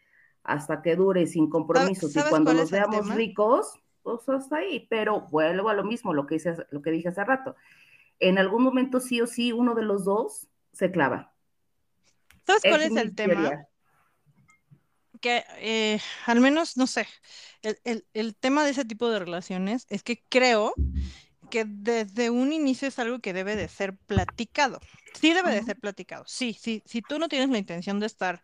hasta 0.44 0.82
que 0.82 0.96
dure 0.96 1.28
sin 1.28 1.48
compromisos 1.48 2.10
y 2.10 2.14
¿Sabes 2.16 2.32
cuando 2.32 2.54
nos 2.56 2.72
veamos 2.72 3.06
tema? 3.06 3.14
ricos, 3.16 3.80
pues 4.02 4.28
hasta 4.30 4.58
ahí, 4.58 4.88
pero 4.90 5.22
vuelvo 5.30 5.70
a 5.70 5.76
lo 5.76 5.84
mismo, 5.84 6.12
lo 6.12 6.26
que, 6.26 6.36
hice, 6.36 6.56
lo 6.72 6.82
que 6.82 6.90
dije 6.90 7.10
hace 7.10 7.24
rato. 7.24 7.56
En 8.20 8.40
algún 8.40 8.64
momento 8.64 9.00
sí 9.00 9.22
o 9.22 9.28
sí 9.28 9.52
uno 9.52 9.76
de 9.76 9.84
los 9.84 10.06
dos 10.06 10.48
se 10.74 10.90
clava. 10.90 11.32
¿Sabes 12.48 12.64
cuál 12.64 12.82
es 12.82 12.96
el 12.98 13.14
tema? 13.14 13.34
teoría. 13.36 13.68
Que 15.22 15.44
eh, 15.60 16.00
al 16.26 16.40
menos, 16.42 16.78
no 16.78 16.88
sé, 16.88 17.06
el, 17.62 17.78
el- 17.84 18.08
el 18.16 18.36
tema 18.36 18.64
de 18.66 18.72
ese 18.72 18.86
tipo 18.86 19.08
de 19.08 19.20
relaciones 19.20 19.86
es 19.92 20.02
que 20.02 20.24
creo 20.30 20.74
que 21.56 21.64
desde 21.66 22.30
un 22.30 22.52
inicio 22.52 22.90
es 22.90 23.00
algo 23.00 23.20
que 23.20 23.32
debe 23.32 23.56
de 23.56 23.70
ser 23.70 23.96
platicado. 23.96 24.82
Sí 25.14 25.32
debe 25.32 25.54
de 25.54 25.64
ser 25.64 25.80
platicado. 25.80 26.26
Sí, 26.28 26.54
sí, 26.60 26.84
si 26.86 27.02
tú 27.02 27.18
no 27.18 27.30
tienes 27.30 27.50
la 27.50 27.58
intención 27.58 28.02
de 28.02 28.08
estar 28.08 28.42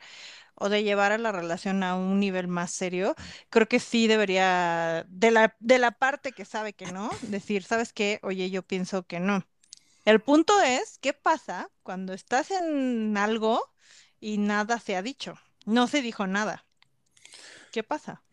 o 0.55 0.69
de 0.69 0.83
llevar 0.83 1.11
a 1.11 1.17
la 1.17 1.33
relación 1.33 1.83
a 1.83 1.97
un 1.97 2.21
nivel 2.21 2.47
más 2.47 2.71
serio, 2.71 3.13
creo 3.49 3.67
que 3.67 3.81
sí 3.81 4.07
debería, 4.07 5.05
de 5.09 5.29
la, 5.29 5.57
de 5.59 5.77
la 5.77 5.91
parte 5.91 6.31
que 6.31 6.45
sabe 6.45 6.71
que 6.71 6.85
no, 6.85 7.11
decir, 7.23 7.63
¿sabes 7.63 7.91
qué? 7.91 8.21
Oye, 8.23 8.49
yo 8.49 8.63
pienso 8.63 9.03
que 9.03 9.19
no. 9.19 9.45
El 10.05 10.21
punto 10.21 10.53
es, 10.61 10.97
¿qué 10.99 11.11
pasa 11.11 11.69
cuando 11.83 12.13
estás 12.13 12.49
en 12.49 13.17
algo 13.17 13.61
y 14.21 14.37
nada 14.37 14.79
se 14.79 14.95
ha 14.95 15.01
dicho? 15.01 15.37
No 15.65 15.87
se 15.87 16.01
dijo 16.01 16.27
nada. 16.27 16.63
¿Qué 17.73 17.83
pasa? 17.83 18.23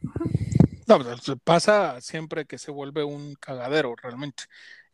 No, 0.89 0.99
pues, 1.05 1.21
pasa 1.45 2.01
siempre 2.01 2.47
que 2.47 2.59
se 2.59 2.71
vuelve 2.71 3.05
un 3.05 3.35
cagadero 3.35 3.95
realmente. 3.95 4.45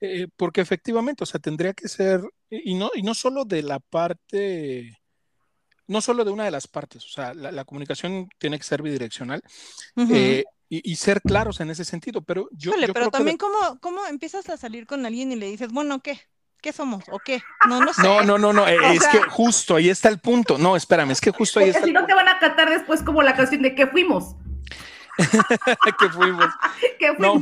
Eh, 0.00 0.26
porque 0.36 0.60
efectivamente, 0.60 1.22
o 1.24 1.26
sea, 1.26 1.40
tendría 1.40 1.72
que 1.72 1.88
ser, 1.88 2.20
y 2.50 2.74
no, 2.74 2.90
y 2.94 3.02
no 3.02 3.14
solo 3.14 3.44
de 3.44 3.62
la 3.62 3.78
parte, 3.78 4.98
no 5.86 6.00
solo 6.00 6.24
de 6.24 6.30
una 6.32 6.44
de 6.44 6.50
las 6.50 6.66
partes, 6.66 7.04
o 7.04 7.08
sea, 7.08 7.32
la, 7.32 7.52
la 7.52 7.64
comunicación 7.64 8.28
tiene 8.38 8.58
que 8.58 8.64
ser 8.64 8.82
bidireccional 8.82 9.40
Ujú. 9.96 10.12
eh, 10.14 10.44
y, 10.68 10.90
y 10.92 10.96
ser 10.96 11.22
claros 11.22 11.60
en 11.60 11.70
ese 11.70 11.84
sentido, 11.84 12.22
pero 12.22 12.48
yo, 12.52 12.72
yo 12.72 12.76
pero 12.80 12.92
creo 12.92 13.04
que 13.06 13.10
también 13.12 13.36
de- 13.36 13.38
cómo, 13.38 13.78
cómo 13.80 14.04
empiezas 14.06 14.48
a 14.48 14.56
salir 14.56 14.86
con 14.86 15.06
alguien 15.06 15.30
y 15.32 15.36
le 15.36 15.46
dices, 15.46 15.70
bueno, 15.72 16.00
¿qué? 16.00 16.20
¿Qué 16.60 16.72
somos? 16.72 17.04
¿O 17.10 17.18
qué? 17.20 17.42
No, 17.68 17.80
no 17.80 17.92
sé. 17.92 18.02
No, 18.02 18.22
no, 18.22 18.36
no, 18.38 18.52
no, 18.52 18.66
eh, 18.68 18.78
es 18.94 19.02
sea- 19.02 19.10
que 19.12 19.18
justo 19.30 19.76
ahí 19.76 19.90
está 19.90 20.08
el 20.08 20.18
punto. 20.18 20.58
No, 20.58 20.74
espérame, 20.76 21.12
es 21.12 21.20
que 21.20 21.30
justo 21.30 21.60
ahí 21.60 21.66
Porque 21.72 21.78
está 21.78 21.84
si 21.86 21.90
el 21.90 21.94
no 21.94 22.06
te 22.06 22.14
van 22.14 22.28
a 22.28 22.38
cantar 22.38 22.68
después 22.68 23.02
como 23.02 23.22
la 23.22 23.36
canción 23.36 23.62
de 23.62 23.74
que 23.74 23.86
fuimos, 23.86 24.34
que 25.98 26.08
fuimos. 26.10 26.46
que 26.98 27.12
No. 27.18 27.40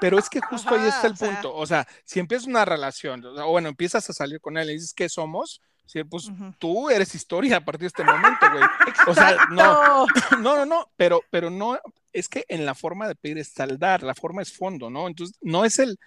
Pero 0.00 0.18
es 0.18 0.28
que 0.28 0.40
justo 0.40 0.74
ahí 0.74 0.86
está 0.86 0.98
Ajá, 0.98 1.06
el 1.06 1.12
o 1.12 1.16
sea. 1.16 1.28
punto. 1.28 1.54
O 1.54 1.66
sea, 1.66 1.86
si 2.04 2.20
empiezas 2.20 2.46
una 2.46 2.64
relación, 2.64 3.24
o 3.24 3.50
bueno, 3.50 3.68
empiezas 3.68 4.08
a 4.10 4.12
salir 4.12 4.40
con 4.40 4.58
él 4.58 4.70
y 4.70 4.74
dices 4.74 4.92
que 4.92 5.08
somos, 5.08 5.60
sí, 5.86 6.02
pues 6.04 6.30
tú 6.58 6.90
eres 6.90 7.14
historia 7.14 7.58
a 7.58 7.64
partir 7.64 7.82
de 7.82 7.86
este 7.88 8.04
momento, 8.04 8.46
güey. 8.50 8.64
O 9.06 9.14
sea, 9.14 9.36
no, 9.50 10.06
no, 10.40 10.56
no, 10.56 10.66
no, 10.66 10.90
pero, 10.96 11.22
pero 11.30 11.50
no, 11.50 11.78
es 12.12 12.28
que 12.28 12.44
en 12.48 12.66
la 12.66 12.74
forma 12.74 13.08
de 13.08 13.14
pedir 13.14 13.38
está 13.38 13.64
el 13.64 13.78
dar, 13.78 14.02
la 14.02 14.14
forma 14.14 14.42
es 14.42 14.52
fondo, 14.52 14.90
¿no? 14.90 15.06
Entonces, 15.06 15.36
no 15.42 15.64
es 15.64 15.78
el, 15.78 15.98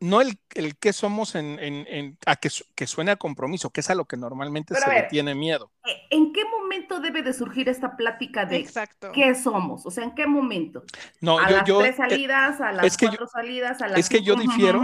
no 0.00 0.20
el, 0.20 0.38
el 0.54 0.76
que 0.76 0.92
somos 0.92 1.34
en, 1.34 1.58
en, 1.58 1.86
en- 1.88 2.18
a 2.26 2.36
que, 2.36 2.50
su- 2.50 2.64
que 2.74 2.86
suene 2.86 3.12
a 3.12 3.16
compromiso, 3.16 3.70
que 3.70 3.80
es 3.80 3.90
a 3.90 3.94
lo 3.94 4.04
que 4.04 4.16
normalmente 4.16 4.74
Pero 4.74 4.86
se 4.86 4.92
le 4.94 5.02
tiene 5.04 5.34
miedo. 5.34 5.72
Eh, 5.86 5.96
¿En 6.10 6.32
qué 6.32 6.42
momento 6.44 7.00
debe 7.00 7.22
de 7.22 7.32
surgir 7.32 7.68
esta 7.68 7.96
plática 7.96 8.44
de 8.44 8.56
Exacto. 8.56 9.10
qué 9.12 9.34
somos? 9.34 9.86
O 9.86 9.90
sea, 9.90 10.04
¿en 10.04 10.14
qué 10.14 10.26
momento? 10.26 10.84
No, 11.20 11.38
a 11.38 11.48
yo, 11.48 11.56
las 11.56 11.64
yo, 11.66 11.78
tres 11.80 11.94
eh, 11.94 11.96
salidas, 11.96 12.60
a 12.60 12.72
las 12.72 12.86
es 12.86 12.96
que 12.96 13.06
yo- 13.06 13.10
cuatro 13.10 13.28
salidas, 13.28 13.80
a 13.82 13.88
las 13.88 13.98
es 14.00 14.08
que 14.08 14.22
yo 14.22 14.36
difiero. 14.36 14.82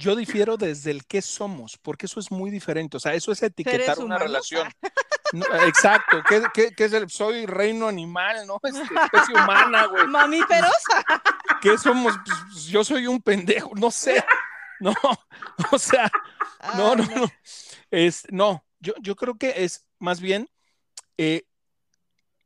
Yo 0.00 0.16
difiero 0.16 0.56
desde 0.56 0.90
el 0.90 1.04
qué 1.04 1.20
somos, 1.20 1.76
porque 1.76 2.06
eso 2.06 2.20
es 2.20 2.30
muy 2.30 2.50
diferente. 2.50 2.96
O 2.96 3.00
sea, 3.00 3.14
eso 3.14 3.30
es 3.32 3.42
etiquetar 3.42 3.80
¿Seres 3.80 3.98
una 3.98 4.16
humanos? 4.16 4.22
relación. 4.26 4.72
No, 5.32 5.44
exacto, 5.64 6.22
¿qué, 6.28 6.42
qué, 6.52 6.74
qué 6.74 6.84
es 6.84 6.92
el 6.92 7.08
soy 7.10 7.46
reino 7.46 7.86
animal, 7.86 8.46
no? 8.46 8.58
Este, 8.64 8.80
especie 8.80 9.34
humana, 9.34 9.86
güey. 9.86 10.06
Mamíferos. 10.06 10.72
¿Qué 11.62 11.76
somos? 11.76 12.18
Pues, 12.24 12.38
pues, 12.50 12.64
yo 12.64 12.82
soy 12.82 13.06
un 13.06 13.20
pendejo, 13.20 13.72
no 13.76 13.90
sé. 13.90 14.24
No, 14.82 14.94
o 15.72 15.78
sea, 15.78 16.10
no, 16.74 16.92
Ay, 16.92 16.96
no, 16.96 17.16
no. 17.16 17.32
Es, 17.90 18.26
no, 18.30 18.64
yo, 18.78 18.94
yo 19.02 19.14
creo 19.14 19.34
que 19.36 19.62
es 19.62 19.84
más 19.98 20.22
bien, 20.22 20.48
eh, 21.18 21.44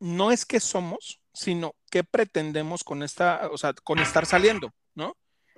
no 0.00 0.32
es 0.32 0.44
que 0.44 0.58
somos, 0.58 1.20
sino 1.32 1.76
qué 1.92 2.02
pretendemos 2.02 2.82
con 2.82 3.04
esta, 3.04 3.48
o 3.52 3.56
sea, 3.56 3.72
con 3.72 4.00
estar 4.00 4.26
saliendo, 4.26 4.72
¿no? 4.72 4.83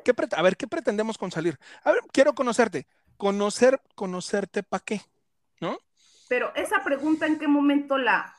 ¿Qué 0.06 0.14
pre- 0.14 0.28
a 0.36 0.40
ver, 0.42 0.56
¿qué 0.56 0.68
pretendemos 0.68 1.18
con 1.18 1.32
salir? 1.32 1.58
A 1.82 1.90
ver, 1.90 2.00
quiero 2.12 2.32
conocerte. 2.32 2.86
Conocer, 3.16 3.82
conocerte 3.96 4.62
para 4.62 4.84
qué, 4.84 5.00
¿no? 5.60 5.80
Pero 6.28 6.54
esa 6.54 6.84
pregunta, 6.84 7.26
¿en 7.26 7.40
qué 7.40 7.48
momento 7.48 7.98
la, 7.98 8.32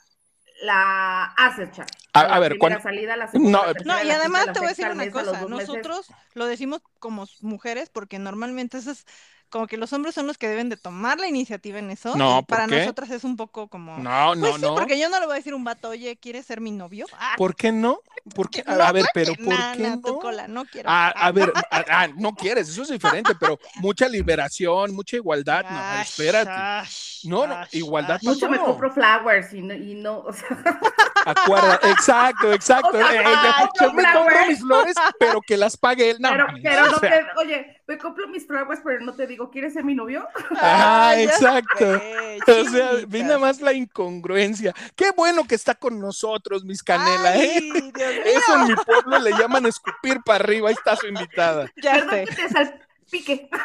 la 0.61 1.26
haces, 1.36 1.70
Charlie? 1.74 1.91
A- 2.13 2.39
ver, 2.39 2.57
cuando- 2.57 2.80
salida, 2.80 3.18
la 3.18 3.28
segunda, 3.28 3.51
No, 3.59 3.65
la 3.65 3.72
eh, 3.72 3.74
tercera, 3.74 3.93
No, 3.95 3.99
y 3.99 4.01
quinta, 4.03 4.18
además 4.18 4.45
te 4.45 4.59
voy 4.59 4.65
a 4.65 4.70
decir 4.70 4.88
una 4.88 5.11
cosa, 5.11 5.32
meses. 5.34 5.49
nosotros 5.49 6.07
lo 6.36 6.45
decimos 6.45 6.82
como 6.99 7.26
mujeres 7.41 7.89
porque 7.89 8.18
normalmente 8.18 8.78
eso 8.78 8.91
es 8.91 9.05
como 9.50 9.68
que 9.68 9.78
los 9.78 9.93
hombres 9.93 10.16
son 10.16 10.28
los 10.28 10.38
que 10.38 10.48
deben 10.48 10.70
de 10.70 10.78
tomar 10.78 11.20
la 11.20 11.28
iniciativa 11.28 11.80
en 11.80 11.91
eso. 11.91 12.18
No, 12.18 12.26
y 12.26 12.43
para 12.43 12.64
¿por 12.64 12.70
qué? 12.70 12.76
nosotras 12.78 13.10
es 13.12 13.24
un 13.24 13.38
poco 13.38 13.68
como... 13.70 13.98
No, 13.98 14.36
no, 14.36 14.41
Pues 14.50 14.56
sí, 14.56 14.62
no. 14.62 14.76
porque 14.76 15.00
yo 15.00 15.10
no 15.10 15.20
le 15.20 15.26
voy 15.26 15.34
a 15.34 15.38
decir 15.38 15.54
a 15.54 15.56
un 15.56 15.64
vato, 15.64 15.89
oye, 15.89 16.18
¿quieres 16.18 16.45
ser 16.45 16.62
mi 16.62 16.72
novio? 16.72 17.10
Ah, 17.12 17.36
¿Por 17.36 17.56
qué 17.56 17.72
no? 17.72 18.00
¿Por 18.36 18.50
qué? 18.50 18.64
A, 18.68 18.76
no, 18.78 18.88
a 18.88 18.91
ver, 18.91 19.04
no 19.04 19.10
pero. 19.14 19.36
¿por 19.36 19.68
qué 19.70 19.98
tu 20.04 20.16
no? 20.16 20.20
cola, 20.20 20.48
no 20.48 20.68
quiero. 20.70 20.91
Ah, 20.91 21.14
Ah, 21.16 21.28
a 21.28 21.32
ver, 21.32 21.52
ah, 21.72 21.86
ah, 21.89 22.08
no 22.16 22.34
quieres, 22.36 22.70
eso 22.70 22.84
es 22.84 22.89
diferente, 22.89 23.36
pero 23.36 23.60
mucha 23.76 24.08
liberación, 24.08 24.93
mucha 24.95 25.18
igualdad, 25.18 25.66
no, 25.70 25.98
espérate. 25.98 26.68
ash, 26.82 27.24
No, 27.24 27.48
no, 27.48 27.56
ash, 27.56 27.70
igualdad 27.72 28.22
ash. 28.24 28.24
Mucho 28.24 28.50
me 28.50 28.58
No. 28.58 28.64
compro 28.66 28.91
flowers 28.91 29.54
y 29.54 29.62
no, 29.62 29.74
y 29.74 29.95
no 29.95 30.20
o 30.20 30.34
sea, 30.34 30.48
Acuerda, 31.24 31.80
exacto, 31.84 32.54
exacto. 32.54 32.98
O 33.00 33.04
sea, 33.06 33.34
eh, 33.34 33.38
me 33.39 33.54
ya, 33.54 33.54
compro 33.54 33.88
yo 33.88 33.91
me 33.93 34.08
compro 34.08 34.39
flowers. 34.39 34.45
mis 34.45 34.60
flores, 34.62 35.02
pero 35.18 35.41
que 35.41 35.58
las 35.58 35.76
pague 35.78 36.12
él. 36.12 36.18
No, 36.20 36.30
pero, 36.30 36.48
pero 36.62 36.88
o 36.88 36.89
no 36.89 37.00
sea, 37.00 37.10
te, 37.10 37.26
oye, 37.38 37.77
me 37.88 37.98
compro 37.98 38.28
mis 38.28 38.46
flowers, 38.46 38.82
pero 38.84 39.00
no 39.00 39.14
te 39.16 39.26
digo, 39.26 39.50
¿quieres 39.50 39.74
ser 39.74 39.86
mi 39.86 39.96
novio? 39.96 40.28
Ah, 40.58 41.14
ya 41.16 41.24
exacto. 41.24 42.00
sé, 42.00 42.40
O 42.62 42.70
sea, 42.70 42.92
vi 43.08 43.24
nada 43.24 43.40
más 43.40 43.62
la 43.62 43.72
incongruencia. 43.72 44.74
Qué 44.96 45.12
bueno 45.12 45.46
que 45.46 45.56
está 45.56 45.74
con 45.74 46.00
nosotros, 46.00 46.66
mis 46.66 46.84
canela, 46.84 47.38
¿eh? 47.38 47.60
Ay, 47.62 47.92
Dios 47.94 47.94
mío, 47.94 48.24
Eso 48.26 48.56
en 48.56 48.68
mi 48.68 48.76
pueblo 48.76 49.20
le 49.20 49.32
llaman 49.32 49.66
escupir 49.66 50.22
para 50.22 50.44
arriba. 50.44 50.68
Ahí 50.68 50.76
está 50.76 50.98
su 50.98 51.08
invitada. 51.08 51.72
ya 51.82 51.94
Perdón 51.94 52.10
sé. 52.12 52.26
que 52.26 52.36
te 52.36 52.50
salpique. 52.50 53.50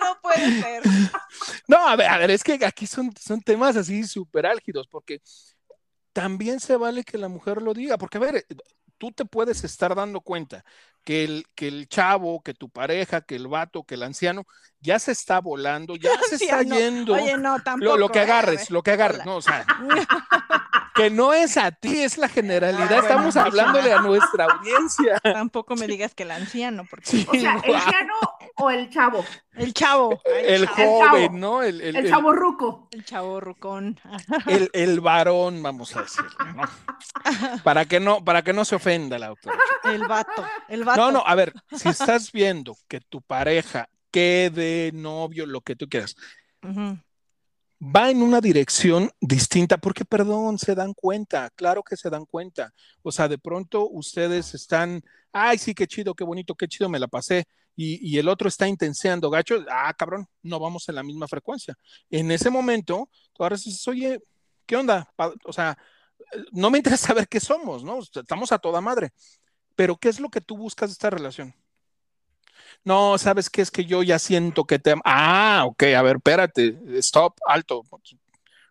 No 0.00 0.18
puede 0.22 0.62
ser. 0.62 0.82
No, 1.68 1.86
a 1.86 1.94
ver, 1.94 2.08
a 2.08 2.18
ver, 2.18 2.30
es 2.30 2.42
que 2.42 2.58
aquí 2.64 2.86
son, 2.86 3.12
son 3.18 3.40
temas 3.40 3.76
así 3.76 4.02
súper 4.04 4.46
álgidos, 4.46 4.86
porque 4.88 5.20
también 6.12 6.58
se 6.60 6.76
vale 6.76 7.04
que 7.04 7.18
la 7.18 7.28
mujer 7.28 7.62
lo 7.62 7.74
diga, 7.74 7.98
porque 7.98 8.18
a 8.18 8.20
ver, 8.20 8.46
tú 9.00 9.10
te 9.12 9.24
puedes 9.24 9.64
estar 9.64 9.94
dando 9.94 10.20
cuenta 10.20 10.62
que 11.04 11.24
el, 11.24 11.46
que 11.54 11.68
el 11.68 11.88
chavo, 11.88 12.42
que 12.42 12.52
tu 12.52 12.68
pareja, 12.68 13.22
que 13.22 13.34
el 13.34 13.48
vato, 13.48 13.84
que 13.84 13.94
el 13.94 14.02
anciano, 14.02 14.44
ya 14.78 14.98
se 14.98 15.12
está 15.12 15.40
volando, 15.40 15.96
ya 15.96 16.10
se 16.28 16.34
está 16.34 16.62
yendo. 16.62 17.14
Oye, 17.14 17.38
no, 17.38 17.58
tampoco. 17.62 17.92
Lo, 17.92 17.96
lo 17.96 18.08
que 18.10 18.18
eh, 18.18 18.22
agarres, 18.22 18.70
lo 18.70 18.82
que 18.82 18.90
agarres, 18.90 19.24
no, 19.24 19.36
o 19.36 19.42
sea, 19.42 19.64
que 21.02 21.10
no 21.10 21.32
es 21.32 21.56
a 21.56 21.70
ti, 21.72 22.02
es 22.02 22.18
la 22.18 22.28
generalidad, 22.28 22.82
Ah, 22.84 22.86
bueno, 22.88 23.02
estamos 23.02 23.34
sí, 23.34 23.40
hablándole 23.40 23.92
a 23.92 24.00
nuestra 24.00 24.44
audiencia. 24.46 25.18
Tampoco 25.22 25.76
me 25.76 25.86
digas 25.86 26.14
que 26.14 26.24
el 26.24 26.30
anciano, 26.30 26.84
porque 26.88 27.06
Sí, 27.06 27.26
O 27.28 27.32
sea, 27.32 27.60
¿el 27.64 27.72
no, 27.72 27.76
anciano 27.78 28.14
o 28.56 28.70
el 28.70 28.90
chavo? 28.90 29.24
el 29.54 29.74
chavo. 29.74 30.20
el 30.24 30.68
chavo, 30.68 31.08
joven, 31.08 31.40
¿no? 31.40 31.62
El, 31.62 31.80
el, 31.80 32.08
chavo 32.08 32.32
ruco. 32.32 32.88
El 32.92 33.04
chavo 33.04 33.40
rucón. 33.40 33.98
el, 34.46 34.70
el 34.72 35.00
varón, 35.00 35.62
vamos 35.62 35.94
a 35.96 36.02
decirlo, 36.02 36.30
¿no? 36.54 36.62
Para 37.62 37.84
que 37.84 38.00
no, 38.00 38.24
para 38.24 38.42
que 38.42 38.52
no 38.52 38.64
se 38.64 38.76
ofenda 38.76 39.18
la 39.18 39.26
autora. 39.28 39.58
El 39.84 40.06
vato. 40.06 40.44
El 40.68 40.84
vato. 40.84 41.00
No, 41.00 41.10
no, 41.10 41.22
a 41.26 41.34
ver, 41.34 41.52
si 41.76 41.88
estás 41.88 42.32
viendo 42.32 42.76
que 42.88 43.00
tu 43.00 43.22
pareja 43.22 43.88
quede 44.10 44.90
novio, 44.92 45.46
lo 45.46 45.60
que 45.60 45.76
tú 45.76 45.88
quieras, 45.88 46.16
Ujú. 46.62 46.98
Va 47.80 48.10
en 48.10 48.22
una 48.22 48.40
dirección 48.40 49.10
distinta, 49.20 49.78
porque 49.78 50.04
perdón, 50.04 50.58
se 50.58 50.74
dan 50.74 50.92
cuenta, 50.94 51.50
claro 51.50 51.82
que 51.82 51.96
se 51.96 52.10
dan 52.10 52.26
cuenta. 52.26 52.72
O 53.02 53.10
sea, 53.10 53.28
de 53.28 53.38
pronto 53.38 53.88
ustedes 53.88 54.54
están, 54.54 55.02
ay, 55.32 55.58
sí, 55.58 55.74
qué 55.74 55.86
chido, 55.86 56.14
qué 56.14 56.24
bonito, 56.24 56.54
qué 56.54 56.68
chido 56.68 56.88
me 56.88 56.98
la 56.98 57.08
pasé. 57.08 57.46
Y, 57.76 58.18
el 58.18 58.28
otro 58.28 58.46
está 58.46 58.68
intenseando, 58.68 59.30
gacho, 59.30 59.64
ah, 59.70 59.94
cabrón, 59.94 60.26
no 60.42 60.60
vamos 60.60 60.86
en 60.90 60.96
la 60.96 61.02
misma 61.02 61.26
frecuencia. 61.26 61.74
En 62.10 62.30
ese 62.30 62.50
momento, 62.50 63.08
tú 63.32 63.42
ahora 63.42 63.56
dices, 63.56 63.88
oye, 63.88 64.20
¿qué 64.66 64.76
onda? 64.76 65.10
O 65.46 65.52
sea, 65.52 65.78
no 66.52 66.70
me 66.70 66.76
interesa 66.76 67.08
saber 67.08 67.26
qué 67.26 67.40
somos, 67.40 67.82
¿no? 67.82 68.00
Estamos 68.00 68.52
a 68.52 68.58
toda 68.58 68.82
madre. 68.82 69.12
Pero, 69.76 69.96
¿qué 69.96 70.10
es 70.10 70.20
lo 70.20 70.28
que 70.28 70.42
tú 70.42 70.58
buscas 70.58 70.90
de 70.90 70.92
esta 70.92 71.08
relación? 71.08 71.54
No, 72.84 73.18
¿sabes 73.18 73.50
qué? 73.50 73.62
Es 73.62 73.70
que 73.70 73.84
yo 73.84 74.02
ya 74.02 74.18
siento 74.18 74.64
que 74.64 74.78
te... 74.78 74.94
Ah, 75.04 75.64
ok, 75.66 75.82
a 75.96 76.02
ver, 76.02 76.16
espérate, 76.16 76.78
stop, 76.98 77.36
alto, 77.46 77.82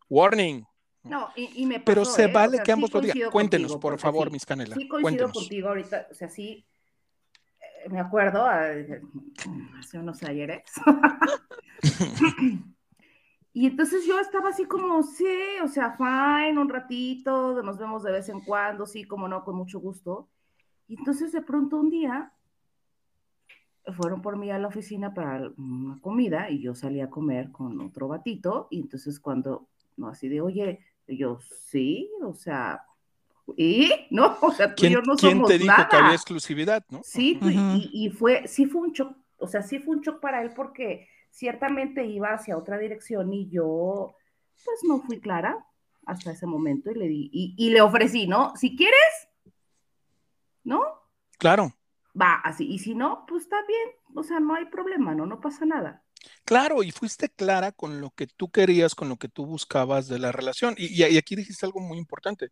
warning. 0.10 0.64
No, 1.04 1.30
y, 1.36 1.62
y 1.62 1.66
me 1.66 1.80
Pero 1.80 2.02
pasó, 2.02 2.16
se 2.16 2.24
¿eh? 2.26 2.32
vale 2.32 2.48
O 2.48 2.52
sea, 2.52 2.64
que 2.64 2.66
sí 2.66 2.72
ambos 2.72 2.94
lo 2.94 3.02
digan. 3.02 3.32
Cuéntenos, 3.32 3.72
contigo, 3.72 3.80
por 3.80 4.00
favor, 4.00 4.28
sí, 4.28 4.34
mis 4.34 4.46
canela. 4.46 4.76
Sí 4.76 4.88
coincido 4.88 5.02
Cuéntenos. 5.02 5.34
contigo 5.34 5.68
ahorita, 5.70 6.08
o 6.12 6.14
sea, 6.14 6.30
sí, 6.30 6.66
eh, 7.60 7.90
me 7.90 8.00
acuerdo, 8.00 8.46
eh, 8.52 9.02
hace 9.80 10.00
unos 10.00 10.22
ayeres. 10.24 10.64
Y 13.52 13.66
entonces 13.66 14.06
yo 14.06 14.20
estaba 14.20 14.50
así 14.50 14.66
como, 14.66 15.02
sí, 15.02 15.26
o 15.64 15.68
sea, 15.68 15.98
fine, 15.98 16.60
un 16.60 16.70
ratito, 16.70 17.62
nos 17.64 17.78
vemos 17.78 18.04
de 18.04 18.12
vez 18.12 18.30
en 18.30 18.42
cuando, 18.42 18.86
sí, 18.86 19.06
como 19.06 19.28
no, 19.28 19.44
con 19.44 19.56
mucho 19.56 19.80
gusto. 19.80 20.30
Y 20.88 20.98
entonces 20.98 21.32
de 21.32 21.42
pronto 21.42 21.78
un 21.78 21.90
día 21.90 22.32
fueron 23.92 24.22
por 24.22 24.38
mí 24.38 24.52
a 24.52 24.58
la 24.58 24.68
oficina 24.68 25.14
para 25.14 25.50
una 25.58 26.00
comida 26.02 26.50
y 26.50 26.62
yo 26.62 26.76
salí 26.76 27.02
a 27.02 27.10
comer 27.10 27.52
con 27.52 27.80
otro 27.82 28.08
batito 28.08 28.68
y 28.70 28.80
entonces 28.82 29.20
cuando, 29.20 29.68
no, 29.98 30.10
así 30.10 30.28
de, 30.28 30.42
oye, 30.42 30.80
yo, 31.08 31.40
sí, 31.40 32.10
o 32.22 32.34
sea, 32.34 32.84
¿y? 33.56 33.92
No, 34.12 34.38
o 34.42 34.52
sea, 34.52 34.74
tú 34.74 34.86
y 34.86 34.92
yo 34.92 35.02
no 35.02 35.16
¿quién 35.16 35.44
te 35.44 35.58
dijo 35.58 35.72
nada. 35.72 35.88
que 35.90 35.96
había 35.96 36.14
exclusividad, 36.14 36.86
no? 36.90 37.02
Sí, 37.04 37.40
y, 37.42 37.90
y 37.94 38.10
fue, 38.10 38.48
sí 38.48 38.66
fue 38.66 38.82
un 38.82 38.92
shock, 38.92 39.16
o 39.38 39.48
sea, 39.48 39.62
sí 39.62 39.80
fue 39.80 39.96
un 39.96 40.02
shock 40.02 40.20
para 40.20 40.42
él 40.42 40.52
porque 40.56 41.08
ciertamente 41.30 42.06
iba 42.06 42.34
hacia 42.34 42.58
otra 42.58 42.78
dirección 42.78 43.32
y 43.34 43.50
yo, 43.50 44.16
pues 44.66 44.80
no 44.88 45.00
fui 45.02 45.20
clara 45.20 45.66
hasta 46.06 46.32
ese 46.32 46.48
momento 46.48 46.92
y 46.92 46.96
le 46.96 47.08
di, 47.08 47.30
y, 47.32 47.56
y 47.58 47.70
le 47.70 47.82
ofrecí, 47.82 48.28
¿no? 48.28 48.56
Si 48.56 48.76
quieres, 48.76 49.30
¿no? 50.64 50.82
Claro, 51.38 51.74
Va, 52.20 52.36
así, 52.44 52.66
y 52.66 52.80
si 52.80 52.96
no, 52.96 53.26
pues 53.28 53.44
está 53.44 53.58
bien, 53.68 53.90
o 54.16 54.24
sea, 54.24 54.40
no 54.40 54.56
hay 54.56 54.66
problema, 54.66 55.14
¿no? 55.16 55.26
No 55.26 55.40
pasa 55.40 55.66
nada. 55.66 56.04
claro, 56.44 56.84
y 56.84 56.92
fuiste 56.92 57.30
clara 57.30 57.72
con 57.72 58.02
lo 58.02 58.10
que 58.12 58.28
tú 58.28 58.50
querías, 58.52 58.96
con 58.96 59.10
lo 59.10 59.18
que 59.18 59.30
tú 59.30 59.46
buscabas 59.46 60.08
de 60.08 60.20
la 60.20 60.32
relación. 60.32 60.76
Y, 60.78 60.88
y- 60.88 61.06
y 61.08 61.18
aquí 61.18 61.36
dijiste 61.36 61.66
algo 61.66 61.80
muy 61.80 61.98
importante. 61.98 62.52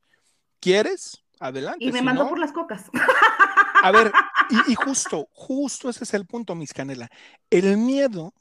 ¿Quieres? 0.60 1.24
Adelante. 1.40 1.84
Y 1.84 1.92
me 1.92 2.00
si 2.00 2.06
mandó 2.06 2.24
no, 2.24 2.30
por 2.30 2.40
las 2.40 2.52
cocas. 2.52 2.86
A 3.84 3.92
ver, 3.92 4.12
y, 4.50 4.72
y 4.72 4.76
justo, 4.76 5.28
justo 5.34 5.90
ese 5.90 6.04
es 6.04 6.14
el 6.14 6.26
punto, 6.26 6.56
Miss 6.56 6.74
Canela. 6.74 7.10
El 7.50 7.78
miedo 7.78 8.34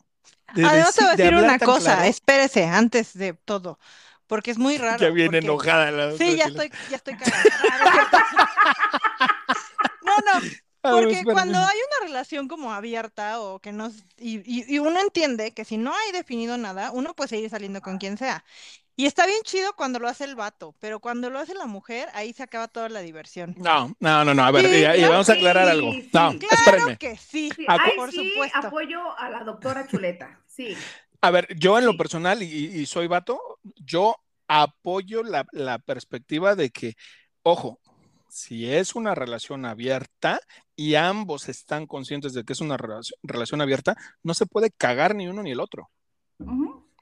de, 0.54 0.64
Además 0.64 0.94
te 0.94 1.02
voy 1.04 1.12
a 1.12 1.16
de 1.16 1.22
decir 1.24 1.38
una 1.44 1.58
cosa, 1.58 1.94
claro- 1.96 2.08
espérese, 2.08 2.64
antes 2.64 3.16
de 3.18 3.34
todo, 3.34 3.78
porque 4.26 4.50
es 4.52 4.58
muy 4.58 4.78
raro. 4.86 4.98
Ya 4.98 5.10
viene 5.10 5.38
porque- 5.38 5.46
enojada 5.46 5.90
la 5.90 6.12
Sí, 6.12 6.36
ya 6.36 6.44
estoy, 6.46 6.70
ya 6.90 6.96
estoy 6.96 7.16
cagada. 7.16 7.42
Ah, 7.70 8.08
no. 10.24 10.40
No, 10.40 10.46
no, 10.86 10.96
A 10.96 11.00
ver, 11.00 11.08
porque 11.10 11.16
espérame. 11.16 11.32
cuando 11.32 11.58
hay 11.58 11.76
una 12.00 12.06
relación 12.08 12.48
como 12.48 12.72
abierta 12.72 13.40
o 13.40 13.60
que 13.60 13.72
no, 13.72 13.90
y, 14.18 14.38
y- 14.44 14.64
y 14.74 14.78
uno 14.78 15.00
entiende 15.00 15.52
que 15.54 15.64
si 15.64 15.76
no 15.78 15.92
hay 15.94 16.12
definido 16.12 16.56
nada, 16.58 16.90
uno 16.92 17.14
puede 17.14 17.28
seguir 17.28 17.50
saliendo 17.50 17.80
con 17.82 17.98
quien 17.98 18.16
sea. 18.18 18.44
Y 18.96 19.06
está 19.06 19.26
bien 19.26 19.42
chido 19.44 19.74
cuando 19.76 19.98
lo 20.00 20.08
hace 20.08 20.24
el 20.24 20.36
vato, 20.36 20.74
pero 20.80 21.00
cuando 21.00 21.30
lo 21.30 21.38
hace 21.40 21.54
la 21.54 21.66
mujer, 21.66 22.08
ahí 22.14 22.32
se 22.32 22.42
acaba 22.44 22.68
toda 22.68 22.88
la 22.88 23.00
diversión. 23.00 23.58
No, 23.58 23.94
no, 24.00 24.24
no, 24.24 24.34
no, 24.34 24.42
a 24.44 24.50
ver, 24.50 24.66
Sí, 24.66 24.92
y- 24.98 25.02
y 25.02 25.06
claro 25.06 25.06
vamos 25.06 25.28
a 25.30 25.32
aclarar 25.32 25.68
sí, 25.68 25.68
algo. 25.68 25.98
sí. 26.02 26.10
No, 26.12 26.38
Claro 26.38 26.50
espérenme. 26.50 26.98
que 26.98 27.16
sí, 27.16 27.50
ay, 27.66 27.92
por 27.94 28.12
sí, 28.12 28.12
supuesto. 28.12 28.52
apoyo 28.54 29.16
a 29.18 29.28
la 29.30 29.44
doctora 29.44 29.86
Chuleta, 29.86 30.42
sí. 30.46 30.90
A 31.20 31.30
ver, 31.30 31.48
yo 31.58 31.78
en 31.78 31.86
lo 31.86 31.96
personal, 31.96 32.42
y, 32.42 32.46
y 32.46 32.86
soy 32.86 33.06
vato, 33.06 33.40
yo 33.76 34.16
apoyo 34.48 35.22
la, 35.22 35.46
la 35.52 35.78
perspectiva 35.78 36.54
de 36.54 36.70
que, 36.70 36.94
ojo, 37.42 37.80
si 38.36 38.70
es 38.70 38.94
una 38.94 39.14
relación 39.14 39.64
abierta 39.64 40.40
y 40.76 40.94
ambos 40.96 41.48
están 41.48 41.86
conscientes 41.86 42.34
de 42.34 42.44
que 42.44 42.52
es 42.52 42.60
una 42.60 42.76
relación, 42.76 43.18
relación 43.22 43.60
abierta, 43.62 43.96
no 44.22 44.34
se 44.34 44.44
puede 44.46 44.70
cagar 44.70 45.14
ni 45.14 45.26
uno 45.26 45.42
ni 45.42 45.52
el 45.52 45.60
otro. 45.60 45.90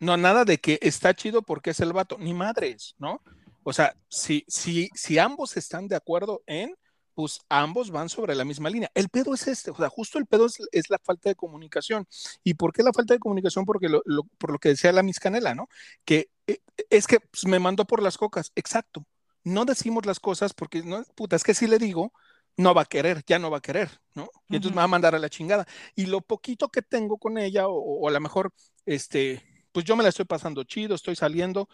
No, 0.01 0.17
nada 0.17 0.45
de 0.45 0.59
que 0.59 0.79
está 0.83 1.15
chido 1.15 1.43
porque 1.43 1.71
es 1.71 1.81
el 1.81 1.93
vato, 1.93 2.19
ni 2.19 2.35
madres, 2.35 2.95
¿no? 2.99 3.21
O 3.65 3.73
sea, 3.73 3.97
si, 4.09 4.45
si, 4.49 4.91
si 4.95 5.19
ambos 5.19 5.57
están 5.57 5.89
de 5.89 5.97
acuerdo 5.97 6.43
en, 6.47 6.77
pues 7.15 7.41
ambos 7.49 7.91
van 7.91 8.09
sobre 8.09 8.35
la 8.35 8.45
misma 8.45 8.71
línea. 8.71 8.91
El 8.95 9.09
pedo 9.09 9.35
es 9.35 9.47
este, 9.49 9.71
o 9.71 9.77
sea, 9.77 9.89
justo 9.89 10.19
el 10.19 10.27
pedo 10.27 10.47
es, 10.47 10.59
es 10.73 10.91
la 10.91 10.99
falta 11.03 11.29
de 11.31 11.35
comunicación. 11.37 12.07
¿Y 12.45 12.55
por 12.55 12.73
qué 12.73 12.83
la 12.83 12.93
falta 12.93 13.15
de 13.15 13.21
comunicación? 13.21 13.65
Porque 13.65 13.89
lo, 13.89 14.03
lo- 14.05 14.25
por 14.39 14.53
lo 14.53 14.59
que 14.59 14.71
decía 14.71 14.93
la 14.93 15.03
Miss 15.03 15.19
Canela, 15.21 15.55
¿no? 15.55 15.69
Que 16.05 16.29
eh, 16.47 16.59
es 16.91 17.07
que 17.07 17.21
pues, 17.21 17.47
me 17.47 17.59
mandó 17.59 17.85
por 17.87 18.03
las 18.03 18.19
cocas, 18.19 18.53
exacto. 18.55 19.05
No 19.45 19.65
decimos 19.65 20.07
las 20.07 20.21
cosas 20.21 20.55
porque, 20.55 20.83
no, 20.83 21.05
puta, 21.15 21.37
es 21.37 21.45
que 21.45 21.55
si 21.55 21.67
le 21.67 21.79
digo, 21.79 22.13
no 22.57 22.75
va 22.75 22.83
a 22.83 22.87
querer, 22.87 23.23
ya 23.27 23.39
no 23.39 23.51
va 23.51 23.59
a 23.59 23.61
querer, 23.61 23.91
¿no? 24.15 24.29
Y 24.49 24.57
entonces 24.57 24.75
me 24.75 24.79
va 24.79 24.85
a 24.85 24.89
mandar 24.89 25.15
a 25.15 25.19
la 25.19 25.29
chingada. 25.29 25.67
Y 25.95 26.07
lo 26.07 26.21
poquito 26.23 26.69
que 26.69 26.83
tengo 26.83 27.19
con 27.19 27.39
ella, 27.39 27.69
o, 27.69 27.75
o 27.75 28.09
a 28.09 28.11
lo 28.13 28.21
mejor, 28.21 28.53
este, 28.87 29.43
pues 29.73 29.85
yo 29.85 29.97
me 29.97 30.03
la 30.03 30.11
estoy 30.11 30.25
pasando 30.25 30.65
chido, 30.65 30.95
estoy 30.95 31.17
saliendo, 31.17 31.69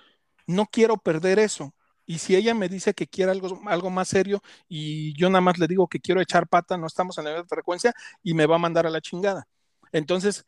no 0.47 0.66
quiero 0.66 0.97
perder 0.99 1.39
eso. 1.39 1.75
Y 2.07 2.18
si 2.18 2.35
ella 2.35 2.55
me 2.55 2.68
dice 2.68 2.95
que 2.95 3.07
quiere 3.07 3.31
algo, 3.31 3.61
algo 3.68 3.91
más 3.91 4.09
serio 4.09 4.43
y 4.68 5.14
yo 5.18 5.31
nada 5.31 5.43
más 5.43 5.59
le 5.59 5.68
digo 5.68 5.87
que 5.89 6.01
quiero 6.01 6.21
echar 6.21 6.49
pata, 6.49 6.77
no 6.77 6.87
estamos 6.87 7.16
en 7.18 7.25
la 7.25 7.31
misma 7.33 7.47
frecuencia 7.49 7.93
y 8.23 8.35
me 8.35 8.47
va 8.47 8.57
a 8.57 8.59
mandar 8.59 8.87
a 8.87 8.91
la 8.91 9.01
chingada. 9.01 9.47
Entonces, 9.93 10.45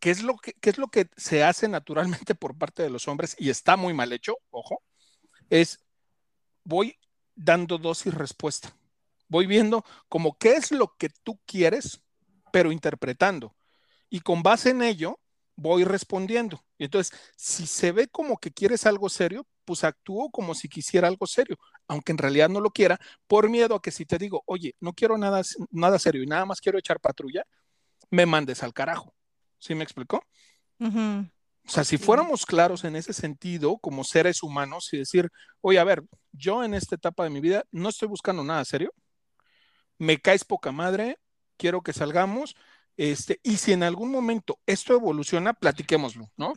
¿qué 0.00 0.10
es 0.10 0.22
lo 0.22 0.36
que, 0.36 0.54
qué 0.54 0.70
es 0.70 0.78
lo 0.78 0.88
que 0.88 1.08
se 1.16 1.44
hace 1.44 1.68
naturalmente 1.68 2.34
por 2.34 2.56
parte 2.58 2.82
de 2.82 2.90
los 2.90 3.08
hombres? 3.08 3.36
Y 3.38 3.50
está 3.50 3.76
muy 3.76 3.94
mal 3.94 4.12
hecho, 4.12 4.36
ojo, 4.50 4.82
es 5.50 5.80
voy 6.66 6.98
dando 7.34 7.78
dosis 7.78 8.12
respuesta. 8.12 8.76
Voy 9.28 9.46
viendo 9.46 9.84
como 10.08 10.36
qué 10.36 10.52
es 10.54 10.70
lo 10.70 10.96
que 10.96 11.08
tú 11.08 11.40
quieres, 11.46 12.02
pero 12.52 12.72
interpretando. 12.72 13.56
Y 14.10 14.20
con 14.20 14.42
base 14.42 14.70
en 14.70 14.82
ello, 14.82 15.18
voy 15.56 15.84
respondiendo. 15.84 16.64
Y 16.78 16.84
entonces, 16.84 17.18
si 17.36 17.66
se 17.66 17.92
ve 17.92 18.08
como 18.08 18.38
que 18.38 18.52
quieres 18.52 18.86
algo 18.86 19.08
serio, 19.08 19.46
pues 19.64 19.82
actúo 19.84 20.30
como 20.30 20.54
si 20.54 20.68
quisiera 20.68 21.08
algo 21.08 21.26
serio, 21.26 21.56
aunque 21.88 22.12
en 22.12 22.18
realidad 22.18 22.48
no 22.48 22.60
lo 22.60 22.70
quiera, 22.70 23.00
por 23.26 23.48
miedo 23.48 23.74
a 23.74 23.82
que 23.82 23.90
si 23.90 24.04
te 24.04 24.18
digo, 24.18 24.42
oye, 24.46 24.76
no 24.80 24.92
quiero 24.92 25.18
nada, 25.18 25.42
nada 25.70 25.98
serio 25.98 26.22
y 26.22 26.26
nada 26.26 26.44
más 26.46 26.60
quiero 26.60 26.78
echar 26.78 27.00
patrulla, 27.00 27.44
me 28.10 28.26
mandes 28.26 28.62
al 28.62 28.72
carajo. 28.72 29.12
¿Sí 29.58 29.74
me 29.74 29.82
explicó? 29.82 30.22
Ujú. 30.78 31.28
O 31.66 31.70
sea, 31.70 31.84
si 31.84 31.98
fuéramos 31.98 32.46
claros 32.46 32.84
en 32.84 32.94
ese 32.94 33.12
sentido, 33.12 33.78
como 33.78 34.04
seres 34.04 34.42
humanos, 34.42 34.88
y 34.92 34.98
decir, 34.98 35.30
oye, 35.60 35.78
a 35.78 35.84
ver, 35.84 36.04
yo 36.32 36.62
en 36.62 36.74
esta 36.74 36.94
etapa 36.94 37.24
de 37.24 37.30
mi 37.30 37.40
vida 37.40 37.64
no 37.72 37.88
estoy 37.88 38.06
buscando 38.08 38.44
nada 38.44 38.64
serio, 38.64 38.92
me 39.98 40.18
caes 40.18 40.44
poca 40.44 40.70
madre, 40.70 41.18
quiero 41.56 41.82
que 41.82 41.92
salgamos, 41.92 42.54
este, 42.96 43.40
y 43.42 43.56
si 43.56 43.72
en 43.72 43.82
algún 43.82 44.10
momento 44.10 44.58
esto 44.66 44.94
evoluciona, 44.94 45.54
platiquémoslo, 45.54 46.30
¿no? 46.36 46.54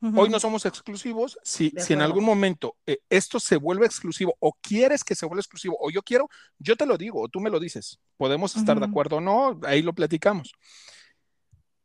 Hoy 0.00 0.28
no 0.28 0.38
somos 0.38 0.64
exclusivos, 0.64 1.38
si, 1.42 1.72
si 1.76 1.92
en 1.92 2.02
algún 2.02 2.24
momento 2.24 2.76
eh, 2.86 2.98
esto 3.10 3.40
se 3.40 3.56
vuelve 3.56 3.84
exclusivo 3.84 4.36
o 4.38 4.52
quieres 4.60 5.02
que 5.02 5.16
se 5.16 5.26
vuelva 5.26 5.40
exclusivo 5.40 5.76
o 5.80 5.90
yo 5.90 6.02
quiero, 6.02 6.28
yo 6.56 6.76
te 6.76 6.86
lo 6.86 6.96
digo 6.96 7.20
o 7.20 7.28
tú 7.28 7.40
me 7.40 7.50
lo 7.50 7.58
dices, 7.58 7.98
podemos 8.16 8.54
estar 8.54 8.78
de 8.78 8.86
acuerdo 8.86 9.16
o 9.16 9.20
no, 9.20 9.58
ahí 9.64 9.82
lo 9.82 9.92
platicamos. 9.92 10.52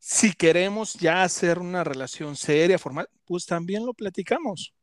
Si 0.05 0.33
queremos 0.33 0.95
ya 0.95 1.23
hacer 1.23 1.59
una 1.59 1.85
relación 1.85 2.35
seria, 2.35 2.77
formal, 2.77 3.07
pues 3.23 3.45
también 3.45 3.85
lo 3.85 3.93
platicamos. 3.93 4.73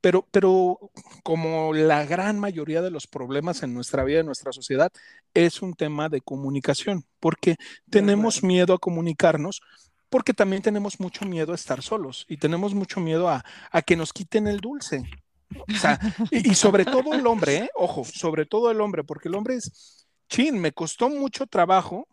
Pero, 0.00 0.28
pero 0.30 0.78
como 1.24 1.74
la 1.74 2.04
gran 2.04 2.38
mayoría 2.38 2.80
de 2.80 2.92
los 2.92 3.08
problemas 3.08 3.64
en 3.64 3.74
nuestra 3.74 4.04
vida, 4.04 4.20
en 4.20 4.26
nuestra 4.26 4.52
sociedad, 4.52 4.92
es 5.34 5.60
un 5.60 5.74
tema 5.74 6.08
de 6.08 6.20
comunicación, 6.20 7.04
porque 7.18 7.56
tenemos 7.90 8.44
miedo 8.44 8.72
a 8.72 8.78
comunicarnos, 8.78 9.60
porque 10.08 10.34
también 10.34 10.62
tenemos 10.62 11.00
mucho 11.00 11.24
miedo 11.24 11.50
a 11.50 11.56
estar 11.56 11.82
solos 11.82 12.24
y 12.28 12.36
tenemos 12.36 12.72
mucho 12.72 13.00
miedo 13.00 13.28
a, 13.28 13.44
a 13.72 13.82
que 13.82 13.96
nos 13.96 14.12
quiten 14.12 14.46
el 14.46 14.60
dulce. 14.60 15.02
O 15.50 15.78
sea, 15.80 15.98
y, 16.30 16.52
y 16.52 16.54
sobre 16.54 16.84
todo 16.84 17.12
el 17.12 17.26
hombre, 17.26 17.56
¿eh? 17.56 17.70
ojo, 17.74 18.04
sobre 18.04 18.46
todo 18.46 18.70
el 18.70 18.80
hombre, 18.80 19.02
porque 19.02 19.28
el 19.28 19.34
hombre 19.34 19.56
es, 19.56 20.06
chin, 20.28 20.60
me 20.60 20.70
costó 20.70 21.10
mucho 21.10 21.48
trabajo 21.48 22.06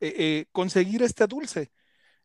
eh, 0.00 0.14
eh, 0.16 0.46
conseguir 0.52 1.02
este 1.02 1.26
dulce. 1.26 1.70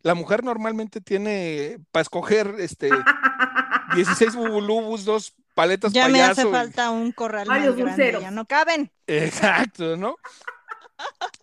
La 0.01 0.15
mujer 0.15 0.43
normalmente 0.43 1.01
tiene 1.01 1.79
para 1.91 2.01
escoger 2.01 2.55
este 2.59 2.89
16 3.95 4.35
bubulubus, 4.35 5.05
dos 5.05 5.33
paletas 5.53 5.93
Ya 5.93 6.07
me 6.09 6.21
hace 6.21 6.45
falta 6.47 6.89
un 6.91 7.11
corral 7.11 7.47
más 7.47 7.57
Varios 7.59 7.75
grande, 7.75 7.91
dulceros. 7.91 8.21
ya 8.21 8.31
no 8.31 8.45
caben. 8.45 8.91
Exacto, 9.07 9.97
¿no? 9.97 10.17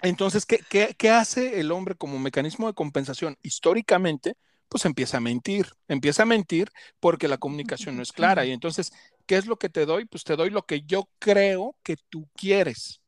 Entonces, 0.03 0.47
¿qué, 0.47 0.61
qué, 0.69 0.95
qué 0.97 1.11
hace 1.11 1.61
el 1.61 1.73
hombre 1.73 1.95
como 1.95 2.19
mecanismo 2.19 2.67
de 2.67 2.75
compensación? 2.75 3.37
Históricamente, 3.43 4.37
pues 4.69 4.85
empieza 4.85 5.19
a 5.19 5.21
mentir, 5.21 5.69
empieza 5.89 6.23
a 6.23 6.27
mentir 6.27 6.71
porque 7.01 7.29
la 7.29 7.39
comunicación 7.39 7.97
no 7.97 8.03
es 8.03 8.13
clara. 8.13 8.45
Y 8.47 8.53
entonces, 8.53 8.93
¿qué 9.27 9.37
es 9.37 9.47
lo 9.47 9.59
que 9.59 9.69
te 9.69 9.87
doy? 9.87 10.07
Pues 10.07 10.25
te 10.25 10.37
doy 10.37 10.51
lo 10.51 10.63
que 10.63 10.83
yo 10.83 11.09
creo 11.19 11.77
que 11.83 11.97
tú 12.09 12.29
quieres. 12.35 13.00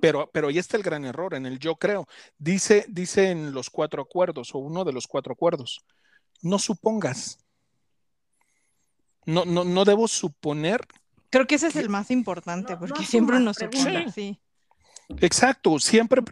Pero, 0.00 0.30
pero 0.32 0.48
ahí 0.48 0.58
está 0.58 0.76
el 0.76 0.82
gran 0.82 1.04
error, 1.04 1.34
en 1.34 1.46
el 1.46 1.58
yo 1.58 1.76
creo. 1.76 2.08
Dice, 2.38 2.84
dice 2.88 3.30
en 3.30 3.52
los 3.52 3.70
cuatro 3.70 4.02
acuerdos, 4.02 4.54
o 4.54 4.58
uno 4.58 4.84
de 4.84 4.92
los 4.92 5.06
cuatro 5.06 5.32
acuerdos, 5.32 5.84
no 6.42 6.58
supongas. 6.58 7.38
No, 9.26 9.44
no, 9.44 9.64
no 9.64 9.84
debo 9.84 10.08
suponer 10.08 10.80
Creo 11.28 11.46
que 11.46 11.54
ese 11.54 11.68
es 11.68 11.76
el 11.76 11.88
más 11.88 12.10
importante, 12.10 12.72
No- 12.74 12.80
no 12.80 12.86
porque 12.86 13.04
siempre 13.04 13.36
uno 13.36 13.50
asumas, 13.50 13.70
supone, 13.72 13.90
pregunta. 13.92 14.12
sí. 14.12 14.40
Exacto, 15.20 15.78
siempre 15.78 16.20
Ujú. 16.20 16.26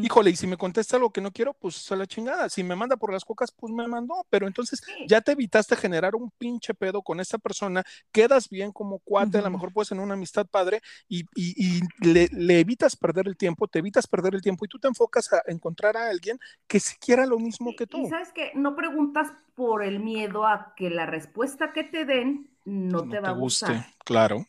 Híjole, 0.00 0.30
y 0.30 0.36
si 0.36 0.46
me 0.46 0.56
contesta 0.56 0.98
lo 0.98 1.10
que 1.10 1.20
no 1.20 1.30
quiero, 1.32 1.54
pues 1.54 1.90
a 1.92 1.96
la 1.96 2.06
chingada. 2.06 2.48
Si 2.48 2.62
me 2.64 2.76
manda 2.76 2.96
por 2.96 3.12
las 3.12 3.24
cocas, 3.24 3.52
pues 3.52 3.72
me 3.72 3.86
mandó. 3.88 4.26
Pero 4.30 4.46
entonces 4.46 4.82
Sí. 4.84 4.92
ya 5.08 5.20
te 5.20 5.32
evitaste 5.32 5.76
generar 5.76 6.14
un 6.14 6.30
pinche 6.38 6.74
pedo 6.74 7.02
con 7.02 7.20
esta 7.20 7.38
persona, 7.38 7.82
quedas 8.10 8.48
bien 8.48 8.72
como 8.72 8.98
cuate, 9.00 9.38
a 9.38 9.42
lo 9.42 9.50
mejor 9.50 9.72
puedes 9.72 9.88
tener 9.88 10.04
una 10.04 10.14
amistad 10.14 10.46
padre 10.46 10.80
y, 11.08 11.20
y- 11.34 11.78
y 11.78 11.80
le, 12.06 12.28
le 12.32 12.60
evitas 12.60 12.96
perder 12.96 13.28
el 13.28 13.36
tiempo, 13.36 13.68
te 13.68 13.78
evitas 13.78 14.06
perder 14.06 14.34
el 14.34 14.42
tiempo 14.42 14.64
y 14.64 14.68
tú 14.68 14.78
te 14.78 14.88
enfocas 14.88 15.32
a 15.32 15.42
encontrar 15.46 15.96
a 15.96 16.08
alguien 16.08 16.38
que 16.66 16.80
si 16.80 16.96
quiera 16.98 17.26
lo 17.26 17.38
mismo 17.38 17.72
que 17.76 17.84
Y 17.84 17.86
tú. 17.86 18.08
sabes 18.08 18.32
que 18.32 18.52
no 18.54 18.74
preguntas 18.76 19.32
por 19.54 19.82
el 19.82 20.00
miedo 20.00 20.46
a 20.46 20.74
que 20.76 20.90
la 20.90 21.06
respuesta 21.06 21.72
que 21.72 21.84
te 21.84 22.04
den 22.04 22.50
no, 22.64 23.08
te 23.08 23.20
va 23.20 23.28
a 23.28 23.32
gustar 23.32 23.86
claro. 24.04 24.46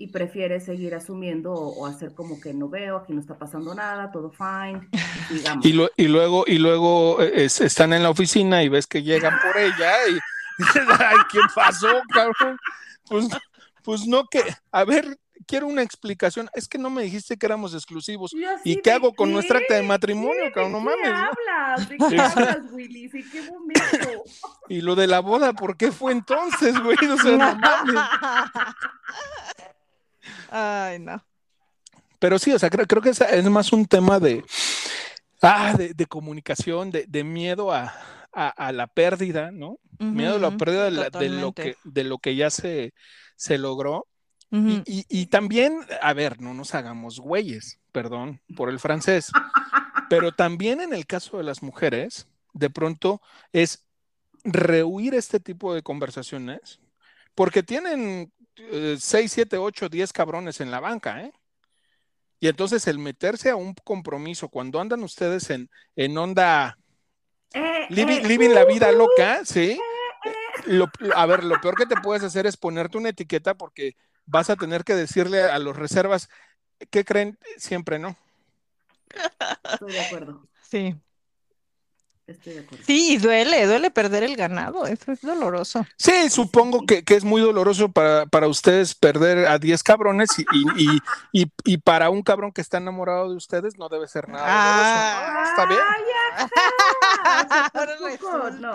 Y 0.00 0.06
prefieres 0.08 0.64
seguir 0.64 0.94
asumiendo 0.94 1.52
o, 1.52 1.80
o 1.82 1.86
hacer 1.86 2.14
como 2.14 2.40
que 2.40 2.54
no 2.54 2.70
veo, 2.70 2.96
aquí 2.96 3.12
no 3.12 3.20
está 3.20 3.36
pasando 3.38 3.74
nada, 3.74 4.10
todo 4.10 4.30
fine, 4.30 4.88
digamos. 5.30 5.66
Y, 5.66 5.72
lo- 5.74 5.90
y 5.96 6.08
luego, 6.08 6.44
y 6.46 6.56
luego 6.58 7.20
eh, 7.20 7.44
es- 7.44 7.60
están 7.60 7.92
en 7.92 8.02
la 8.02 8.08
oficina 8.08 8.62
y 8.62 8.70
ves 8.70 8.86
que 8.86 9.02
llegan 9.02 9.38
por 9.42 9.60
ella 9.60 9.92
y 10.08 10.18
ay, 10.98 11.16
¿qué 11.30 11.38
pasó, 11.54 11.88
cabrón? 12.14 12.58
Pues, 13.08 13.28
pues 13.82 14.06
no 14.06 14.26
que, 14.26 14.42
a 14.72 14.84
ver, 14.84 15.18
quiero 15.46 15.66
una 15.66 15.82
explicación. 15.82 16.48
Es 16.54 16.68
que 16.68 16.78
no 16.78 16.90
me 16.90 17.02
dijiste 17.02 17.36
que 17.36 17.46
éramos 17.46 17.74
exclusivos. 17.74 18.32
¿Y 18.64 18.76
qué 18.82 18.92
hago 18.92 19.14
con 19.14 19.32
nuestra 19.32 19.58
acta 19.58 19.74
de 19.74 19.82
matrimonio, 19.82 20.44
¿Qué? 20.44 20.52
cabrón? 20.52 20.72
No 20.72 20.78
¿De 20.78 20.84
mames. 20.84 21.12
hablas? 21.12 21.88
¿De 21.88 21.96
qué 21.96 22.20
hablas, 22.20 22.58
qué 23.32 23.42
momento? 23.50 23.82
Y 24.68 24.82
lo 24.82 24.94
de 24.94 25.08
la 25.08 25.18
boda, 25.18 25.52
¿por 25.52 25.76
qué 25.76 25.90
fue 25.90 26.12
entonces, 26.12 26.78
güey? 26.80 26.96
O 27.10 27.16
sea, 27.16 27.32
no 27.36 27.56
mames. 27.56 28.02
Ay, 30.50 30.98
no. 30.98 31.24
Pero 32.18 32.38
sí, 32.38 32.52
o 32.52 32.58
sea, 32.58 32.68
creo, 32.70 32.86
creo 32.86 33.00
que 33.02 33.10
es, 33.10 33.20
es 33.20 33.44
más 33.48 33.72
un 33.72 33.86
tema 33.86 34.20
de, 34.20 34.44
ah, 35.42 35.74
de, 35.76 35.94
de 35.94 36.06
comunicación, 36.06 36.90
de, 36.90 37.06
de 37.08 37.24
miedo 37.24 37.72
a, 37.72 37.94
a- 38.32 38.48
a 38.48 38.72
la 38.72 38.86
pérdida, 38.86 39.50
¿no? 39.50 39.78
Miedo 39.98 40.36
a 40.36 40.38
la 40.38 40.50
pérdida 40.56 40.84
de, 40.84 40.90
la- 40.92 41.10
de 41.10 41.28
lo 41.40 41.52
que, 41.52 41.76
de 41.84 42.04
lo 42.04 42.18
que 42.18 42.36
ya 42.36 42.50
se, 42.50 42.92
se 43.36 43.58
logró. 43.58 44.06
Y- 44.84 45.06
y 45.08 45.26
también, 45.26 45.78
a 46.02 46.12
ver, 46.12 46.40
no 46.40 46.52
nos 46.54 46.74
hagamos 46.74 47.20
güeyes, 47.20 47.78
perdón 47.92 48.40
por 48.56 48.68
el 48.68 48.80
francés, 48.80 49.30
pero 50.08 50.32
también 50.32 50.80
en 50.80 50.92
el 50.92 51.06
caso 51.06 51.38
de 51.38 51.44
las 51.44 51.62
mujeres, 51.62 52.26
de 52.52 52.68
pronto 52.68 53.22
es 53.52 53.84
rehuir 54.42 55.14
este 55.14 55.38
tipo 55.38 55.72
de 55.72 55.82
conversaciones, 55.82 56.80
porque 57.36 57.62
tienen 57.62 58.32
6, 58.98 59.32
7, 59.32 59.56
8, 59.58 59.88
10 59.88 60.12
cabrones 60.12 60.60
en 60.60 60.70
la 60.70 60.80
banca, 60.80 61.22
¿eh? 61.22 61.32
Y 62.40 62.48
entonces 62.48 62.86
el 62.86 62.98
meterse 62.98 63.50
a 63.50 63.56
un 63.56 63.74
compromiso 63.84 64.48
cuando 64.48 64.80
andan 64.80 65.02
ustedes 65.02 65.50
en, 65.50 65.68
en 65.96 66.16
onda 66.16 66.78
Eh, 67.52 67.86
living, 67.90 68.20
eh, 68.20 68.28
living 68.28 68.50
la 68.50 68.64
vida 68.64 68.90
loca, 68.92 69.44
¿sí? 69.44 69.78
Lo- 70.66 70.90
a 71.14 71.26
ver, 71.26 71.44
lo 71.44 71.60
peor 71.60 71.74
que 71.76 71.86
te 71.86 71.96
puedes 71.96 72.22
hacer 72.22 72.46
es 72.46 72.56
ponerte 72.56 72.96
una 72.98 73.10
etiqueta 73.10 73.54
porque 73.54 73.94
vas 74.26 74.48
a 74.50 74.56
tener 74.56 74.84
que 74.84 74.94
decirle 74.94 75.42
a 75.42 75.58
los 75.58 75.76
reservas, 75.76 76.28
¿qué 76.90 77.04
creen? 77.04 77.38
Siempre 77.56 77.98
no. 77.98 78.16
Estoy 79.72 79.92
de 79.92 80.00
acuerdo, 80.00 80.46
Sí. 80.62 80.94
Estoy 82.32 82.54
de 82.54 82.60
acuerdo. 82.60 82.84
Sí, 82.86 83.12
y 83.14 83.16
duele, 83.18 83.66
duele 83.66 83.90
perder 83.90 84.22
el 84.22 84.36
ganado. 84.36 84.86
Eso 84.86 85.12
es 85.12 85.20
doloroso. 85.20 85.84
Sí, 85.96 86.30
supongo 86.30 86.84
que, 86.86 87.02
que 87.04 87.14
es 87.16 87.24
muy 87.24 87.40
doloroso 87.40 87.90
para, 87.90 88.26
para 88.26 88.46
ustedes 88.48 88.94
perder 88.94 89.46
a 89.46 89.58
10 89.58 89.82
cabrones 89.82 90.28
y, 90.38 90.42
y, 90.52 90.64
y, 91.32 91.42
y- 91.42 91.52
y 91.64 91.78
para 91.78 92.10
un 92.10 92.22
cabrón 92.22 92.52
que 92.52 92.60
está 92.60 92.78
enamorado 92.78 93.30
de 93.30 93.36
ustedes 93.36 93.78
no 93.78 93.88
debe 93.88 94.06
ser 94.08 94.28
nada 94.28 94.44
Ah. 94.46 95.26
doloroso. 95.26 95.50
Está 95.50 95.66
bien. 95.66 95.80
Ahora 97.74 98.50
no. 98.50 98.72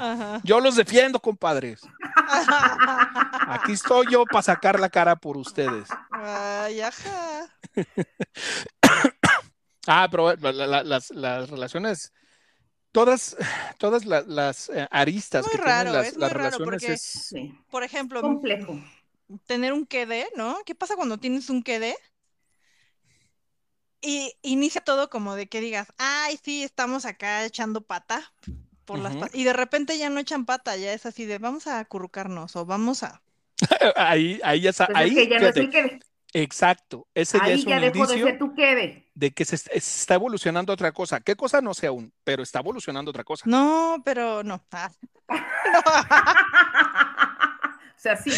Ajá. 0.00 0.40
Yo 0.44 0.60
los 0.60 0.76
defiendo, 0.76 1.20
compadres. 1.20 1.80
Aquí 3.48 3.72
estoy 3.72 4.06
yo 4.10 4.24
para 4.24 4.42
sacar 4.42 4.78
la 4.80 4.88
cara 4.90 5.16
por 5.16 5.36
ustedes. 5.36 5.88
Ay, 6.10 6.80
ajá. 6.80 7.46
Ah, 9.86 10.06
pero 10.08 10.34
la- 10.36 10.52
la- 10.52 10.66
la- 10.68 10.84
las, 10.84 11.10
las 11.10 11.50
relaciones, 11.50 12.12
todas, 12.92 13.36
todas 13.78 14.04
la- 14.04 14.22
las 14.22 14.68
eh, 14.70 14.86
aristas 14.90 15.44
Muy 15.44 15.52
que 15.52 15.58
tienen 15.58 15.74
raro, 15.86 15.92
las, 15.92 16.06
es 16.08 16.12
muy 16.14 16.20
las 16.22 16.32
raro 16.32 16.44
relaciones 16.50 16.82
porque- 16.82 16.92
es... 16.94 17.00
Sí, 17.02 17.54
Por 17.70 17.82
ejemplo, 17.82 18.20
complejo. 18.20 18.78
tener 19.46 19.72
un 19.72 19.86
quede, 19.86 20.28
¿no? 20.36 20.58
¿Qué 20.64 20.74
pasa 20.74 20.94
cuando 20.96 21.18
tienes 21.18 21.50
un 21.50 21.62
quede? 21.62 21.96
Y 24.00 24.32
inicia 24.42 24.80
todo 24.80 25.08
como 25.10 25.36
de 25.36 25.48
que 25.48 25.60
digas, 25.60 25.92
ay, 25.96 26.38
sí, 26.42 26.64
estamos 26.64 27.04
acá 27.04 27.44
echando 27.44 27.82
pata 27.82 28.32
por 28.84 28.98
las 28.98 29.12
Ujú. 29.14 29.20
pa-". 29.20 29.30
Y 29.32 29.44
de 29.44 29.52
repente 29.52 29.96
ya 29.96 30.10
no 30.10 30.18
echan 30.20 30.44
pata, 30.44 30.76
ya 30.76 30.92
es 30.92 31.06
así 31.06 31.24
de 31.24 31.38
vamos 31.38 31.66
a 31.68 31.78
acurrucarnos 31.78 32.56
o 32.56 32.66
vamos 32.66 33.04
a. 33.04 33.22
Ahí, 33.96 34.40
ahí 34.42 34.60
ya 34.62 34.70
está, 34.70 34.86
Pues 34.86 34.98
es 34.98 35.04
ahí, 35.04 35.14
que 35.14 35.28
ya 35.28 35.38
no 35.38 35.46
es 35.48 35.56
el 35.56 35.70
quede. 35.70 36.00
Exacto, 36.32 37.06
ese 37.14 37.38
ya 37.38 37.44
Ahí 37.44 37.52
es 37.52 37.64
ya 37.64 37.76
un 37.76 37.84
indicio 37.84 38.26
ser 38.26 38.38
tu 38.38 38.54
quede. 38.54 39.10
de 39.14 39.30
que 39.32 39.44
se, 39.44 39.56
est- 39.56 39.68
se 39.70 39.76
está 39.78 40.14
evolucionando 40.14 40.72
otra 40.72 40.92
cosa. 40.92 41.20
¿Qué 41.20 41.36
cosa? 41.36 41.60
No 41.60 41.74
sé 41.74 41.86
aún, 41.86 42.12
pero 42.24 42.42
está 42.42 42.60
evolucionando 42.60 43.10
otra 43.10 43.24
cosa. 43.24 43.44
No, 43.46 44.00
pero 44.04 44.42
no. 44.42 44.62
Ah. 44.72 44.90
o 47.96 47.98
sea, 48.00 48.16
sí. 48.16 48.30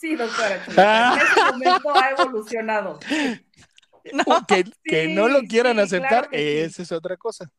Sí, 0.00 0.14
doctora. 0.16 0.64
Ah. 0.76 1.16
En 1.18 1.26
ese 1.26 1.52
momento 1.52 1.94
ha 1.94 2.10
evolucionado. 2.10 2.98
O 4.26 4.44
que, 4.46 4.64
que 4.84 5.08
no 5.08 5.28
lo 5.28 5.40
quieran 5.44 5.76
sí, 5.76 5.80
aceptar, 5.82 6.28
claro 6.28 6.28
sí. 6.30 6.36
esa 6.58 6.82
es 6.82 6.92
otra 6.92 7.16
cosa. 7.16 7.50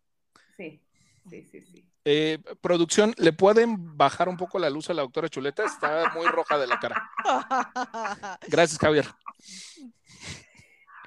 Sí, 0.56 0.80
sí, 1.28 1.42
sí, 1.52 1.62
sí. 1.64 1.85
Eh, 2.08 2.38
producción, 2.62 3.16
¿le 3.18 3.34
pueden 3.34 3.98
bajar 3.98 4.30
un 4.30 4.38
poco 4.38 4.60
la 4.60 4.70
luz 4.70 4.90
a 4.90 4.94
la 4.94 5.02
doctora 5.02 5.28
Chuleta? 5.28 5.66
Está 5.66 6.12
muy 6.14 6.28
roja 6.28 6.58
de 6.60 6.68
la 6.68 6.80
cara. 6.80 7.10
Gracias, 8.48 8.78
Javier. 8.80 9.08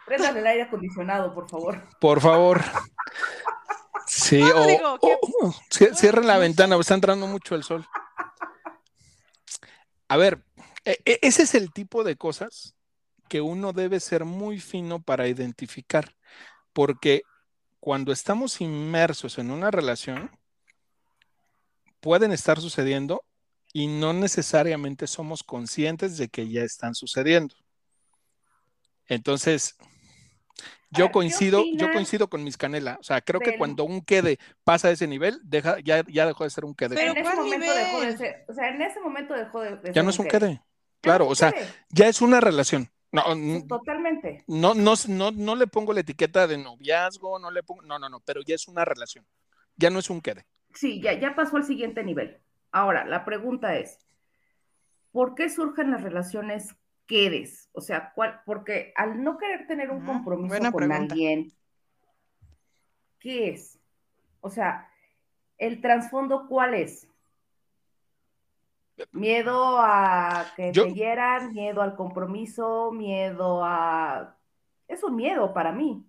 Préndale 0.04 0.40
el 0.40 0.46
aire 0.46 0.62
acondicionado, 0.64 1.32
por 1.34 1.48
favor. 1.48 1.84
Por 2.00 2.20
favor. 2.20 2.60
Sí, 4.06 4.40
No, 4.40 4.62
o, 4.62 4.66
digo, 4.66 4.98
¿qué? 5.00 5.18
o- 5.22 5.46
o- 5.48 5.52
cie- 5.70 5.94
cierren 5.94 6.26
la 6.26 6.38
ventana, 6.38 6.76
está 6.80 6.94
entrando 6.94 7.26
mucho 7.28 7.54
el 7.54 7.62
sol. 7.62 7.86
A 10.08 10.16
ver, 10.16 10.42
e- 10.84 10.98
e- 11.04 11.18
ese 11.22 11.42
es 11.42 11.54
el 11.54 11.72
tipo 11.72 12.02
de 12.02 12.16
cosas 12.16 12.74
que 13.28 13.40
uno 13.42 13.72
debe 13.72 14.00
ser 14.00 14.24
muy 14.24 14.58
fino 14.58 15.00
para 15.02 15.28
identificar, 15.28 16.16
porque 16.72 17.22
cuando 17.78 18.10
estamos 18.10 18.60
inmersos 18.62 19.38
en 19.38 19.50
una 19.50 19.70
relación, 19.70 20.30
pueden 22.00 22.32
estar 22.32 22.60
sucediendo 22.60 23.24
y 23.72 23.86
no 23.86 24.12
necesariamente 24.12 25.06
somos 25.06 25.42
conscientes 25.42 26.16
de 26.16 26.28
que 26.28 26.48
ya 26.48 26.62
están 26.62 26.94
sucediendo. 26.94 27.54
Entonces, 29.06 29.76
yo 30.90 31.04
ver, 31.04 31.08
¿qué 31.08 31.12
coincido, 31.12 31.64
yo 31.74 31.92
coincido 31.92 32.28
con 32.28 32.44
mis 32.44 32.56
canela. 32.56 32.96
O 33.00 33.02
sea, 33.02 33.20
creo 33.20 33.40
que 33.40 33.58
cuando 33.58 33.84
un 33.84 34.00
quede 34.00 34.38
pasa 34.64 34.90
ese 34.90 35.06
nivel, 35.06 35.40
deja, 35.44 35.78
ya, 35.80 36.02
ya 36.08 36.26
dejó 36.26 36.44
de 36.44 36.50
ser 36.50 36.64
un 36.64 36.74
quede. 36.74 36.94
Pero 36.94 37.12
en 37.12 37.18
ese 37.18 37.22
¿cuál 37.22 37.36
momento 37.36 37.74
dejó 37.74 38.00
de 38.00 38.16
ser, 38.16 38.44
o 38.48 38.54
sea, 38.54 38.68
en 38.68 38.82
ese 38.82 39.00
momento 39.00 39.34
dejó 39.34 39.60
de, 39.60 39.76
de 39.76 39.88
Ya 39.88 39.92
ser 39.94 40.04
no 40.04 40.10
es 40.10 40.18
un 40.18 40.28
quede. 40.28 40.62
Claro, 41.00 41.26
no 41.26 41.30
o 41.30 41.34
sea, 41.34 41.52
quede. 41.52 41.66
ya 41.90 42.08
es 42.08 42.20
una 42.22 42.40
relación. 42.40 42.90
No, 43.10 43.22
Totalmente. 43.66 44.44
no, 44.46 44.74
no, 44.74 44.94
no, 45.08 45.30
no 45.30 45.56
le 45.56 45.66
pongo 45.66 45.94
la 45.94 46.00
etiqueta 46.00 46.46
de 46.46 46.58
noviazgo, 46.58 47.38
no 47.38 47.50
le 47.50 47.62
pongo, 47.62 47.80
no, 47.82 47.98
no, 47.98 48.08
no, 48.10 48.20
pero 48.20 48.42
ya 48.42 48.54
es 48.54 48.68
una 48.68 48.84
relación. 48.84 49.26
Ya 49.76 49.88
no 49.88 49.98
es 49.98 50.10
un 50.10 50.20
quede. 50.20 50.46
Sí, 50.78 51.00
ya, 51.00 51.12
ya 51.14 51.34
pasó 51.34 51.56
al 51.56 51.64
siguiente 51.64 52.04
nivel. 52.04 52.38
Ahora, 52.70 53.04
la 53.04 53.24
pregunta 53.24 53.76
es, 53.76 53.98
¿por 55.10 55.34
qué 55.34 55.50
surgen 55.50 55.90
las 55.90 56.04
relaciones 56.04 56.76
quedes? 57.04 57.68
O 57.72 57.80
sea, 57.80 58.12
¿cuál? 58.14 58.42
Porque 58.46 58.92
al 58.94 59.24
no 59.24 59.38
querer 59.38 59.66
tener 59.66 59.90
un 59.90 60.06
compromiso 60.06 60.46
buena 60.46 60.70
con 60.70 60.86
pregunta. 60.86 61.14
alguien, 61.14 61.52
¿qué 63.18 63.48
es? 63.50 63.80
O 64.40 64.50
sea, 64.50 64.88
el 65.56 65.80
trasfondo, 65.80 66.46
¿cuál 66.46 66.74
es? 66.74 67.08
Miedo 69.10 69.80
a 69.80 70.46
que 70.54 70.72
Yo- 70.72 70.84
te 70.84 70.94
hieran, 70.94 71.54
miedo 71.54 71.82
al 71.82 71.96
compromiso, 71.96 72.92
miedo 72.92 73.64
a... 73.64 74.36
Es 74.86 75.02
un 75.02 75.16
miedo 75.16 75.52
para 75.52 75.72
mí. 75.72 76.07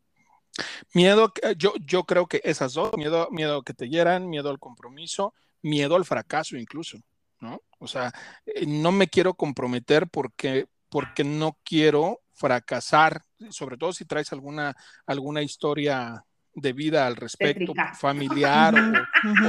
Miedo, 0.94 1.32
que- 1.34 1.56
yo, 1.58 1.74
yo 1.86 2.04
creo 2.04 2.28
que 2.28 2.42
esas 2.44 2.74
dos, 2.74 2.92
miedo, 2.98 3.28
miedo 3.32 3.58
a 3.58 3.64
que 3.64 3.74
te 3.74 3.90
hieran, 3.90 4.30
miedo 4.30 4.50
al 4.50 4.60
compromiso, 4.60 5.34
miedo 5.62 5.96
al 5.96 6.06
fracaso 6.06 6.58
incluso, 6.58 6.98
¿no? 7.40 7.62
O 7.80 7.88
sea, 7.88 8.12
eh, 8.46 8.66
no 8.66 8.92
me 8.92 9.08
quiero 9.08 9.34
comprometer 9.34 10.08
porque, 10.10 10.68
porque 10.90 11.24
no 11.24 11.58
quiero 11.64 12.22
fracasar, 12.34 13.24
sobre 13.52 13.78
todo 13.78 13.94
si 13.94 14.06
traes 14.06 14.32
alguna, 14.34 14.76
alguna 15.06 15.42
historia 15.42 16.24
de 16.54 16.74
vida 16.74 17.06
al 17.06 17.16
respecto, 17.16 17.74
Tétrica. 17.74 17.94
familiar 17.94 18.76
o, 18.76 18.80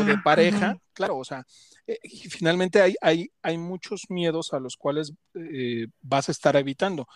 o 0.01 0.05
de 0.05 0.19
pareja, 0.19 0.77
claro, 0.93 1.17
o 1.17 1.25
sea, 1.25 1.45
eh, 1.87 1.99
y 2.03 2.29
finalmente 2.29 2.81
hay, 2.81 2.95
hay, 3.01 3.31
hay 3.43 3.59
muchos 3.59 4.03
miedos 4.11 4.53
a 4.53 4.61
los 4.61 4.77
cuales 4.77 5.13
eh, 5.35 5.87
vas 6.03 6.29
a 6.29 6.33
estar 6.33 6.55
evitando. 6.57 7.07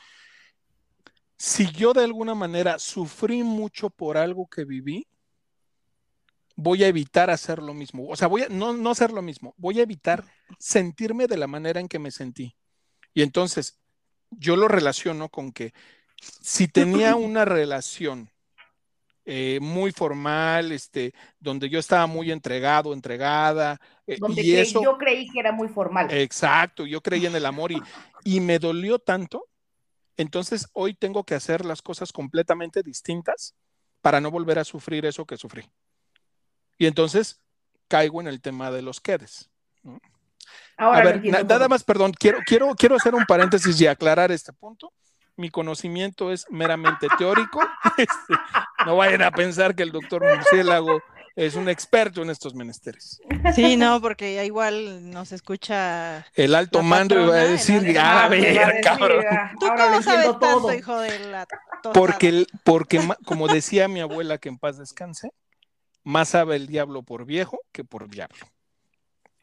Si 1.37 1.71
yo 1.73 1.93
de 1.93 2.05
alguna 2.05 2.35
manera 2.35 2.79
sufrí 2.79 3.43
mucho 3.43 3.91
por 3.91 4.17
algo 4.17 4.47
que 4.49 4.65
viví, 4.65 5.07
voy 6.57 6.85
a 6.85 6.89
evitar 6.89 7.31
hacer 7.31 7.61
lo 7.61 7.75
mismo. 7.75 8.09
O 8.09 8.17
sea, 8.17 8.29
voy 8.29 8.43
a 8.43 8.49
no, 8.49 8.73
no 8.73 8.91
hacer 8.91 9.13
lo 9.13 9.23
mismo, 9.23 9.55
voy 9.57 9.81
a 9.81 9.83
evitar 9.83 10.25
sentirme 10.59 11.27
de 11.27 11.37
la 11.37 11.47
manera 11.47 11.81
en 11.81 11.89
que 11.89 11.99
me 11.99 12.11
sentí. 12.11 12.57
Y 13.13 13.23
entonces, 13.23 13.81
yo 14.31 14.57
lo 14.57 14.69
relaciono 14.69 15.29
con 15.29 15.53
que 15.53 15.73
si 16.17 16.69
tenía 16.69 17.17
una 17.17 17.45
relación 17.45 18.31
eh, 19.27 19.59
muy 19.63 19.91
formal, 19.91 20.71
este, 20.73 21.15
donde 21.41 21.69
yo 21.69 21.79
estaba 21.79 22.07
muy 22.07 22.31
entregado, 22.31 22.93
entregada. 22.93 23.81
Eh, 24.07 24.19
donde 24.19 24.43
y 24.43 24.55
eso, 24.57 24.83
yo 24.83 24.99
creí 24.99 25.29
que 25.31 25.41
era 25.41 25.51
muy 25.51 25.69
formal. 25.69 26.13
Exacto, 26.13 26.85
yo 26.87 27.01
creí 27.01 27.25
en 27.27 27.35
el 27.35 27.47
amor 27.47 27.73
y, 27.73 27.81
y 28.23 28.41
me 28.41 28.59
dolió 28.59 28.99
tanto. 28.99 29.47
Entonces 30.17 30.69
hoy 30.73 30.95
tengo 30.95 31.25
que 31.25 31.35
hacer 31.35 31.65
las 31.65 31.83
cosas 31.83 32.13
completamente 32.13 32.83
distintas 32.83 33.55
para 34.01 34.21
no 34.21 34.31
volver 34.31 34.59
a 34.59 34.65
sufrir 34.65 35.07
eso 35.07 35.25
que 35.25 35.37
sufrí. 35.37 35.69
Y 36.79 36.87
entonces 36.87 37.41
caigo 37.89 38.21
en 38.21 38.29
el 38.29 38.41
tema 38.41 38.71
de 38.71 38.83
los 38.83 39.01
quedes. 39.01 39.51
Ahora 40.77 40.99
a 40.99 41.05
ver, 41.05 41.47
nada 41.47 41.69
más, 41.69 41.85
perdón, 41.85 42.13
quiero, 42.13 42.39
quiero, 42.45 42.75
quiero 42.75 42.97
hacer 42.97 43.15
un 43.15 43.25
paréntesis 43.25 43.81
y 43.81 43.87
aclarar 43.87 44.33
este 44.33 44.53
punto 44.53 44.93
mi 45.37 45.51
conocimiento 45.51 46.33
es 46.33 46.47
meramente 46.51 47.09
teórico. 47.19 47.61
Este, 47.97 48.35
no 48.87 48.97
vayan 48.97 49.23
a 49.23 49.31
pensar 49.31 49.77
que 49.77 49.85
el 49.85 49.93
doctor 49.93 50.25
Murciélago 50.25 51.01
es 51.37 51.57
un 51.57 51.69
experto 51.69 52.23
en 52.23 52.31
estos 52.31 52.55
menesteres. 52.55 53.21
Sí, 53.55 53.77
no, 53.77 54.01
porque 54.01 54.45
igual 54.45 55.11
nos 55.11 55.33
escucha. 55.33 56.27
El 56.35 56.55
alto 56.55 56.83
mando 56.83 57.21
y 57.21 57.29
va 57.29 57.41
a 57.41 57.45
decir, 57.45 57.99
a 57.99 58.29
ver, 58.29 58.81
cabrón. 58.83 59.25
¿Tú 59.59 59.67
cómo 59.67 60.03
sabes 60.03 60.39
tanto, 60.39 60.73
hijo 60.73 60.99
de 61.01 61.19
la 61.31 61.47
Porque, 61.93 62.47
porque, 62.63 63.01
como 63.25 63.49
decía 63.49 63.89
mi 63.89 64.01
abuela, 64.01 64.39
que 64.39 64.49
en 64.49 64.59
paz 64.59 64.79
descanse, 64.79 65.31
más 66.05 66.31
sabe 66.31 66.57
el 66.57 66.67
diablo 66.67 67.03
por 67.03 67.25
viejo 67.25 67.59
que 67.73 67.83
por 67.83 68.09
diablo. 68.09 68.47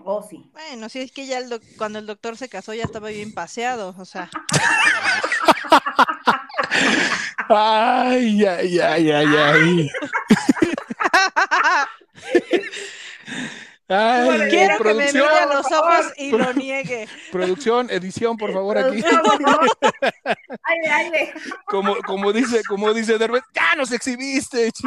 Oh, 0.04 0.26
sí. 0.28 0.50
Bueno, 0.54 0.90
sí, 0.90 1.00
es 1.00 1.12
que 1.12 1.28
ya 1.28 1.40
cuando 1.78 2.00
el 2.00 2.08
doctor 2.08 2.38
se 2.38 2.50
casó 2.50 2.74
ya 2.74 2.84
estaba 2.84 3.10
bien 3.10 3.34
paseado, 3.34 3.94
o 3.98 4.06
sea. 4.06 4.30
ay, 7.50 8.46
ay, 8.46 8.80
ay, 8.80 9.12
ay, 9.12 9.36
ay. 9.36 9.90
Ay, 13.94 14.50
Quiero 14.50 14.82
que 14.82 14.94
me 14.94 15.12
mire 15.12 15.28
a 15.28 15.46
los 15.48 15.70
ojos 15.70 16.14
y 16.16 16.32
lo 16.32 16.54
niegue. 16.54 17.10
Producción, 17.30 17.90
edición, 17.90 18.38
por 18.38 18.54
favor, 18.54 18.78
aquí. 18.78 19.04
Como, 21.66 21.98
como 21.98 22.32
dice, 22.32 22.62
como 22.68 22.94
dice 22.94 23.18
Derbez, 23.18 23.44
ya 23.54 23.76
nos 23.76 23.92
exhibiste. 23.92 24.72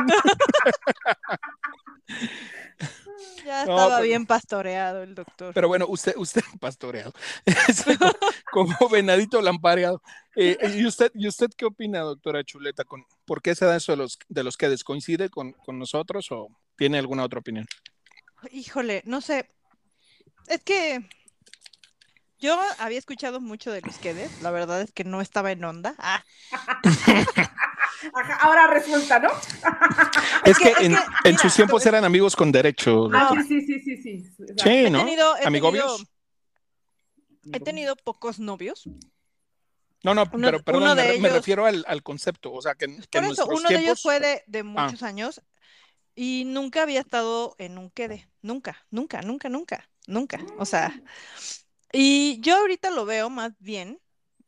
Ya 3.45 3.61
estaba 3.61 4.01
bien 4.01 4.25
pastoreado 4.25 5.03
el 5.03 5.15
doctor. 5.15 5.53
Pero 5.53 5.69
bueno, 5.69 5.87
usted, 5.89 6.15
usted 6.17 6.41
pastoreado. 6.61 7.13
como 8.53 8.89
venadito 8.89 9.41
lampareado. 9.43 10.01
Eh, 10.35 10.57
¿y, 10.77 10.87
usted, 10.87 11.13
¿Y 11.15 11.29
usted 11.29 11.51
qué 11.57 11.67
opina, 11.67 12.01
doctora 12.01 12.43
Chuleta? 12.43 12.85
Con, 12.85 13.05
¿Por 13.27 13.43
qué 13.43 13.55
se 13.55 13.67
da 13.67 13.77
eso 13.77 13.93
de 13.93 13.99
los, 13.99 14.19
de 14.29 14.45
los 14.45 14.57
que 14.57 14.69
descoincide 14.69 15.29
con, 15.29 15.53
con 15.53 15.79
nosotros 15.79 16.29
o 16.31 16.49
tiene 16.77 16.99
alguna 16.99 17.25
otra 17.25 17.41
opinión? 17.41 17.67
Híjole, 18.51 19.03
no 19.05 19.21
sé. 19.21 19.49
Es 20.47 20.63
que 20.63 21.07
yo 22.45 22.61
había 22.79 22.99
escuchado 22.99 23.41
mucho 23.41 23.73
de 23.73 23.81
los 23.81 23.97
quedes, 23.97 24.43
la 24.43 24.51
verdad 24.51 24.83
es 24.83 24.93
que 24.93 25.03
no 25.03 25.23
estaba 25.23 25.51
en 25.51 25.65
onda. 25.65 25.95
Ah. 25.99 26.23
Ahora 28.41 28.67
resulta, 28.67 29.19
¿no? 29.19 29.31
es 30.45 30.59
que, 30.59 30.75
en, 31.25 31.39
sus 31.39 31.55
tiempos 31.55 31.87
eran 31.87 32.05
amigos 32.05 32.37
con 32.37 32.53
derecho. 32.53 33.09
Ah, 33.15 33.35
sí, 33.49 33.63
sí, 33.63 33.81
sí, 33.81 33.97
sí. 33.97 34.31
Sí, 34.63 34.91
¿no? 34.91 35.07
Amigobios. 35.43 36.07
he 37.51 37.61
tenido 37.61 37.97
pocos 37.97 38.39
novios. 38.39 38.85
No, 40.03 40.15
no, 40.15 40.31
pero 40.31 40.63
perdón, 40.63 40.99
me, 41.21 41.31
refiero 41.31 41.65
al, 41.65 42.03
concepto. 42.03 42.53
O 42.53 42.61
sea, 42.61 42.75
que, 42.75 42.89
Por 43.11 43.25
eso, 43.25 43.47
uno 43.47 43.71
de 43.71 43.79
ellos 43.79 44.03
fue 44.03 44.21
de, 44.21 44.59
ah. 44.59 44.63
muchos 44.63 45.03
años 45.03 45.41
y 46.15 46.45
nunca 46.45 46.83
había 46.83 47.01
estado 47.01 47.55
en 47.59 47.79
un 47.79 47.89
quede. 47.89 48.29
Nunca, 48.43 48.85
nunca, 48.91 49.23
nunca, 49.23 49.49
nunca, 49.49 49.89
nunca. 50.07 50.45
O 50.59 50.67
sea, 50.67 50.95
y 51.95 52.41
yo 52.41 52.57
ahorita 52.59 52.91
lo 52.91 53.07
veo 53.07 53.31
más 53.31 53.53
bien 53.61 54.01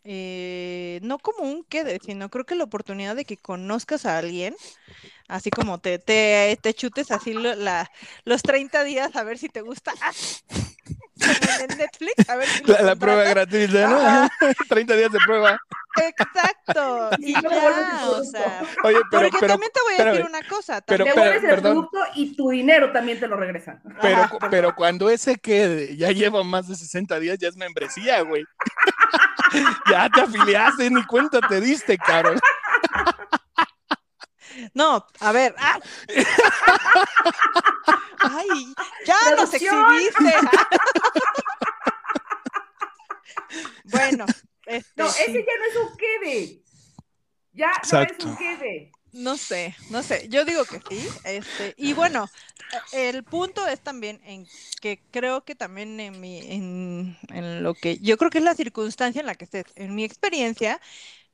eh, 0.04 1.00
no 1.02 1.18
como 1.18 1.44
un 1.44 1.64
quede, 1.64 1.98
sino 2.04 2.30
creo 2.30 2.46
que 2.46 2.54
la 2.54 2.64
oportunidad 2.64 3.16
de 3.16 3.24
que 3.24 3.36
conozcas 3.36 4.06
a 4.06 4.18
alguien, 4.18 4.56
así 5.28 5.50
como 5.50 5.78
te, 5.80 5.98
te, 5.98 6.58
te 6.62 6.74
chutes 6.74 7.10
así 7.10 7.34
la, 7.34 7.90
los 8.24 8.42
30 8.42 8.84
días 8.84 9.16
a 9.16 9.24
ver 9.24 9.38
si 9.38 9.48
te 9.48 9.62
gusta. 9.62 9.92
En 11.18 11.78
Netflix, 11.78 12.28
a 12.28 12.36
ver 12.36 12.46
si 12.46 12.62
la, 12.64 12.94
prueba 12.94 13.24
gratuita, 13.24 13.88
¿no? 13.88 14.28
30 14.68 14.96
días 14.96 15.12
de 15.12 15.18
prueba. 15.24 15.58
Exacto. 15.96 17.10
Y 17.18 17.32
ya, 17.32 18.10
o 18.10 18.22
sea. 18.22 18.62
Oye, 18.84 18.98
pero, 19.10 19.30
porque 19.30 19.46
también 19.46 19.72
te 19.72 19.80
voy 19.82 19.94
a 19.98 20.10
decir 20.10 20.26
una 20.26 20.42
cosa. 20.46 20.82
Pero, 20.82 21.04
te 21.04 21.12
vuelves 21.14 21.44
el 21.44 21.60
producto 21.60 21.98
y 22.14 22.36
tu 22.36 22.50
dinero 22.50 22.92
también 22.92 23.18
te 23.18 23.26
lo 23.26 23.36
regresan. 23.36 23.80
Pero, 24.02 24.28
pero 24.50 24.74
cuando 24.74 25.08
ese 25.08 25.36
quede 25.36 25.96
ya 25.96 26.10
lleva 26.10 26.44
más 26.44 26.68
de 26.68 26.76
60 26.76 27.18
días, 27.18 27.38
ya 27.38 27.48
es 27.48 27.56
membresía, 27.56 28.20
güey. 28.20 28.44
ya 29.90 30.08
te 30.10 30.20
afiliaste, 30.20 30.90
ni 30.90 31.04
cuenta 31.06 31.40
te 31.40 31.60
diste, 31.60 31.96
Carol. 31.96 32.38
No, 34.74 35.06
a 35.20 35.32
ver. 35.32 35.54
Ah. 35.58 35.80
Ay, 38.18 38.74
ya 39.06 39.16
nos 39.36 39.52
exhibiste. 39.54 40.34
bueno. 43.84 44.26
Este, 44.66 44.90
no, 44.96 45.06
ese 45.06 45.32
ya 45.32 45.56
no 45.58 45.64
es 45.70 45.76
un 45.76 45.96
quede. 45.96 46.62
Ya 47.52 47.70
no 47.92 48.00
es 48.00 48.24
un 48.24 48.36
quede. 48.36 48.92
No 49.12 49.36
sé, 49.38 49.74
no 49.90 50.02
sé. 50.02 50.28
Yo 50.28 50.44
digo 50.44 50.64
que 50.66 50.80
sí. 50.88 51.08
Este, 51.24 51.74
y 51.78 51.94
bueno, 51.94 52.28
el 52.92 53.24
punto 53.24 53.66
es 53.66 53.80
también 53.80 54.20
en 54.24 54.46
que 54.82 55.00
creo 55.10 55.44
que 55.44 55.54
también 55.54 55.98
en 56.00 56.20
mi, 56.20 56.40
en, 56.40 57.16
en 57.30 57.62
lo 57.62 57.72
que 57.74 57.98
yo 57.98 58.18
creo 58.18 58.30
que 58.30 58.38
es 58.38 58.44
la 58.44 58.54
circunstancia 58.54 59.20
en 59.20 59.26
la 59.26 59.34
que 59.34 59.44
estés. 59.44 59.64
En 59.76 59.94
mi 59.94 60.04
experiencia, 60.04 60.80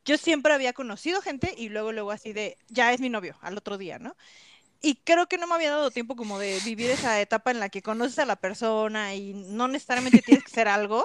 yo 0.05 0.19
siempre 0.19 0.53
había 0.55 0.73
conocido 0.73 1.21
gente 1.23 1.55
y 1.57 1.69
luego, 1.69 1.93
luego 1.93 2.11
así 2.13 2.33
de, 2.33 2.57
ya 2.69 2.93
es 2.93 3.01
mi 3.01 3.09
novio, 3.11 3.37
al 3.41 3.57
otro 3.59 3.79
día, 3.79 3.99
¿no? 3.99 4.17
Y 4.83 4.97
creo 4.97 5.29
que 5.29 5.39
no 5.39 5.47
me 5.47 5.55
había 5.55 5.71
dado 5.71 5.91
tiempo 5.93 6.17
como 6.17 6.39
de 6.39 6.61
vivir 6.65 6.91
esa 6.91 7.21
etapa 7.21 7.51
en 7.53 7.61
la 7.61 7.69
que 7.69 7.83
conoces 7.83 8.19
a 8.19 8.27
la 8.27 8.37
persona 8.37 9.15
y 9.15 9.35
no 9.35 9.69
necesariamente 9.69 10.23
tienes 10.23 10.45
que 10.45 10.51
ser 10.51 10.69
algo, 10.69 11.05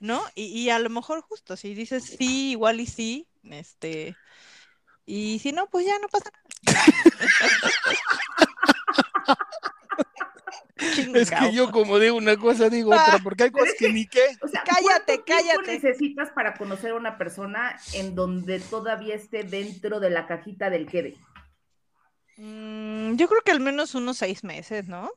¿no? 0.00 0.22
Y, 0.34 0.44
y 0.46 0.70
a 0.70 0.78
lo 0.80 0.90
mejor 0.90 1.22
justo, 1.22 1.56
si 1.56 1.74
dices 1.74 2.04
sí, 2.04 2.52
igual 2.52 2.80
y 2.80 2.86
sí, 2.86 3.28
este, 3.44 4.16
y 5.06 5.38
si 5.40 5.52
no, 5.52 5.68
pues 5.68 5.86
ya 5.86 5.98
no 5.98 6.08
pasa 6.08 6.30
nada. 6.66 6.84
Es 10.76 11.30
que 11.30 11.52
yo 11.52 11.70
como 11.70 11.98
digo 11.98 12.16
una 12.16 12.36
cosa, 12.36 12.68
digo 12.68 12.90
otra, 12.90 13.20
porque 13.22 13.44
hay 13.44 13.50
cosas 13.50 13.74
que, 13.78 13.92
ni 13.92 14.06
qué. 14.06 14.24
O 14.42 14.48
sea, 14.48 14.64
cállate, 14.64 15.22
cállate. 15.24 15.72
necesitas 15.72 16.30
para 16.30 16.54
conocer 16.54 16.90
a 16.90 16.96
una 16.96 17.16
persona 17.16 17.78
en 17.92 18.14
donde 18.14 18.58
todavía 18.60 19.14
esté 19.14 19.44
dentro 19.44 20.00
de 20.00 20.10
la 20.10 20.26
cajita 20.26 20.70
del 20.70 20.86
quede? 20.86 21.16
Mm, 22.36 23.14
yo 23.14 23.28
creo 23.28 23.42
que 23.42 23.52
al 23.52 23.60
menos 23.60 23.94
unos 23.94 24.18
seis 24.18 24.42
meses, 24.42 24.88
¿no? 24.88 25.10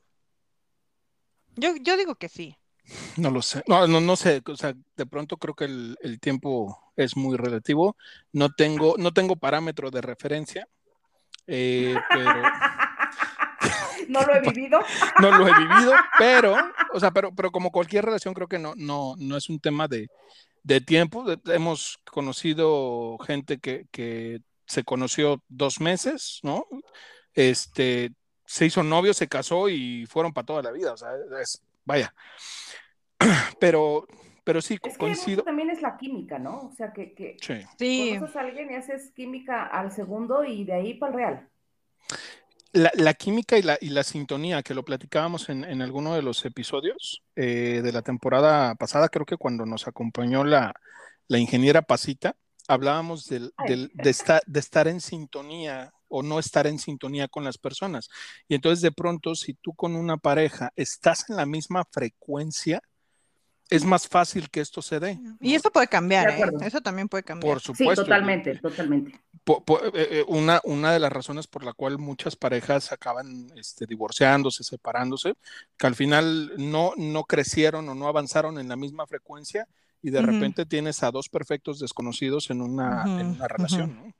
Yo, 1.56 1.74
yo 1.80 1.96
digo 1.96 2.14
que 2.14 2.28
sí. 2.28 2.56
No 3.16 3.30
lo 3.30 3.42
sé. 3.42 3.62
No, 3.66 3.86
no, 3.86 4.00
no 4.00 4.16
sé. 4.16 4.42
O 4.46 4.56
sea, 4.56 4.74
de 4.96 5.06
pronto 5.06 5.36
creo 5.36 5.54
que 5.54 5.64
el, 5.64 5.98
el, 6.02 6.20
tiempo 6.20 6.92
es 6.96 7.16
muy 7.16 7.36
relativo. 7.36 7.96
No 8.32 8.50
tengo, 8.50 8.94
no 8.96 9.12
tengo 9.12 9.36
parámetro 9.36 9.90
de 9.90 10.00
referencia. 10.00 10.68
Eh, 11.46 11.96
pero. 12.10 12.42
no 14.08 14.22
lo 14.22 14.34
he 14.34 14.40
vivido. 14.40 14.80
no 15.20 15.30
lo 15.30 15.46
he 15.46 15.58
vivido, 15.58 15.92
pero, 16.18 16.56
o 16.92 17.00
sea, 17.00 17.10
pero, 17.10 17.34
pero 17.34 17.50
como 17.50 17.70
cualquier 17.70 18.04
relación, 18.04 18.34
creo 18.34 18.48
que 18.48 18.58
no, 18.58 18.74
no, 18.76 19.14
no 19.18 19.36
es 19.36 19.48
un 19.48 19.60
tema 19.60 19.88
de, 19.88 20.08
de 20.62 20.80
tiempo. 20.80 21.24
Hemos 21.46 21.98
conocido 22.10 23.18
gente 23.18 23.58
que, 23.58 23.86
que 23.90 24.40
se 24.66 24.84
conoció 24.84 25.42
dos 25.48 25.80
meses, 25.80 26.40
¿no? 26.42 26.66
Este, 27.34 28.12
se 28.44 28.66
hizo 28.66 28.82
novio, 28.82 29.14
se 29.14 29.28
casó 29.28 29.68
y 29.68 30.06
fueron 30.06 30.32
para 30.32 30.46
toda 30.46 30.62
la 30.62 30.72
vida. 30.72 30.92
O 30.92 30.96
sea, 30.96 31.10
es, 31.40 31.62
vaya. 31.84 32.14
Pero, 33.60 34.06
pero 34.44 34.62
sí, 34.62 34.78
es 34.82 34.92
que 34.94 34.98
coincido. 34.98 35.42
También 35.42 35.68
es 35.68 35.82
la 35.82 35.98
química, 35.98 36.38
¿no? 36.38 36.60
O 36.60 36.72
sea, 36.72 36.90
que, 36.90 37.12
que 37.12 37.36
sí. 37.76 38.14
conoces 38.14 38.36
a 38.36 38.40
alguien 38.40 38.70
y 38.70 38.76
haces 38.76 39.10
química 39.10 39.66
al 39.66 39.92
segundo 39.92 40.42
y 40.42 40.64
de 40.64 40.72
ahí 40.72 40.94
para 40.94 41.12
el 41.12 41.16
real. 41.18 41.48
La, 42.72 42.90
la, 42.94 43.14
química 43.14 43.56
y 43.58 43.62
la, 43.62 43.78
y 43.80 43.88
la 43.88 44.02
sintonía, 44.04 44.62
que 44.62 44.74
lo 44.74 44.84
platicábamos 44.84 45.48
en, 45.48 45.64
en 45.64 45.80
alguno 45.80 46.14
de 46.14 46.22
los 46.22 46.44
episodios 46.44 47.22
eh, 47.34 47.80
de 47.82 47.92
la 47.92 48.02
temporada 48.02 48.74
pasada, 48.74 49.08
creo 49.08 49.24
que 49.24 49.38
cuando 49.38 49.64
nos 49.64 49.88
acompañó 49.88 50.44
la, 50.44 50.74
la 51.28 51.38
ingeniera 51.38 51.80
Pasita, 51.82 52.36
hablábamos 52.68 53.24
del, 53.26 53.52
del- 53.66 53.90
de, 53.94 54.10
esta- 54.10 54.42
de 54.46 54.60
estar 54.60 54.86
en 54.86 55.00
sintonía 55.00 55.92
o 56.08 56.22
no 56.22 56.38
estar 56.38 56.66
en 56.66 56.78
sintonía 56.78 57.28
con 57.28 57.44
las 57.44 57.56
personas. 57.58 58.08
Y 58.48 58.54
entonces 58.54 58.82
de 58.82 58.92
pronto, 58.92 59.34
si 59.34 59.54
tú 59.54 59.74
con 59.74 59.96
una 59.96 60.18
pareja 60.18 60.70
estás 60.76 61.28
en 61.30 61.36
la 61.36 61.46
misma 61.46 61.84
frecuencia, 61.90 62.82
es 63.70 63.84
más 63.84 64.08
fácil 64.08 64.48
que 64.50 64.60
esto 64.60 64.80
se 64.82 64.98
dé. 65.00 65.18
Y 65.40 65.54
eso 65.54 65.70
puede 65.70 65.88
cambiar, 65.88 66.30
¿eh? 66.30 66.44
Eso 66.62 66.80
también 66.80 67.08
puede 67.08 67.22
cambiar. 67.22 67.52
Por 67.54 67.60
Sí, 67.60 67.66
supuesto. 67.66 68.04
totalmente, 68.04 68.56
totalmente. 68.56 69.20
po- 69.44 69.62
po- 69.64 69.84
eh, 69.84 69.90
eh, 69.94 70.24
una, 70.28 70.60
una 70.64 70.92
de 70.92 70.98
las 70.98 71.12
razones 71.12 71.46
por 71.46 71.64
la 71.64 71.72
cual 71.72 71.98
muchas 71.98 72.36
parejas 72.36 72.92
acaban 72.92 73.50
este, 73.56 73.86
divorciándose, 73.86 74.64
separándose, 74.64 75.34
que 75.76 75.86
al 75.86 75.94
final 75.94 76.52
no, 76.56 76.92
no 76.96 77.24
crecieron 77.24 77.88
o 77.88 77.94
no 77.94 78.08
avanzaron 78.08 78.58
en 78.58 78.68
la 78.68 78.76
misma 78.76 79.06
frecuencia 79.06 79.66
y 80.02 80.10
de 80.10 80.22
repente 80.22 80.64
tienes 80.64 81.02
a 81.02 81.10
dos 81.10 81.28
perfectos 81.28 81.78
desconocidos 81.80 82.50
en 82.50 82.60
una, 82.62 83.02
en 83.20 83.26
una 83.28 83.48
relación. 83.48 84.14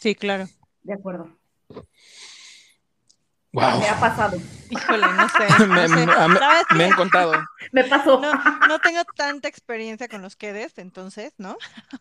Sí, 0.00 0.14
claro. 0.14 0.48
De 0.82 0.94
acuerdo. 0.94 1.36
Me 3.52 3.88
ha 3.88 3.98
pasado. 3.98 4.38
Híjole, 4.70 5.06
no 5.12 5.28
sé. 5.28 5.46
Me- 5.66 5.88
no 5.88 5.96
sé. 5.96 6.06
me- 6.76 6.84
han 6.84 6.92
contado. 6.92 7.32
Me 7.72 7.84
pasó. 7.84 8.20
no, 8.20 8.32
no 8.68 8.78
tengo 8.78 9.02
tanta 9.16 9.48
experiencia 9.48 10.08
con 10.08 10.22
los 10.22 10.36
quedes, 10.36 10.78
entonces, 10.78 11.32
¿no? 11.38 11.56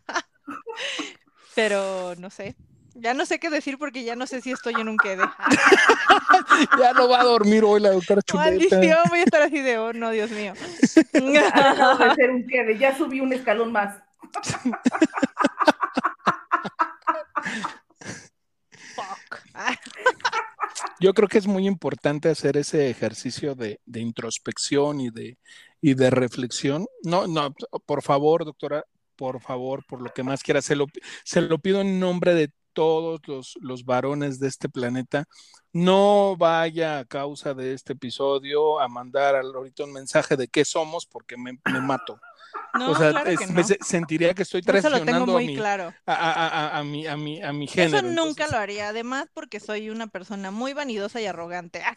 Pero 1.56 2.14
no 2.18 2.30
sé. 2.30 2.56
Ya 2.95 3.14
no 3.14 3.26
sé 3.26 3.39
qué 3.39 3.50
decir 3.50 3.78
porque 3.78 4.04
ya 4.04 4.16
no 4.16 4.28
sé 4.28 4.41
si 4.41 4.52
estoy 4.52 4.74
en 4.76 4.89
un 4.89 4.97
quede. 4.97 5.24
Ya 6.78 6.93
no 6.93 7.08
va 7.08 7.22
a 7.22 7.24
dormir 7.24 7.64
hoy 7.64 7.80
la 7.80 7.91
doctora 7.91 8.22
Chuleta. 8.22 8.50
Maldición, 8.52 9.00
voy 9.10 9.20
a 9.20 9.24
estar 9.24 9.41
así 9.41 9.62
de, 9.62 9.78
oh, 9.78 9.93
no, 9.93 10.10
Dios 10.12 10.30
mío. 10.32 10.54
Dejado 11.14 11.97
de 11.97 12.16
ser 12.16 12.32
un 12.32 12.45
quede. 12.47 12.78
Ya 12.78 12.97
subí 12.97 13.22
un 13.22 13.32
escalón 13.32 13.72
más. 13.72 13.95
Fuck. 18.95 19.39
Yo 20.99 21.13
creo 21.13 21.27
que 21.27 21.38
es 21.38 21.47
muy 21.47 21.67
importante 21.67 22.30
hacer 22.30 22.57
ese 22.57 22.89
ejercicio 22.89 23.55
de, 23.55 23.80
introspección 23.93 25.01
y 25.01 25.09
de, 25.09 25.38
y 25.82 25.93
de 25.93 26.09
reflexión. 26.09 26.88
No, 27.03 27.27
no, 27.27 27.53
por 27.86 28.01
favor, 28.01 28.45
doctora, 28.45 28.84
por 29.15 29.41
favor, 29.41 29.86
por 29.88 30.01
lo 30.01 30.11
que 30.13 30.23
más 30.23 30.43
quiera, 30.43 30.61
se 30.61 30.75
lo, 30.75 30.88
se 31.23 31.41
lo 31.41 31.59
pido 31.59 31.82
en 31.82 31.99
nombre 31.99 32.34
de 32.34 32.51
todos 32.73 33.19
los, 33.59 33.86
varones 33.86 34.39
de 34.39 34.47
este 34.47 34.69
planeta. 34.69 35.25
No 35.73 36.38
vaya 36.38 36.99
a 36.99 37.05
causa 37.05 37.53
de 37.53 37.73
este 37.73 37.93
episodio 37.93 38.80
a 38.80 38.88
mandar 38.88 39.36
ahorita 39.36 39.84
un 39.84 39.93
mensaje 39.93 40.38
de 40.38 40.47
qué 40.47 40.63
somos 40.63 41.05
porque 41.05 41.36
me 41.38 41.59
mato. 41.82 42.19
No, 42.74 42.91
o 42.91 42.95
sea, 42.95 43.11
claro 43.11 43.30
es- 43.30 43.39
que 43.39 43.47
me 43.47 43.61
no. 43.61 43.63
se- 43.67 43.78
sentiría 43.82 44.34
que 44.34 44.43
estoy 44.43 44.61
traicionando 44.61 45.36
a 45.38 45.39
mi, 45.39 45.55
claro. 45.55 45.93
a, 46.05 46.13
a- 46.13 46.47
a- 46.47 46.78
a 46.80 46.84
mi, 46.84 47.07
a, 47.07 47.17
mi, 47.17 47.41
a 47.41 47.51
mi 47.51 47.67
género. 47.67 47.97
Eso 47.97 48.05
nunca 48.07 48.20
entonces- 48.43 48.51
lo 48.51 48.57
haría, 48.57 48.89
además 48.89 49.28
porque 49.34 49.59
soy 49.59 49.89
una 49.89 50.07
persona 50.07 50.51
muy 50.51 50.74
vanidosa 50.74 51.20
y 51.22 51.26
arrogante. 51.26 51.82
Ah, 51.84 51.93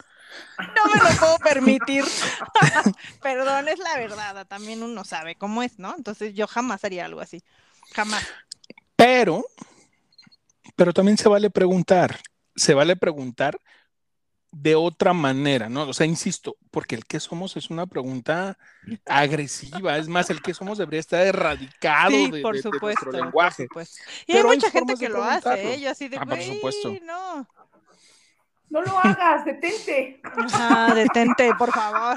No 0.58 0.84
me 0.92 0.98
lo 1.10 1.18
puedo 1.18 1.38
permitir. 1.38 2.04
Perdón, 3.22 3.68
es 3.68 3.78
la 3.78 3.96
verdad, 3.98 4.46
también 4.46 4.82
uno 4.82 5.04
sabe 5.04 5.34
cómo 5.36 5.62
es, 5.62 5.78
¿no? 5.78 5.94
Entonces 5.96 6.34
yo 6.34 6.46
jamás 6.46 6.84
haría 6.84 7.04
algo 7.04 7.20
así. 7.20 7.42
Jamás. 7.94 8.26
Pero, 8.96 9.44
pero 10.76 10.92
también 10.92 11.18
se 11.18 11.28
vale 11.28 11.50
preguntar, 11.50 12.18
se 12.56 12.72
vale 12.74 12.96
preguntar 12.96 13.58
de 14.54 14.74
otra 14.74 15.12
manera, 15.14 15.68
¿no? 15.70 15.84
O 15.88 15.92
sea, 15.94 16.06
insisto, 16.06 16.56
porque 16.70 16.94
el 16.94 17.06
que 17.06 17.18
somos 17.20 17.56
es 17.56 17.70
una 17.70 17.86
pregunta 17.86 18.58
agresiva, 19.06 19.96
es 19.96 20.08
más, 20.08 20.28
el 20.30 20.42
que 20.42 20.52
somos 20.54 20.76
debería 20.78 21.00
estar 21.00 21.26
erradicado 21.26 22.10
Sí, 22.10 22.30
de, 22.30 22.42
por 22.42 22.52
de- 22.54 22.58
de 22.58 22.62
supuesto. 22.62 22.86
nuestro 22.86 23.10
por 23.12 23.20
lenguaje. 23.20 23.62
supuesto. 23.64 23.96
Y 24.26 24.32
Pero 24.34 24.48
hay 24.48 24.52
hay 24.52 24.56
mucha 24.58 24.70
gente 24.70 24.94
que 24.96 25.08
lo 25.08 25.24
hace. 25.24 25.74
¿eh? 25.74 25.80
Yo 25.80 25.90
así 25.90 26.08
de, 26.08 26.18
Ah, 26.18 26.26
por 26.26 26.40
supuesto. 26.42 26.94
no. 27.02 27.48
No 28.68 28.80
lo 28.82 28.98
hagas, 28.98 29.44
detente. 29.44 30.20
Ajá, 30.24 30.94
detente, 30.94 31.52
por 31.58 31.70
favor. 31.72 32.16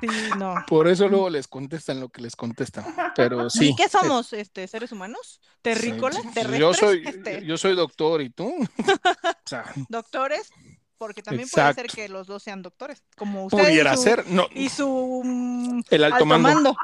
Sí, 0.00 0.08
no. 0.36 0.54
Por 0.68 0.86
eso 0.88 1.08
luego 1.08 1.28
les 1.30 1.48
contestan 1.48 1.98
lo 2.00 2.08
que 2.08 2.22
les 2.22 2.36
contestan. 2.36 2.84
Pero 3.16 3.50
sí. 3.50 3.70
¿Y 3.70 3.76
qué 3.76 3.88
somos, 3.88 4.32
este, 4.32 4.66
seres 4.68 4.92
humanos? 4.92 5.40
¿Terrícolas? 5.62 6.22
Yo 6.58 6.72
soy, 6.74 7.02
Este, 7.04 7.44
yo 7.44 7.56
soy 7.56 7.74
doctor 7.74 8.20
y 8.22 8.30
tú. 8.30 8.52
O 9.48 9.48
sea, 9.48 9.64
¿Doctores? 9.88 10.50
Porque 10.98 11.22
también 11.22 11.48
puede 11.48 11.74
ser 11.74 11.86
que 11.86 12.08
los 12.08 12.26
dos 12.26 12.42
sean 12.42 12.60
doctores, 12.60 13.02
como 13.16 13.44
usted 13.44 13.58
y 13.58 13.62
pudiera 13.66 13.96
su- 13.96 14.02
ser. 14.02 14.26
No, 14.28 14.48
y 14.50 14.68
su 14.68 15.22
mm, 15.24 15.80
el 15.90 16.04
alto 16.04 16.26
mando. 16.26 16.76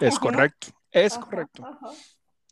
Es 0.00 0.18
correcto, 0.18 0.68
es 0.92 1.14
Ajá, 1.14 1.20
correcto. 1.24 1.66
ajá. 1.66 1.90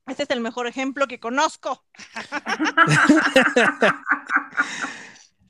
Este 0.06 0.24
es 0.24 0.30
el 0.30 0.40
mejor 0.40 0.66
ejemplo 0.66 1.06
que 1.06 1.20
conozco. 1.20 1.84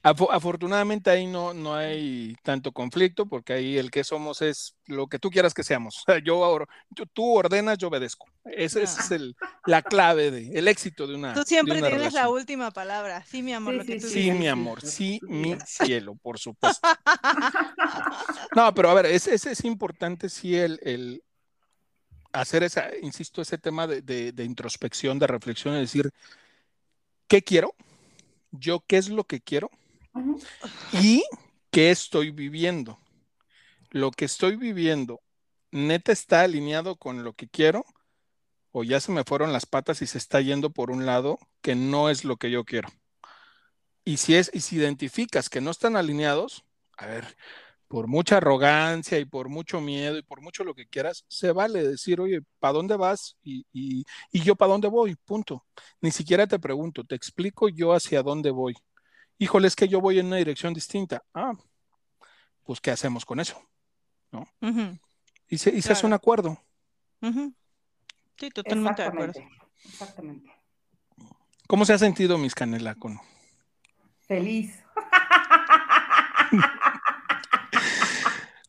Afo- 0.04 0.30
afortunadamente 0.30 1.08
ahí 1.08 1.26
no, 1.26 1.54
no 1.54 1.74
hay 1.74 2.36
tanto 2.42 2.72
conflicto 2.72 3.24
porque 3.24 3.54
ahí 3.54 3.78
el 3.78 3.90
que 3.90 4.04
somos 4.04 4.42
es 4.42 4.76
lo 4.84 5.06
que 5.06 5.18
tú 5.18 5.30
quieras 5.30 5.54
que 5.54 5.62
seamos. 5.64 6.04
Yo, 6.24 6.44
ahora- 6.44 6.66
yo- 6.90 7.06
tú 7.06 7.34
ordenas, 7.34 7.78
yo 7.78 7.88
obedezco. 7.88 8.26
Ese 8.44 8.82
es 8.82 9.10
el, 9.10 9.34
la 9.64 9.80
clave 9.80 10.30
de 10.30 10.58
el 10.58 10.68
éxito 10.68 11.06
de 11.06 11.14
una 11.14 11.32
Tú 11.32 11.42
siempre 11.44 11.78
una 11.78 11.88
tienes 11.88 12.12
la 12.12 12.28
última 12.28 12.70
palabra. 12.70 13.24
Sí, 13.24 13.42
mi 13.42 13.54
amor, 13.54 13.72
Sí, 13.72 13.78
lo 13.78 13.84
que 13.86 13.94
sí, 13.94 14.00
tú 14.00 14.06
Sí, 14.08 14.20
dices. 14.20 14.36
mi 14.38 14.46
amor, 14.48 14.82
sí, 14.82 15.20
mi 15.22 15.56
cielo, 15.66 16.14
por 16.16 16.38
supuesto. 16.38 16.86
No, 18.54 18.74
pero 18.74 18.90
a 18.90 18.94
ver, 18.94 19.06
ese 19.06 19.34
es, 19.34 19.46
es 19.46 19.64
importante 19.64 20.28
sí 20.28 20.54
el, 20.54 20.78
el 20.82 21.22
hacer 22.32 22.62
esa, 22.62 22.94
insisto, 23.00 23.40
ese 23.42 23.58
tema 23.58 23.86
de, 23.86 24.02
de- 24.02 24.32
de 24.32 24.44
introspección, 24.44 25.18
de 25.18 25.26
reflexión, 25.26 25.74
es 25.74 25.80
decir, 25.80 26.10
¿qué 27.26 27.42
quiero? 27.42 27.74
¿Yo 28.50 28.84
qué 28.86 28.98
es 28.98 29.08
lo 29.08 29.24
que 29.24 29.40
quiero? 29.40 29.70
¿Y 30.92 31.24
qué 31.70 31.90
estoy 31.90 32.30
viviendo? 32.30 32.98
Lo 33.90 34.10
que 34.10 34.24
estoy 34.24 34.56
viviendo, 34.56 35.22
neta 35.70 36.12
está 36.12 36.42
alineado 36.42 36.96
con 36.96 37.24
lo 37.24 37.34
que 37.34 37.48
quiero 37.48 37.84
o 38.72 38.84
ya 38.84 39.00
se 39.00 39.12
me 39.12 39.24
fueron 39.24 39.52
las 39.52 39.66
patas 39.66 40.02
y 40.02 40.06
se 40.06 40.18
está 40.18 40.40
yendo 40.40 40.70
por 40.70 40.90
un 40.90 41.06
lado 41.06 41.38
que 41.62 41.74
no 41.76 42.10
es 42.10 42.24
lo 42.24 42.36
que 42.36 42.50
yo 42.50 42.64
quiero. 42.64 42.88
Y 44.04 44.18
si 44.18 44.34
es 44.36 44.50
y 44.52 44.60
si 44.60 44.76
identificas 44.76 45.48
que 45.48 45.60
no 45.60 45.70
están 45.70 45.96
alineados, 45.96 46.64
a 46.96 47.06
ver, 47.06 47.36
por 47.88 48.06
mucha 48.08 48.38
arrogancia 48.38 49.18
y 49.18 49.24
por 49.26 49.48
mucho 49.48 49.80
miedo 49.80 50.18
y 50.18 50.22
por 50.22 50.40
mucho 50.42 50.64
lo 50.64 50.74
que 50.74 50.86
quieras, 50.88 51.24
se 51.28 51.52
vale 51.52 51.86
decir, 51.86 52.20
oye, 52.20 52.40
¿para 52.60 52.74
dónde 52.74 52.96
vas? 52.96 53.36
Y, 53.42 53.66
y, 53.72 54.04
y 54.32 54.42
yo 54.42 54.56
para 54.56 54.72
dónde 54.72 54.88
voy, 54.88 55.16
punto. 55.16 55.64
Ni 56.00 56.10
siquiera 56.10 56.46
te 56.46 56.58
pregunto, 56.58 57.04
te 57.04 57.14
explico 57.14 57.68
yo 57.68 57.92
hacia 57.94 58.22
dónde 58.22 58.50
voy. 58.50 58.74
Híjole, 59.38 59.68
es 59.68 59.76
que 59.76 59.88
yo 59.88 60.00
voy 60.00 60.18
en 60.18 60.26
una 60.26 60.36
dirección 60.36 60.74
distinta. 60.74 61.22
Ah, 61.34 61.52
pues 62.64 62.80
¿qué 62.80 62.90
hacemos 62.90 63.24
con 63.24 63.40
eso? 63.40 63.60
Ujú, 64.32 64.98
Y 65.48 65.58
se, 65.58 65.70
y 65.70 65.82
se 65.82 65.92
hace 65.92 66.06
un 66.06 66.12
acuerdo. 66.12 66.58
Sí, 68.38 68.50
totalmente 68.50 69.02
de 69.02 69.08
acuerdo. 69.08 69.40
Exactamente. 69.84 70.50
¿Cómo 71.68 71.84
se 71.84 71.92
ha 71.92 71.98
sentido 71.98 72.36
Miss 72.38 72.54
Canela 72.54 72.94
con? 72.94 73.18
Feliz. 74.26 74.82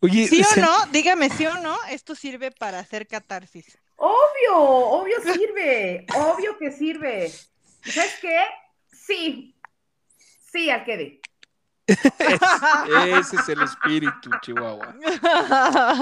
Oye, 0.01 0.27
¿Sí 0.27 0.41
o 0.41 0.45
se- 0.45 0.61
no? 0.61 0.85
Dígame, 0.91 1.29
¿sí 1.29 1.45
o 1.47 1.55
no? 1.57 1.75
Esto 1.89 2.15
sirve 2.15 2.51
para 2.51 2.79
hacer 2.79 3.07
catarsis. 3.07 3.77
Obvio, 3.95 4.57
obvio 4.57 5.15
sirve, 5.33 6.05
obvio 6.15 6.57
que 6.59 6.71
sirve. 6.71 7.31
¿Y 7.85 7.91
¿Sabes 7.91 8.13
qué? 8.21 8.39
Sí, 8.91 9.54
sí, 10.55 10.69
al 10.69 10.83
quede. 10.85 11.19
ese 11.87 13.35
es 13.35 13.49
el 13.49 13.61
espíritu, 13.61 14.29
Chihuahua. 14.41 14.95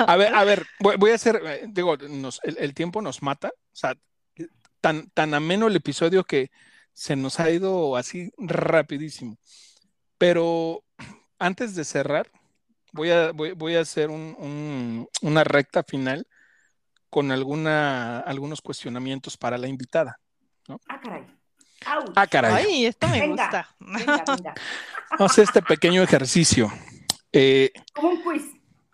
A 0.07 0.15
ver, 0.15 0.33
a 0.33 0.43
ver, 0.43 0.65
voy, 0.79 0.95
voy 0.97 1.11
a 1.11 1.15
hacer, 1.15 1.41
eh, 1.45 1.65
digo, 1.67 1.97
nos- 1.97 2.39
el, 2.43 2.57
el 2.59 2.73
tiempo 2.73 3.01
nos 3.01 3.21
mata, 3.21 3.49
o 3.49 3.75
sea, 3.75 3.95
tan, 4.81 5.09
tan 5.11 5.33
ameno 5.33 5.67
el 5.67 5.75
episodio 5.75 6.23
que 6.23 6.51
se 6.93 7.15
nos 7.15 7.39
ha 7.39 7.49
ido 7.49 7.95
así 7.97 8.31
rapidísimo. 8.37 9.37
Pero 10.17 10.83
antes 11.39 11.75
de 11.75 11.83
cerrar, 11.83 12.29
voy 12.93 13.09
a, 13.11 13.31
voy, 13.31 13.51
voy 13.53 13.75
a 13.75 13.81
hacer 13.81 14.09
un- 14.09 14.35
un- 14.37 15.07
una 15.21 15.43
recta 15.43 15.83
final 15.83 16.25
con 17.09 17.31
alguna, 17.31 18.19
algunos 18.19 18.61
cuestionamientos 18.61 19.37
para 19.37 19.57
la 19.57 19.67
invitada. 19.67 20.19
Ah, 20.87 20.99
caray. 21.01 21.25
Ah, 22.15 22.27
caray. 22.27 22.65
Ay, 22.65 22.85
esto 22.87 23.07
me 23.07 23.19
Venga. 23.19 23.43
gusta. 23.43 23.67
Venga, 23.79 24.23
venga. 24.27 24.53
Vamos 25.11 25.21
a 25.21 25.25
hacer 25.25 25.43
este 25.45 25.61
pequeño 25.61 26.01
ejercicio. 26.03 26.71
Eh, 27.31 27.71
Como 27.93 28.09
un 28.09 28.21
quiz. 28.21 28.43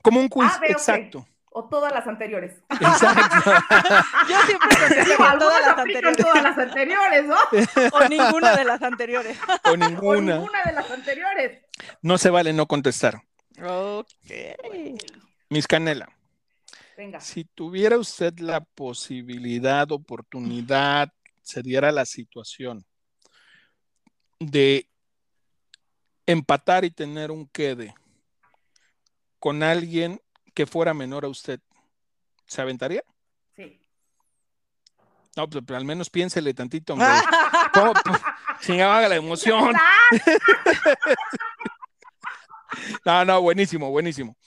como 0.01 0.19
un 0.19 0.27
quiz, 0.29 0.51
Ah, 0.53 0.59
exacto. 0.67 1.25
O 1.51 1.67
todas 1.67 1.91
las 1.91 2.05
anteriores. 2.07 2.53
Exacto. 2.69 3.51
Yo 4.29 4.35
siempre 4.45 4.69
contesté 4.69 5.03
Digo, 5.03 5.17
con 5.17 5.25
algunas 5.25 5.39
todas 5.39 5.61
las 5.67 5.77
anteriores. 5.77 6.17
todas 6.17 6.43
las 6.43 6.57
anteriores, 6.57 7.25
¿no? 7.25 7.35
O 7.93 8.07
ninguna 8.07 8.55
de 8.55 8.63
las 8.65 8.81
anteriores. 8.81 9.37
O 9.65 9.71
O 9.71 9.77
ninguna. 9.77 10.35
ninguna 10.35 10.59
de 10.65 10.71
las 10.73 10.91
anteriores. 10.91 11.61
No 12.01 12.17
se 12.17 12.29
vale 12.29 12.53
no 12.53 12.67
contestar. 12.67 13.21
Ok. 13.61 14.07
Miss 15.49 15.67
Canela, 15.67 16.07
Venga. 16.95 17.19
si 17.19 17.43
tuviera 17.43 17.97
usted 17.97 18.37
la 18.39 18.61
posibilidad, 18.61 19.91
oportunidad, 19.91 21.11
se 21.49 21.63
diera 21.63 21.91
la 21.91 22.05
situación 22.05 22.85
de 24.39 24.87
empatar 26.27 26.85
y 26.85 26.91
tener 26.91 27.31
un 27.31 27.47
quede 27.47 27.95
con 29.39 29.63
alguien 29.63 30.21
que 30.53 30.67
fuera 30.67 30.93
menor 30.93 31.25
a 31.25 31.27
usted, 31.27 31.59
¿se 32.45 32.61
aventaría? 32.61 33.03
Sí. 33.55 33.81
No, 35.35 35.49
pues, 35.49 35.63
pero 35.65 35.77
al 35.77 35.85
menos 35.85 36.11
piénsele 36.11 36.53
tantito, 36.53 36.93
hombre. 36.93 37.09
¿Cómo? 37.73 37.93
Chingada, 38.61 38.97
haga 38.97 39.09
la 39.09 39.15
emoción. 39.15 39.73
No, 43.05 43.25
no, 43.25 43.41
buenísimo, 43.41 43.89
buenísimo. 43.89 44.37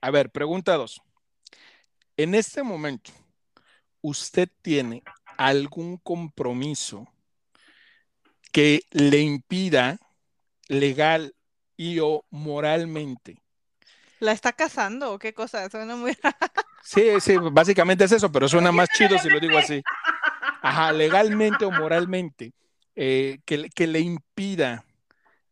A 0.00 0.10
ver, 0.10 0.30
pregunta 0.30 0.74
dos. 0.76 1.02
En 2.16 2.34
este 2.34 2.62
momento, 2.62 3.10
¿usted 4.00 4.48
tiene 4.62 5.02
algún 5.36 5.98
compromiso 5.98 7.08
que 8.52 8.82
le 8.90 9.20
impida 9.20 9.98
legal 10.68 11.34
y 11.76 11.98
o 12.00 12.24
moralmente? 12.30 13.38
¿La 14.20 14.32
está 14.32 14.52
casando 14.52 15.12
o 15.12 15.18
qué 15.18 15.34
cosa? 15.34 15.68
Suena 15.68 15.96
muy... 15.96 16.16
Sí, 16.82 17.20
sí, 17.20 17.36
básicamente 17.38 18.04
es 18.04 18.12
eso, 18.12 18.30
pero 18.30 18.48
suena 18.48 18.70
más 18.70 18.88
chido 18.90 19.18
si 19.18 19.28
lo 19.30 19.40
digo 19.40 19.56
así. 19.58 19.82
Ajá, 20.62 20.92
legalmente 20.92 21.64
o 21.64 21.70
moralmente, 21.70 22.52
eh, 22.94 23.38
que, 23.44 23.70
que 23.70 23.86
le 23.86 24.00
impida 24.00 24.84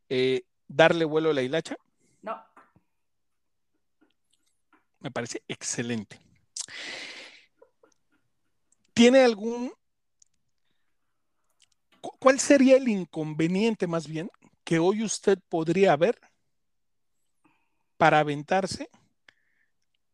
eh, 0.08 0.42
darle 0.68 1.04
vuelo 1.04 1.30
a 1.30 1.34
la 1.34 1.42
hilacha. 1.42 1.76
No. 2.20 2.42
Me 5.00 5.10
parece 5.10 5.42
excelente. 5.48 6.20
¿Tiene 8.94 9.24
algún... 9.24 9.72
cu- 12.00 12.16
¿Cuál 12.18 12.38
sería 12.40 12.76
el 12.76 12.88
inconveniente 12.88 13.86
más 13.86 14.06
bien 14.06 14.30
que 14.64 14.78
hoy 14.78 15.02
usted 15.02 15.38
podría 15.48 15.96
ver 15.96 16.18
para 17.96 18.18
aventarse 18.20 18.88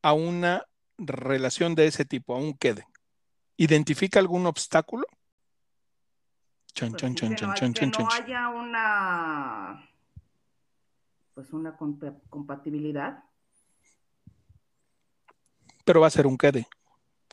a 0.02 0.12
una 0.12 0.64
relación 0.96 1.74
de 1.74 1.86
ese 1.86 2.04
tipo, 2.04 2.34
a 2.34 2.38
un 2.38 2.54
quede? 2.54 2.86
¿Identifica 3.56 4.20
algún 4.20 4.46
obstáculo? 4.46 5.06
Chan, 6.72 6.90
Pues 6.92 7.00
chan, 7.02 7.14
sí, 7.14 7.18
chan, 7.18 7.30
que 7.30 7.36
chan, 7.36 7.48
no, 7.48 7.54
que 7.54 8.02
haya 8.24 8.48
una 8.50 9.90
pues 11.34 11.52
una 11.52 11.76
compa- 11.76 12.20
compatibilidad. 12.30 13.24
Pero 15.84 16.00
va 16.00 16.06
a 16.08 16.10
ser 16.10 16.26
un 16.26 16.36
quede. 16.36 16.66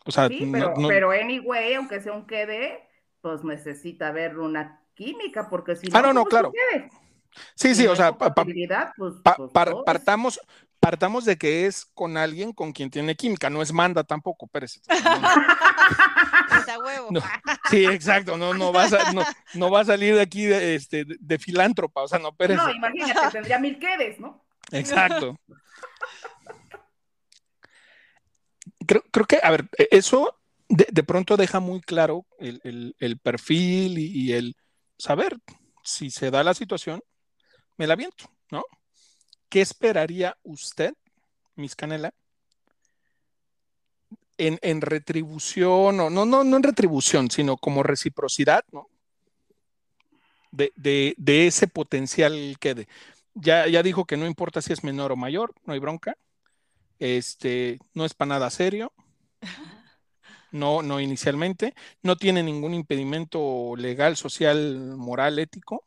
O 0.06 0.12
sea, 0.12 0.28
Sí, 0.28 0.48
pero, 0.52 0.74
no- 0.78 0.88
pero 0.88 1.12
anyway, 1.12 1.74
aunque 1.74 2.00
sea 2.00 2.14
un 2.14 2.28
quede, 2.28 2.88
pues 3.22 3.44
necesita 3.44 4.10
haber 4.10 4.38
una 4.38 4.82
química, 4.94 5.50
porque 5.50 5.76
si 5.76 5.88
no, 5.88 5.98
Ah, 5.98 6.02
no, 6.02 6.14
no, 6.14 6.24
¿cómo 6.24 6.28
es 6.28 6.30
claro. 6.30 6.48
un 6.50 6.54
quede? 6.54 6.90
sí, 7.56 7.76
sí, 7.76 7.88
o 7.88 7.96
sea, 7.96 8.12
pa- 8.12 8.18
pa- 8.18 8.26
compatibilidad, 8.36 8.92
pues, 8.98 9.14
Pa- 9.24 9.36
pues 9.36 9.52
partamos, 9.86 10.40
partamos 10.80 11.26
de 11.26 11.38
que 11.38 11.66
es 11.66 11.86
con 11.94 12.18
alguien 12.18 12.54
con 12.54 12.72
quien 12.72 12.90
tiene 12.92 13.16
química, 13.16 13.50
no 13.50 13.62
es 13.62 13.74
manda 13.74 14.04
tampoco, 14.04 14.48
Pérez. 14.48 14.82
No. 17.12 17.22
Sí, 17.70 17.86
exacto, 17.86 18.38
no, 18.38 18.54
no, 18.54 18.72
va 18.74 18.86
a, 18.86 19.14
no, 19.14 19.24
no 19.54 19.72
va 19.72 19.82
a 19.82 19.86
salir 19.86 20.16
de 20.16 20.22
aquí 20.22 20.46
de, 20.46 20.76
este, 20.76 21.06
de, 21.06 21.16
de 21.20 21.40
filántropa, 21.40 22.02
o 22.02 22.08
sea, 22.08 22.20
no, 22.20 22.36
Pérez. 22.36 22.58
No, 22.58 22.70
imagínate, 22.72 23.30
tendría 23.32 23.60
mil 23.60 23.78
quedes, 23.80 24.20
¿no? 24.20 24.44
Exacto. 24.72 25.38
Creo, 28.86 29.04
creo 29.12 29.26
que, 29.26 29.40
a 29.42 29.52
ver, 29.52 29.70
e- 29.78 29.88
eso 29.92 30.38
de, 30.70 30.88
de 30.92 31.04
pronto 31.04 31.38
deja 31.38 31.60
muy 31.60 31.82
claro 31.82 32.26
el, 32.40 32.96
el- 33.00 33.20
perfil 33.20 33.98
y, 33.98 34.34
el 34.34 34.56
saber 34.98 35.38
si 35.84 36.10
se 36.10 36.32
da 36.32 36.44
la 36.44 36.54
situación, 36.54 37.02
me 37.78 37.88
la 37.88 37.96
viento, 37.96 38.26
¿no? 38.52 38.64
¿Qué 39.50 39.62
esperaría 39.62 40.38
usted, 40.44 40.94
Miss 41.56 41.76
Canela, 41.76 42.14
en, 44.38 44.60
en 44.62 44.82
retribución, 44.82 46.00
o 46.00 46.10
no, 46.10 46.26
no, 46.26 46.44
no 46.44 46.58
en 46.58 46.64
retribución, 46.64 47.30
sino 47.32 47.58
como 47.58 47.84
reciprocidad, 47.84 48.64
¿no? 48.72 48.88
De, 50.52 50.72
de, 50.76 51.16
de 51.18 51.48
ese 51.48 51.68
potencial 51.68 52.56
quede. 52.60 52.88
Ya, 53.34 53.68
ya 53.68 53.84
dijo 53.84 54.06
que 54.06 54.18
no 54.18 54.26
importa 54.26 54.62
si 54.62 54.72
es 54.72 54.84
menor 54.84 55.12
o 55.12 55.16
mayor, 55.18 55.54
no 55.66 55.74
hay 55.74 55.80
bronca. 55.80 56.18
Este, 57.00 57.80
no 57.94 58.06
es 58.06 58.14
para 58.14 58.30
nada 58.30 58.50
serio. 58.50 58.92
No, 60.52 60.82
no 60.82 61.02
inicialmente. 61.02 61.74
No 62.02 62.16
tiene 62.16 62.42
ningún 62.42 62.74
impedimento 62.74 63.76
legal, 63.76 64.16
social, 64.16 64.96
moral, 64.96 65.38
ético. 65.38 65.86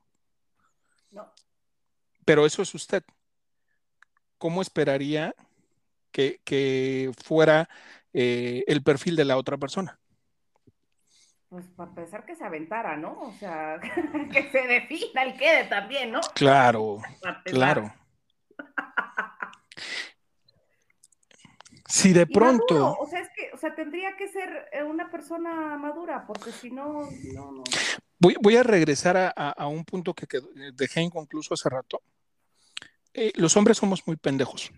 No. 1.11 1.33
Pero 2.27 2.45
eso 2.45 2.61
es 2.61 2.75
usted. 2.75 3.03
¿Cómo 4.37 4.61
esperaría 4.61 5.35
que, 6.11 6.43
que 6.45 7.11
fuera 7.25 7.71
eh, 8.13 8.63
el 8.67 8.83
perfil 8.83 9.17
de 9.17 9.25
la 9.25 9.39
otra 9.39 9.57
persona? 9.57 9.99
Pues 11.49 11.65
para 11.69 11.95
pensar 11.95 12.27
que 12.27 12.37
se 12.37 12.45
aventara, 12.45 12.95
¿no? 12.95 13.19
O 13.21 13.33
sea, 13.33 13.81
que 14.33 14.51
se 14.51 14.67
defina 14.67 15.23
el 15.23 15.39
quede 15.39 15.65
también, 15.65 16.13
¿no? 16.13 16.21
Claro, 16.35 16.99
claro. 17.45 17.91
Si 21.89 22.13
de 22.13 22.27
pronto, 22.27 22.75
maduro, 22.75 22.97
o 23.01 23.07
sea, 23.09 23.21
es 23.21 23.29
que, 23.35 23.51
o 23.55 23.57
sea, 23.59 23.75
tendría 23.75 24.15
que 24.17 24.29
ser 24.29 24.69
eh, 24.73 24.83
una 24.83 25.11
persona 25.11 25.77
madura, 25.79 26.25
porque 26.27 26.53
si 26.53 26.71
no, 26.71 27.09
no, 27.35 27.53
no. 27.53 27.65
voy, 28.19 28.37
voy 28.43 28.57
a 28.57 28.63
regresar 28.63 29.17
a, 29.17 29.33
a- 29.35 29.51
a 29.53 29.67
un 29.69 29.85
punto 29.85 30.13
que 30.13 30.27
quedó- 30.27 30.51
dejé 30.75 31.01
inconcluso 31.01 31.55
hace 31.55 31.69
rato. 31.71 32.03
Eh, 33.15 33.33
los 33.37 33.57
hombres 33.57 33.79
somos 33.79 34.07
muy 34.07 34.17
pendejos. 34.17 34.71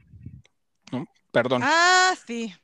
¿no? 0.92 1.04
Perdón. 1.32 1.62
Ah, 1.64 2.14
sí. 2.26 2.54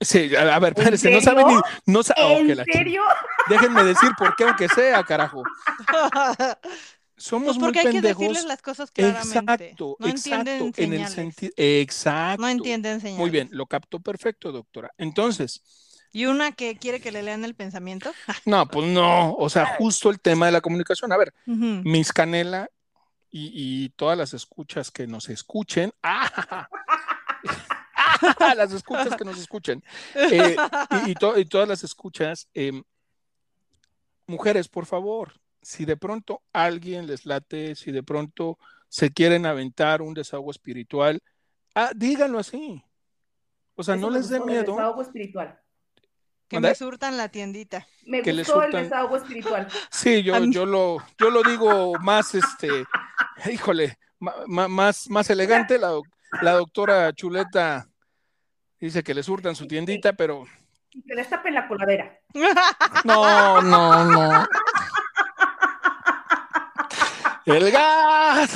Sí, 0.00 0.34
a, 0.34 0.56
a 0.56 0.58
ver, 0.58 0.72
¿En 0.76 0.94
espérense, 0.94 1.10
no 1.12 1.20
saben 1.20 1.46
ni. 1.46 1.54
No 1.86 2.02
sa- 2.02 2.14
oh, 2.18 2.38
¿En 2.38 2.46
que 2.48 2.54
la 2.56 2.64
ching- 2.64 2.72
serio? 2.72 3.02
Déjenme 3.48 3.84
decir 3.84 4.10
por 4.18 4.34
qué, 4.34 4.44
aunque 4.44 4.68
sea, 4.68 5.04
carajo. 5.04 5.42
Somos 7.22 7.46
Pues 7.46 7.56
muy 7.58 7.66
porque 7.66 7.78
hay 7.86 7.92
que 7.94 8.00
decirles 8.00 8.44
las 8.46 8.60
cosas 8.62 8.90
claramente. 8.90 9.38
Exacto, 9.68 9.96
no 10.00 10.08
exacto. 10.08 10.70
En 10.76 10.92
el 10.92 11.06
sentido. 11.06 11.52
Exacto. 11.56 12.42
No 12.42 12.48
entienden 12.48 13.00
señales. 13.00 13.20
Muy 13.20 13.30
bien, 13.30 13.48
lo 13.52 13.66
captó 13.66 14.00
perfecto, 14.00 14.50
doctora. 14.50 14.92
Entonces, 14.98 15.62
Y 16.12 16.26
una 16.26 16.50
que 16.50 16.76
quiere 16.76 17.00
que 17.00 17.12
le 17.12 17.22
lean 17.22 17.44
el 17.44 17.54
pensamiento. 17.54 18.12
no, 18.44 18.66
pues 18.66 18.88
no. 18.88 19.34
O 19.36 19.48
sea, 19.48 19.76
justo 19.78 20.10
el 20.10 20.18
tema 20.20 20.46
de 20.46 20.52
la 20.52 20.60
comunicación. 20.60 21.12
A 21.12 21.16
ver, 21.16 21.32
Ujú. 21.46 21.82
Miss 21.84 22.12
Canela 22.12 22.68
y, 23.30 23.52
y 23.54 23.88
todas 23.90 24.18
las 24.18 24.34
escuchas 24.34 24.90
que 24.90 25.06
nos 25.06 25.28
escuchen. 25.28 25.92
¡Ah! 26.02 26.68
las 28.56 28.72
escuchas 28.72 29.14
que 29.16 29.24
nos 29.24 29.38
escuchen. 29.38 29.82
Eh, 30.14 30.56
y, 31.06 31.10
y 31.10 31.14
to- 31.14 31.38
y 31.38 31.44
todas 31.44 31.68
las 31.68 31.84
escuchas. 31.84 32.48
em, 32.52 32.82
mujeres, 34.26 34.66
por 34.68 34.86
favor, 34.86 35.32
si 35.62 35.84
de 35.84 35.96
pronto 35.96 36.42
alguien 36.52 37.06
les 37.06 37.24
late, 37.24 37.74
si 37.76 37.92
de 37.92 38.02
pronto 38.02 38.58
se 38.88 39.10
quieren 39.12 39.46
aventar 39.46 40.02
un 40.02 40.12
desahogo 40.14 40.50
espiritual, 40.50 41.22
ah, 41.74 41.90
díganlo 41.94 42.38
así. 42.38 42.84
O 43.74 43.82
sea, 43.82 43.94
Eso 43.94 44.06
no 44.06 44.10
les 44.14 44.28
dé 44.28 44.40
miedo. 44.40 44.72
desahogo 44.74 45.00
espiritual. 45.02 45.58
que 46.48 46.60
me 46.60 46.74
surtan 46.74 47.16
la 47.16 47.30
tiendita. 47.30 47.86
Me 48.04 48.20
Que 48.20 48.32
les 48.34 48.46
gustó 48.46 48.60
surtan- 48.60 48.76
el 48.80 48.84
desahogo 48.90 49.16
espiritual. 49.16 49.68
Sí, 49.90 50.22
yo, 50.22 50.36
yo 50.50 50.66
lo, 50.66 50.98
yo 51.18 51.30
lo 51.30 51.42
digo 51.42 51.94
más, 52.00 52.34
este, 52.34 52.84
híjole, 53.50 53.96
más, 54.18 55.08
más 55.08 55.30
elegante. 55.30 55.78
La, 55.78 55.92
la 56.42 56.52
doctora 56.52 57.10
Chuleta 57.14 57.88
dice 58.78 59.02
que 59.02 59.14
le 59.14 59.22
surtan 59.22 59.54
su 59.56 59.66
tiendita, 59.66 60.12
pero 60.12 60.44
Y 60.90 61.02
que 61.02 61.14
les 61.14 61.30
tapen 61.30 61.54
la 61.54 61.66
coladera. 61.66 62.20
no, 63.04 63.62
no, 63.62 64.04
no. 64.04 64.46
El 67.46 67.70
gas. 67.72 68.54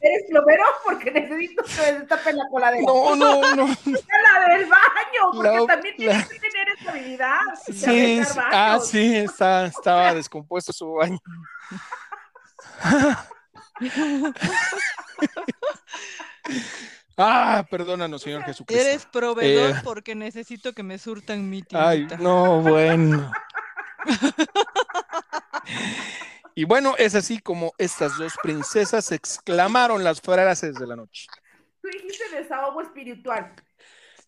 ¿Eres 0.00 0.24
plomero? 0.30 0.62
Porque 0.84 1.10
necesito 1.10 1.62
que 1.64 1.92
les 1.92 2.08
tapen 2.08 2.36
la 2.36 2.44
coladera. 2.50 2.82
No, 2.86 3.14
no, 3.16 3.54
no. 3.54 3.66
La 3.66 4.54
del 4.54 4.66
baño, 4.66 5.32
porque 5.32 5.48
La- 5.60 5.66
también 5.66 5.94
la- 5.98 5.98
tienes 5.98 6.28
que 6.28 6.38
tener 6.40 6.68
esa 6.78 6.90
habilidad. 6.90 7.38
Sí, 7.72 8.22
ah, 8.52 8.78
sí, 8.82 9.16
está, 9.16 9.66
estaba 9.66 10.14
descompuesto 10.14 10.72
su 10.72 10.92
baño. 10.94 11.18
Ah, 17.18 17.64
perdónanos, 17.70 18.20
Señor 18.22 18.42
Jesucristo. 18.44 18.84
Eres 18.86 19.06
proveedor 19.06 19.70
Eh. 19.76 19.80
porque 19.82 20.14
necesito 20.14 20.74
que 20.74 20.82
me 20.82 20.98
surtan 20.98 21.48
mi 21.48 21.64
Ay, 21.72 22.06
tiendita. 22.06 22.16
no, 22.18 22.60
bueno. 22.60 23.30
Y 26.58 26.64
bueno, 26.64 26.94
es 26.96 27.14
así 27.14 27.38
como 27.38 27.74
estas 27.76 28.16
dos 28.16 28.34
princesas 28.42 29.12
exclamaron 29.12 30.02
las 30.02 30.22
frases 30.22 30.74
de 30.74 30.86
la 30.86 30.96
noche. 30.96 31.26
Tú 31.82 31.88
dijiste 31.88 32.34
desahogo 32.34 32.80
espiritual. 32.80 33.54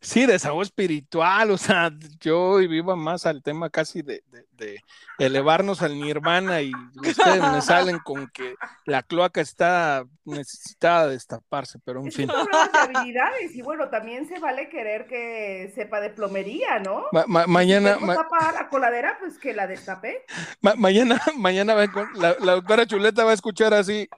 Sí, 0.01 0.27
desahogo 0.27 0.63
espiritual, 0.63 1.51
o 1.51 1.59
sea, 1.59 1.91
yo 2.21 2.61
iba 2.61 2.95
más 2.95 3.27
al 3.27 3.43
tema 3.43 3.69
casi 3.69 4.03
de, 4.03 4.23
de, 4.31 4.45
de 4.53 4.81
elevarnos 5.19 5.83
al 5.83 5.99
nirvana 5.99 6.63
y 6.63 6.73
ustedes 6.95 7.43
me 7.43 7.61
salen 7.61 7.99
con 8.05 8.29
que 8.29 8.55
la 8.85 9.03
cloaca 9.03 9.41
está 9.41 10.05
necesitada 10.25 11.07
de 11.07 11.15
destaparse, 11.15 11.81
pero 11.85 12.01
en 12.01 12.13
fin. 12.13 12.31
habilidades 12.75 13.55
y 13.57 13.63
bueno, 13.63 13.89
también 13.89 14.29
se 14.29 14.39
vale 14.39 14.69
querer 14.69 15.09
que 15.09 15.73
sepa 15.75 16.01
de 16.01 16.11
plomería, 16.11 16.79
¿no? 16.79 17.07
Ma- 17.11 17.25
ma- 17.27 17.47
mañana, 17.49 17.99
ma- 18.01 18.15
tengo 18.15 18.29
tapa 18.29 18.53
la 18.53 18.69
coladera, 18.69 19.17
pues 19.19 19.37
que 19.39 19.53
la 19.53 19.67
destape. 19.67 20.25
ma- 20.61 20.77
mañana, 20.77 21.21
mañana 21.37 21.75
va 21.75 21.87
la, 22.15 22.37
la 22.39 22.53
doctora 22.53 22.87
Chuleta 22.87 23.25
va 23.25 23.33
a 23.33 23.35
escuchar 23.35 23.75
así. 23.75 24.09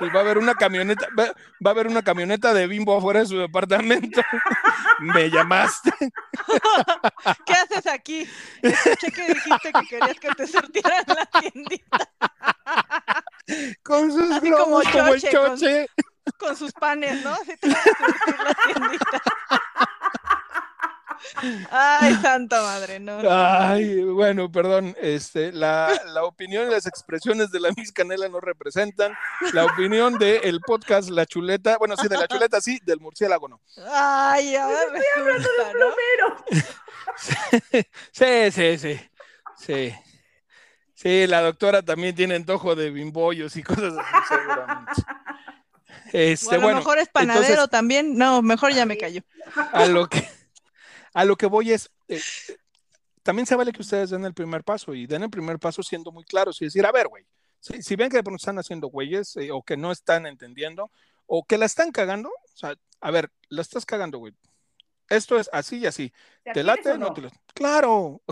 Y 0.00 0.08
va 0.10 0.20
a 0.20 0.22
haber 0.22 0.38
una 0.38 0.54
camioneta, 0.54 1.06
va, 1.18 1.24
va 1.24 1.70
a 1.70 1.70
haber 1.70 1.86
una 1.86 2.02
camioneta 2.02 2.52
de 2.54 2.66
bimbo 2.66 2.96
afuera 2.96 3.20
de 3.20 3.26
su 3.26 3.38
departamento. 3.38 4.20
Me 5.00 5.30
llamaste. 5.30 5.92
¿Qué 7.44 7.52
haces 7.52 7.86
aquí? 7.86 8.28
Escuché 8.62 9.12
que 9.12 9.28
dijiste 9.34 9.72
que 9.72 9.86
querías 9.88 10.20
que 10.20 10.28
te 10.30 10.46
surtieran 10.46 11.04
la 11.08 11.26
tiendita 11.40 12.10
Con 13.82 14.10
sus 14.12 14.30
Así 14.30 14.46
globos 14.48 14.84
como 14.84 14.98
como 14.98 15.14
el 15.14 15.20
choche, 15.22 15.86
con- 16.38 16.56
sus 16.56 16.72
panes, 16.72 17.22
¿no? 17.24 17.32
Así 17.32 17.56
te 17.58 17.68
vas 17.68 17.86
a 17.86 18.04
surtir 18.06 18.36
la 18.44 18.54
tiendita. 18.54 19.22
Ay, 21.70 22.14
santa 22.22 22.62
madre, 22.62 23.00
no. 23.00 23.18
Ay, 23.30 24.02
bueno, 24.04 24.50
perdón, 24.50 24.94
este, 25.00 25.52
la, 25.52 25.90
la 26.06 26.24
opinión 26.24 26.68
y 26.68 26.70
las 26.70 26.86
expresiones 26.86 27.50
de 27.50 27.60
la 27.60 27.70
Miss 27.76 27.92
Canela 27.92 28.28
no 28.28 28.40
representan 28.40 29.14
la 29.52 29.64
opinión 29.64 30.18
del 30.18 30.60
podcast 30.60 31.08
La 31.10 31.26
Chuleta, 31.26 31.76
bueno, 31.78 31.96
sí, 31.96 32.08
de 32.08 32.16
la 32.16 32.26
Chuleta, 32.28 32.60
sí, 32.60 32.80
del 32.84 33.00
murciélago 33.00 33.48
no. 33.48 33.60
Ay, 33.92 34.56
ahora 34.56 34.78
resulta, 34.92 35.72
¿no? 35.78 35.86
Pero 35.96 36.44
Sí, 38.12 38.50
sí, 38.52 38.78
sí, 38.78 39.00
sí. 39.58 39.94
Sí, 40.94 41.26
la 41.26 41.42
doctora 41.42 41.82
también 41.82 42.14
tiene 42.14 42.34
antojo 42.36 42.74
de 42.74 42.90
bimbollos 42.90 43.54
y 43.56 43.62
cosas 43.62 43.94
así, 43.98 44.14
seguramente. 44.28 44.92
O 44.92 46.08
Este, 46.12 46.54
a 46.54 46.58
lo 46.58 46.64
bueno, 46.64 46.78
mejor 46.78 46.98
es 46.98 47.08
panadero 47.08 47.46
entonces, 47.46 47.70
también. 47.70 48.16
No, 48.16 48.40
mejor 48.42 48.72
ya 48.72 48.86
me 48.86 48.96
callo. 48.96 49.20
a 49.72 49.86
lo 49.86 50.08
que, 50.08 50.26
a 51.16 51.24
lo 51.24 51.34
que 51.36 51.46
voy 51.46 51.72
es, 51.72 51.90
eh, 52.08 52.20
también 53.22 53.46
se 53.46 53.56
vale 53.56 53.72
que 53.72 53.80
ustedes 53.80 54.10
den 54.10 54.26
el 54.26 54.34
primer 54.34 54.62
paso 54.62 54.92
y 54.92 55.06
den 55.06 55.22
el 55.22 55.30
primer 55.30 55.58
paso 55.58 55.82
siendo 55.82 56.12
muy 56.12 56.24
claros 56.24 56.60
y 56.60 56.66
decir, 56.66 56.84
a 56.84 56.92
ver, 56.92 57.08
güey, 57.08 57.24
si, 57.58 57.82
si 57.82 57.96
ven 57.96 58.10
que 58.10 58.18
de 58.18 58.22
pronto 58.22 58.36
están 58.36 58.58
haciendo 58.58 58.88
güeyes 58.88 59.34
eh, 59.38 59.50
o 59.50 59.62
que 59.62 59.78
no 59.78 59.92
están 59.92 60.26
entendiendo 60.26 60.90
o 61.24 61.42
que 61.42 61.56
la 61.56 61.64
están 61.64 61.90
cagando, 61.90 62.28
o 62.28 62.56
sea, 62.56 62.74
a 63.00 63.10
ver, 63.10 63.30
la 63.48 63.62
estás 63.62 63.86
cagando, 63.86 64.18
güey. 64.18 64.34
Esto 65.08 65.38
es 65.38 65.48
así 65.54 65.78
y 65.78 65.86
así. 65.86 66.12
¿te 66.44 66.52
¿Te 66.52 66.60
atiendes 66.60 66.84
late? 66.84 66.90
o 66.90 66.98
No 66.98 67.06
no? 67.06 67.14
te 67.14 67.20
late. 67.22 67.36
Claro. 67.54 68.20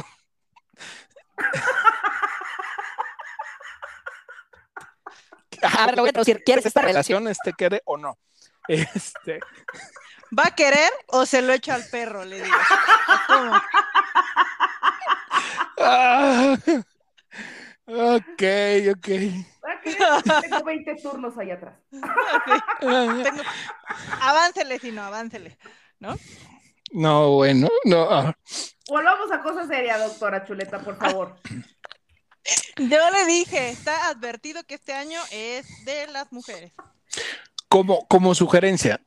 A 5.63 5.87
ver, 5.87 5.97
lo 5.97 6.03
voy 6.03 6.11
a 6.11 6.13
traducir. 6.13 6.43
¿Quieres 6.45 6.67
esta 6.67 6.83
relación, 6.83 7.27
este 7.29 7.55
quede 7.55 7.81
o 7.87 7.97
no? 7.97 8.19
Este, 8.69 9.41
¿Va 10.37 10.45
a 10.47 10.55
querer 10.55 10.91
o 11.09 11.27
se 11.27 11.43
lo 11.43 11.53
echa 11.53 11.75
al 11.75 11.85
perro? 11.91 12.25
Le 12.25 12.43
digo. 12.43 12.57
¿O 12.57 13.33
cómo? 13.35 13.61
ah, 15.79 16.57
ok, 17.87 18.43
ok. 18.97 19.09
Tengo 20.43 20.65
20 20.65 20.95
turnos 21.03 21.37
allá 21.39 21.55
atrás. 21.55 21.75
Tengo- 22.81 23.43
Aváncele, 24.21 24.79
si 24.79 24.93
no, 24.93 25.03
aváncele. 25.03 25.59
¿No? 26.01 26.17
No, 26.93 27.31
bueno, 27.33 27.69
no. 27.85 28.09
ah. 28.11 28.37
Volvamos 28.89 29.31
a 29.33 29.41
cosas 29.43 29.67
serias, 29.69 29.99
doctora 30.01 30.45
Chuleta, 30.47 30.79
por 30.81 30.97
favor. 30.99 31.37
Yo 32.77 33.11
le 33.11 33.25
dije, 33.27 33.71
está 33.71 34.09
advertido 34.09 34.63
que 34.65 34.75
este 34.75 34.93
año 34.93 35.19
es 35.31 35.67
de 35.85 36.07
las 36.09 36.31
mujeres. 36.33 36.73
Como, 37.69 38.07
como 38.07 38.35
sugerencia, 38.35 39.01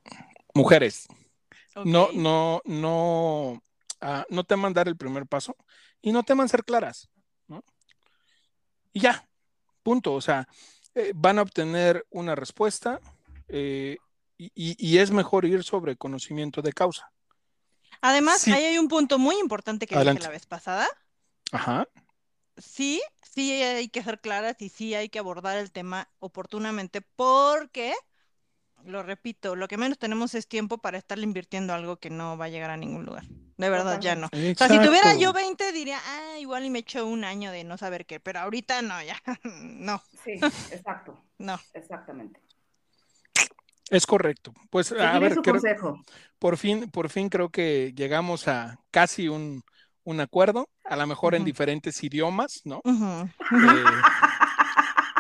mujeres, 0.58 1.08
no, 1.86 2.10
no, 2.14 2.62
no, 2.66 3.62
ah, 4.02 4.26
no 4.30 4.44
teman 4.44 4.74
dar 4.74 4.88
el 4.88 4.98
primer 4.98 5.26
paso 5.28 5.56
y 6.02 6.12
no 6.12 6.24
teman 6.24 6.50
ser 6.50 6.64
claras, 6.66 7.10
¿no? 7.48 7.64
Y 8.94 9.02
ya, 9.02 9.28
punto. 9.84 10.14
O 10.14 10.22
sea, 10.22 10.48
eh, 10.96 11.12
van 11.16 11.38
a 11.40 11.44
obtener 11.44 12.06
una 12.10 12.36
respuesta 12.36 13.00
eh, 13.48 13.98
y, 14.38 14.46
y- 14.56 14.76
y 14.78 14.98
es 14.98 15.12
mejor 15.12 15.46
ir 15.46 15.64
sobre 15.64 15.96
conocimiento 15.96 16.62
de 16.62 16.74
causa. 16.74 17.12
Además, 18.02 18.42
Sí. 18.42 18.52
ahí 18.52 18.64
hay 18.66 18.78
un 18.78 18.88
punto 18.88 19.18
muy 19.20 19.36
importante 19.40 19.88
que 19.88 19.96
Adelante. 19.96 20.20
dije 20.20 20.28
la 20.30 20.34
vez 20.34 20.46
pasada. 20.46 20.88
Ajá. 21.52 21.88
Sí, 22.58 23.02
sí 23.22 23.52
hay 23.64 23.88
que 23.90 24.04
ser 24.04 24.20
claras 24.20 24.56
y 24.62 24.70
sí 24.70 24.96
hay 24.96 25.10
que 25.10 25.20
abordar 25.20 25.58
el 25.58 25.72
tema 25.72 26.10
oportunamente 26.20 27.02
porque, 27.02 27.94
lo 28.86 29.04
repito, 29.04 29.56
lo 29.56 29.68
que 29.68 29.78
menos 29.78 29.98
tenemos 29.98 30.34
es 30.36 30.48
tiempo 30.48 30.78
para 30.78 30.98
estarle 30.98 31.24
invirtiendo 31.26 31.74
algo 31.74 31.98
que 31.98 32.10
no 32.10 32.38
va 32.38 32.46
a 32.46 32.50
llegar 32.50 32.70
a 32.70 32.78
ningún 32.78 33.06
lugar. 33.06 33.24
De 33.58 33.70
verdad, 33.70 34.00
ya 34.00 34.16
no. 34.16 34.28
O 34.28 34.56
sea, 34.56 34.68
si 34.70 34.80
tuviera 34.80 35.16
yo 35.16 35.34
20 35.34 35.72
diría, 35.72 36.00
ah, 36.06 36.38
igual 36.40 36.64
y 36.66 36.70
me 36.70 36.80
echo 36.80 37.06
un 37.08 37.24
año 37.24 37.52
de 37.52 37.64
no 37.64 37.78
saber 37.78 38.06
qué, 38.06 38.20
pero 38.20 38.40
ahorita 38.40 38.82
no, 38.84 39.02
ya, 39.04 39.18
no, 39.44 40.02
Sí, 40.24 40.34
exacto, 40.72 41.22
no. 41.40 41.60
exactamente. 41.74 42.40
Es 43.90 44.06
correcto. 44.06 44.54
Pues 44.70 44.92
a 44.92 45.18
ver, 45.18 45.34
su 45.36 45.42
creo- 45.42 45.54
consejo. 45.56 46.04
por 46.40 46.58
fin, 46.58 46.90
por 46.92 47.10
fin 47.10 47.30
creo 47.30 47.50
que 47.50 47.94
llegamos 47.96 48.48
a 48.50 48.80
casi 48.92 49.28
un, 49.30 49.64
un 50.04 50.20
acuerdo, 50.20 50.70
a 50.84 50.96
lo 50.98 51.08
mejor 51.08 51.36
en 51.36 51.46
diferentes 51.46 52.04
idiomas, 52.04 52.62
¿no? 52.66 52.82
Eh, 52.86 53.84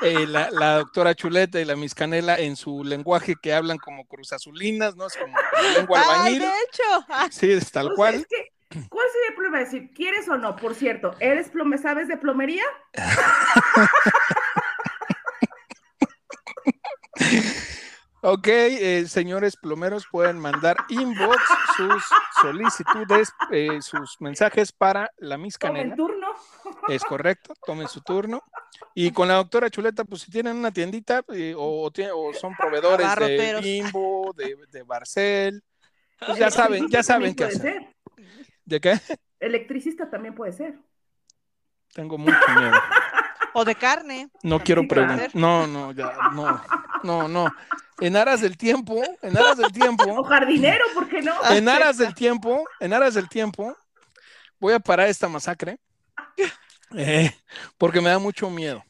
eh, 0.01 0.25
la, 0.27 0.49
la 0.51 0.77
doctora 0.79 1.15
Chuleta 1.15 1.59
y 1.59 1.65
la 1.65 1.75
Miss 1.75 1.95
Canela 1.95 2.37
en 2.37 2.55
su 2.55 2.83
lenguaje 2.83 3.35
que 3.41 3.53
hablan 3.53 3.77
como 3.77 4.05
cruzazulinas, 4.05 4.95
¿no? 4.95 5.07
Es 5.07 5.15
como, 5.17 5.33
como 5.35 5.69
lengua 5.77 5.99
Ay, 6.01 6.09
albañil. 6.09 6.39
de 6.41 6.47
hecho, 6.47 7.05
ah, 7.09 7.27
Sí, 7.31 7.51
es 7.51 7.71
tal 7.71 7.85
O 7.87 7.89
sea, 7.89 7.95
cual. 7.95 8.15
es 8.15 8.27
que, 8.27 8.51
¿Cuál 8.89 9.07
sería 9.13 9.29
el 9.29 9.35
problema? 9.35 9.59
Decir, 9.59 9.91
¿quieres 9.95 10.27
o 10.27 10.37
no? 10.37 10.55
Por 10.57 10.75
cierto, 10.75 11.15
¿eres 11.19 11.49
plome, 11.49 11.77
sabes 11.77 12.07
de 12.09 12.17
plomería? 12.17 12.63
Ok, 18.21 18.47
eh, 18.47 19.05
señores 19.07 19.55
plomeros, 19.55 20.05
pueden 20.11 20.39
mandar 20.39 20.75
inbox 20.89 21.37
sus 21.77 22.03
solicitudes, 22.41 23.31
eh, 23.51 23.79
sus 23.81 24.19
mensajes 24.19 24.71
para 24.71 25.11
la 25.17 25.37
Miss 25.37 25.57
Canela. 25.57 25.91
el 25.93 25.95
turno. 25.95 26.27
Es 26.87 27.03
correcto, 27.03 27.53
tomen 27.65 27.87
su 27.87 28.01
turno. 28.01 28.43
Y 28.93 29.11
con 29.11 29.27
la 29.27 29.35
doctora 29.35 29.69
Chuleta, 29.69 30.03
pues 30.03 30.21
si 30.21 30.31
tienen 30.31 30.55
una 30.57 30.71
tiendita 30.71 31.23
eh, 31.33 31.53
o, 31.55 31.85
o 31.85 31.91
o 32.13 32.33
son 32.33 32.55
proveedores 32.55 33.15
de. 33.15 33.59
Bimbo, 33.61 34.33
de, 34.35 34.57
de 34.71 34.83
Barcel, 34.83 35.63
pues 36.25 36.37
ya 36.37 36.49
saben, 36.49 36.87
ya 36.89 37.03
saben 37.03 37.35
qué 37.35 37.45
hacer. 37.45 37.61
ser. 37.61 37.95
¿De 38.65 38.81
qué? 38.81 38.99
Electricista 39.39 40.09
también 40.09 40.35
puede 40.35 40.53
ser. 40.53 40.77
Tengo 41.93 42.17
mucho 42.17 42.37
miedo. 42.55 42.71
o 43.53 43.65
de 43.65 43.75
carne. 43.75 44.29
No 44.43 44.59
quiero 44.59 44.87
preguntar. 44.87 45.31
No, 45.33 45.67
no, 45.67 45.91
ya, 45.91 46.13
no, 46.33 46.61
no, 47.03 47.27
no. 47.27 47.51
En 47.99 48.15
aras 48.15 48.41
del 48.41 48.57
tiempo, 48.57 49.01
en 49.21 49.37
aras 49.37 49.57
del 49.57 49.67
O 49.67 49.69
tiempo, 49.71 50.23
jardinero, 50.23 50.85
¿por 50.93 51.07
qué 51.09 51.21
no? 51.21 51.33
en 51.49 51.67
aras 51.67 51.97
del 51.97 52.13
tiempo, 52.13 52.63
en 52.79 52.93
aras 52.93 53.15
del 53.15 53.27
tiempo, 53.27 53.75
voy 54.59 54.73
a 54.73 54.79
parar 54.79 55.07
esta 55.07 55.27
masacre 55.27 55.79
eh, 56.95 57.31
porque 57.77 58.01
me 58.01 58.09
da 58.09 58.19
mucho 58.19 58.49
miedo. 58.49 58.83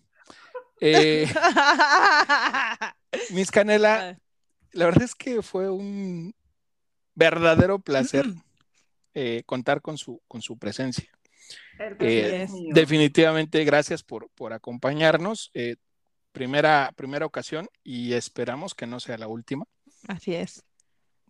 Eh, 0.79 1.27
Miss 3.31 3.51
Canela, 3.51 4.19
la 4.71 4.85
verdad 4.85 5.03
es 5.03 5.15
que 5.15 5.41
fue 5.41 5.69
un 5.69 6.35
verdadero 7.15 7.79
placer 7.79 8.25
eh, 9.13 9.43
contar 9.45 9.81
con 9.81 9.97
su, 9.97 10.21
con 10.27 10.41
su 10.41 10.57
presencia. 10.57 11.09
Eh, 11.99 12.47
definitivamente, 12.73 13.63
gracias 13.63 14.03
por, 14.03 14.29
por 14.31 14.53
acompañarnos. 14.53 15.51
primera, 16.31 16.91
primera 16.95 17.25
ocasión 17.25 17.67
y 17.83 18.13
esperamos 18.13 18.75
que 18.75 18.85
no 18.85 18.99
sea 18.99 19.17
la 19.17 19.27
última. 19.27 19.65
Así 20.07 20.35
es. 20.35 20.63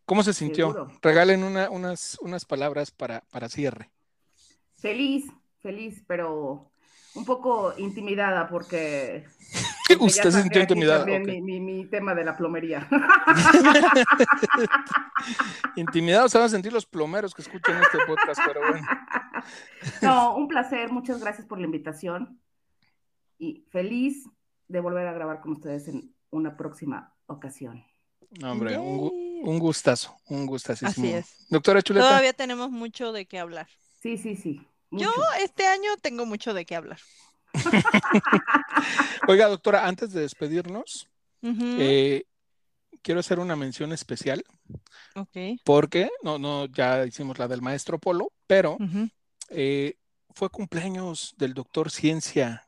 ¿Cómo 0.05 0.23
se 0.23 0.33
sintió? 0.33 0.67
Seguro. 0.73 0.99
Regalen 1.01 1.43
una- 1.43 1.69
unas, 1.69 2.17
unas 2.21 2.45
palabras 2.45 2.91
para, 2.91 3.21
para 3.29 3.49
cierre. 3.49 3.91
Feliz, 4.77 5.25
feliz, 5.61 6.03
pero 6.07 6.71
un 7.15 7.25
poco 7.25 7.73
intimidada 7.77 8.47
porque... 8.47 9.25
porque 9.87 10.03
Usted 10.03 10.23
ya 10.25 10.31
se 10.31 10.41
sintió 10.41 10.61
intimidada. 10.61 10.99
también 10.99 11.23
ok. 11.23 11.27
mi, 11.29 11.41
mi- 11.41 11.59
mi 11.59 11.85
tema 11.87 12.13
de 12.13 12.23
la 12.25 12.37
plomería. 12.37 12.87
Intimidados 15.75 16.31
se 16.31 16.37
van 16.37 16.45
a 16.47 16.49
sentir 16.49 16.73
los 16.73 16.85
plomeros 16.85 17.33
que 17.33 17.41
escuchan 17.41 17.81
este 17.81 17.97
podcast, 18.05 18.41
pero 18.45 18.61
bueno. 18.69 18.87
No, 20.01 20.35
un 20.35 20.47
placer, 20.49 20.91
muchas 20.91 21.21
gracias 21.21 21.47
por 21.47 21.57
la 21.59 21.65
invitación 21.65 22.41
y 23.37 23.63
feliz 23.69 24.27
de 24.67 24.81
volver 24.81 25.07
a 25.07 25.13
grabar 25.13 25.39
con 25.39 25.53
ustedes 25.53 25.87
en 25.87 26.13
una 26.31 26.57
próxima 26.57 27.13
ocasión. 27.27 27.85
No, 28.41 28.51
hombre, 28.51 28.77
un, 28.77 28.97
gu- 28.99 29.41
un 29.47 29.59
gustazo, 29.59 30.17
un 30.27 30.45
gustasísimo. 30.45 31.07
Así 31.07 31.15
es. 31.15 31.45
Doctora 31.49 31.81
Chuleta. 31.81 32.07
Todavía 32.07 32.33
tenemos 32.33 32.71
mucho 32.71 33.13
de 33.13 33.25
qué 33.25 33.39
hablar. 33.39 33.67
Sí, 34.01 34.17
sí, 34.17 34.35
sí. 34.35 34.67
Yo 34.91 35.11
este 35.43 35.67
año 35.67 35.89
tengo 36.01 36.25
mucho 36.25 36.53
de 36.53 36.65
qué 36.65 36.75
hablar. 36.75 36.99
Oiga, 39.27 39.47
doctora, 39.47 39.87
antes 39.87 40.11
de 40.13 40.21
despedirnos, 40.21 41.09
eh, 41.41 42.23
quiero 43.01 43.19
hacer 43.19 43.39
una 43.39 43.55
mención 43.55 43.93
especial 43.93 44.43
ok. 45.15 45.37
porque 45.63 46.09
no, 46.23 46.37
no, 46.37 46.65
ya 46.65 47.05
hicimos 47.05 47.39
la 47.39 47.47
del 47.47 47.61
maestro 47.61 47.99
Polo, 47.99 48.31
pero 48.47 48.77
eh, 49.49 49.95
fue 50.33 50.49
cumpleaños 50.49 51.33
del 51.37 51.53
doctor 51.53 51.89
Ciencia. 51.91 52.63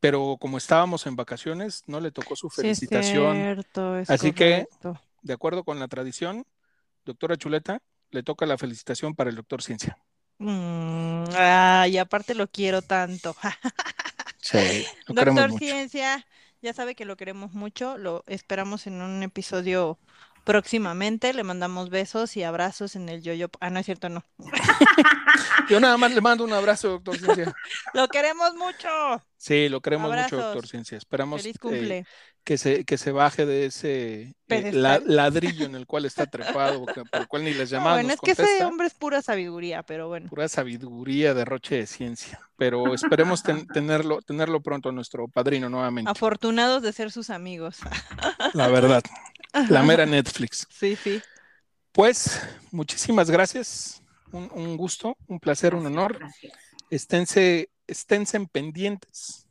Pero 0.00 0.36
como 0.40 0.58
estábamos 0.58 1.06
en 1.06 1.16
vacaciones, 1.16 1.82
no 1.86 1.98
le 2.00 2.12
tocó 2.12 2.36
su 2.36 2.48
Sí, 2.50 2.60
es 2.60 2.78
felicitación. 2.78 3.36
cierto, 3.36 3.96
es 3.96 4.08
Así 4.08 4.32
que-. 4.32 4.66
De 5.22 5.32
acuerdo 5.32 5.64
con 5.64 5.80
la 5.80 5.88
tradición, 5.88 6.46
doctora 7.04 7.36
Chuleta, 7.36 7.82
le 8.10 8.22
toca 8.22 8.46
la 8.46 8.56
felicitación 8.56 9.14
para 9.16 9.30
el 9.30 9.36
doctor 9.36 9.60
Ciencia. 9.62 9.98
Mm, 10.38 11.24
ay, 11.36 11.98
aparte 11.98 12.34
lo 12.34 12.48
quiero 12.48 12.82
tanto. 12.82 13.36
Sí, 14.40 14.86
lo 15.06 15.14
queremos 15.14 15.42
Doctor 15.42 15.50
mucho. 15.50 15.64
Ciencia, 15.64 16.26
ya 16.62 16.72
sabe 16.72 16.94
que 16.94 17.04
lo 17.04 17.16
queremos 17.16 17.52
mucho, 17.52 17.98
lo 17.98 18.24
esperamos 18.28 18.86
en 18.86 19.02
un 19.02 19.22
episodio 19.22 19.98
próximamente, 20.44 21.34
le 21.34 21.44
mandamos 21.44 21.90
besos 21.90 22.34
y 22.38 22.42
abrazos 22.44 22.96
en 22.96 23.10
el 23.10 23.22
yoyo. 23.22 23.50
Ah, 23.60 23.68
no 23.68 23.80
es 23.80 23.84
cierto, 23.84 24.08
no. 24.08 24.24
Yo 25.68 25.80
nada 25.80 25.98
más 25.98 26.14
le 26.14 26.22
mando 26.22 26.44
un 26.44 26.52
abrazo, 26.54 26.88
doctor 26.88 27.18
Ciencia. 27.18 27.54
Lo 27.92 28.08
queremos 28.08 28.54
mucho. 28.54 28.88
Sí, 29.36 29.68
lo 29.68 29.82
queremos 29.82 30.10
mucho, 30.10 30.36
doctor 30.36 30.66
Ciencia. 30.66 30.96
Esperamos 30.96 31.42
Feliz 31.42 31.56
eh, 31.56 31.58
cumple. 31.58 32.06
Que 32.48 32.56
se, 32.56 32.84
que 32.86 32.96
se 32.96 33.12
baje 33.12 33.44
de 33.44 33.66
ese 33.66 34.34
eh, 34.48 34.72
la- 34.72 35.00
ladrillo 35.04 35.66
en 35.66 35.74
el 35.74 35.84
cual 35.84 36.06
está 36.06 36.24
trepado, 36.30 36.86
por 36.86 37.06
el 37.12 37.28
cual 37.28 37.44
ni 37.44 37.50
les 37.52 37.70
No, 37.70 37.76
llamadas 37.76 37.98
bueno, 37.98 38.14
es 38.14 38.20
que 38.22 38.30
ese 38.30 38.64
hombre 38.64 38.86
es 38.86 38.94
pura 38.94 39.20
sabiduría, 39.20 39.82
pero 39.82 40.08
bueno. 40.08 40.30
Pura 40.30 40.48
sabiduría, 40.48 41.34
derroche 41.34 41.74
de 41.74 41.86
ciencia. 41.86 42.40
Pero 42.56 42.94
esperemos 42.94 43.42
ten- 43.42 43.66
tenerlo, 43.74 44.22
tenerlo 44.22 44.62
pronto 44.62 44.90
nuestro 44.92 45.28
padrino 45.28 45.68
nuevamente. 45.68 46.10
Afortunados 46.10 46.80
de 46.82 46.94
ser 46.94 47.10
sus 47.12 47.28
amigos. 47.28 47.80
La 48.54 48.68
verdad. 48.68 49.02
La 49.68 49.82
mera 49.82 50.06
Netflix. 50.06 50.66
Sí, 50.70 50.96
sí. 50.96 51.20
Pues, 51.92 52.40
muchísimas 52.70 53.30
gracias. 53.30 54.00
Un, 54.32 54.50
un 54.54 54.74
gusto, 54.78 55.18
un 55.26 55.38
placer, 55.38 55.74
un 55.74 55.84
honor. 55.84 56.18
gracias. 56.18 56.54
Esténse, 56.88 57.68
esténse 57.86 58.40
pendientes 58.46 59.47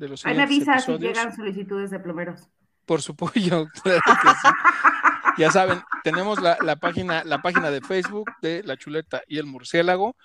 de 0.00 0.08
los 0.08 0.26
Ahí 0.26 0.36
me 0.36 0.42
avisa 0.42 0.78
si 0.80 0.98
llegan 0.98 1.34
solicitudes 1.36 1.90
de 1.90 2.00
plomeros. 2.00 2.48
Por 2.86 3.02
supuesto, 3.02 3.68
claro 3.82 4.00
que 4.04 4.28
sí. 4.42 4.48
Ya 5.38 5.50
saben, 5.52 5.80
tenemos 6.02 6.40
la, 6.42 6.58
la 6.60 6.76
página, 6.76 7.22
la 7.24 7.40
página 7.40 7.70
de 7.70 7.80
Facebook 7.80 8.30
de 8.42 8.62
La 8.64 8.76
Chuleta 8.76 9.22
y 9.28 9.38
el 9.38 9.46
Murciélago 9.46 10.16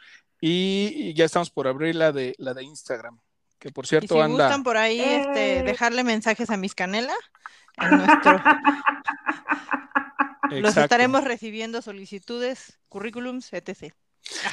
y, 0.42 0.92
y 0.96 1.14
ya 1.14 1.26
estamos 1.26 1.52
por 1.52 1.68
abrir 1.68 1.96
la 1.96 2.12
de 2.12 2.34
la 2.40 2.54
de 2.56 2.64
Instagram, 2.64 3.20
que 3.60 3.70
por 3.72 3.86
Y 3.86 3.90
cierto 3.90 4.16
si 4.16 4.22
anda. 4.22 4.46
gustan 4.46 4.64
por 4.64 4.78
ahí 4.78 5.00
este, 5.00 5.60
Eh. 5.60 5.64
dejarle 5.64 6.04
mensajes 6.04 6.50
a 6.50 6.58
Miss 6.58 6.74
Canela, 6.74 7.14
en 7.78 7.98
nuestro, 7.98 8.42
los 10.50 10.78
estaremos 10.78 11.24
recibiendo 11.24 11.82
solicitudes, 11.82 12.80
currículums, 12.90 13.52
etc. 13.54 13.94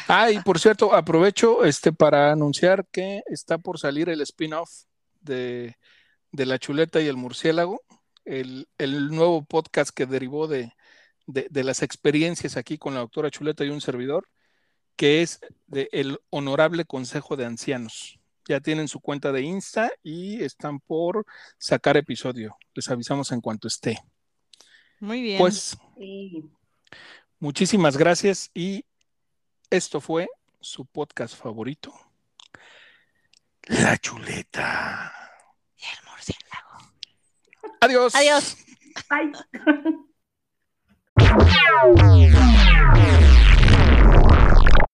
Ah, 0.08 0.30
y 0.30 0.38
por 0.40 0.58
cierto, 0.58 0.94
aprovecho 0.94 1.64
este 1.64 1.92
para 1.92 2.30
anunciar 2.32 2.84
que 2.92 3.22
está 3.26 3.58
por 3.58 3.78
salir 3.78 4.08
el 4.10 4.20
spin-off 4.20 4.70
de, 5.22 5.76
de 6.32 6.46
La 6.46 6.58
Chuleta 6.58 7.00
y 7.00 7.06
el 7.08 7.16
Murciélago, 7.16 7.82
el, 8.24 8.68
el 8.78 9.08
nuevo 9.10 9.44
podcast 9.44 9.90
que 9.94 10.06
derivó 10.06 10.46
de, 10.48 10.72
de, 11.26 11.46
de 11.50 11.64
las 11.64 11.82
experiencias 11.82 12.56
aquí 12.56 12.78
con 12.78 12.94
la 12.94 13.00
doctora 13.00 13.30
Chuleta 13.30 13.64
y 13.64 13.70
un 13.70 13.80
servidor, 13.80 14.28
que 14.96 15.22
es 15.22 15.40
de 15.66 15.88
el 15.92 16.18
Honorable 16.30 16.84
Consejo 16.84 17.36
de 17.36 17.46
Ancianos. 17.46 18.18
Ya 18.48 18.60
tienen 18.60 18.88
su 18.88 19.00
cuenta 19.00 19.32
de 19.32 19.42
Insta 19.42 19.90
y 20.02 20.42
están 20.42 20.80
por 20.80 21.24
sacar 21.58 21.96
episodio. 21.96 22.56
Les 22.74 22.88
avisamos 22.90 23.30
en 23.32 23.40
cuanto 23.40 23.68
esté. 23.68 23.98
Muy 25.00 25.22
bien. 25.22 25.38
Pues 25.38 25.76
Sí. 25.96 26.44
muchísimas 27.38 27.96
gracias 27.96 28.50
y 28.52 28.84
esto 29.70 30.00
fue 30.00 30.28
su 30.60 30.84
podcast 30.86 31.36
favorito. 31.36 31.92
La 33.68 33.96
Chuleta. 33.98 35.12
Y 35.76 35.84
el 35.84 36.04
murciélago. 36.10 36.92
Adiós. 37.80 38.14
Adiós. 38.14 38.56
Bye. 39.08 39.32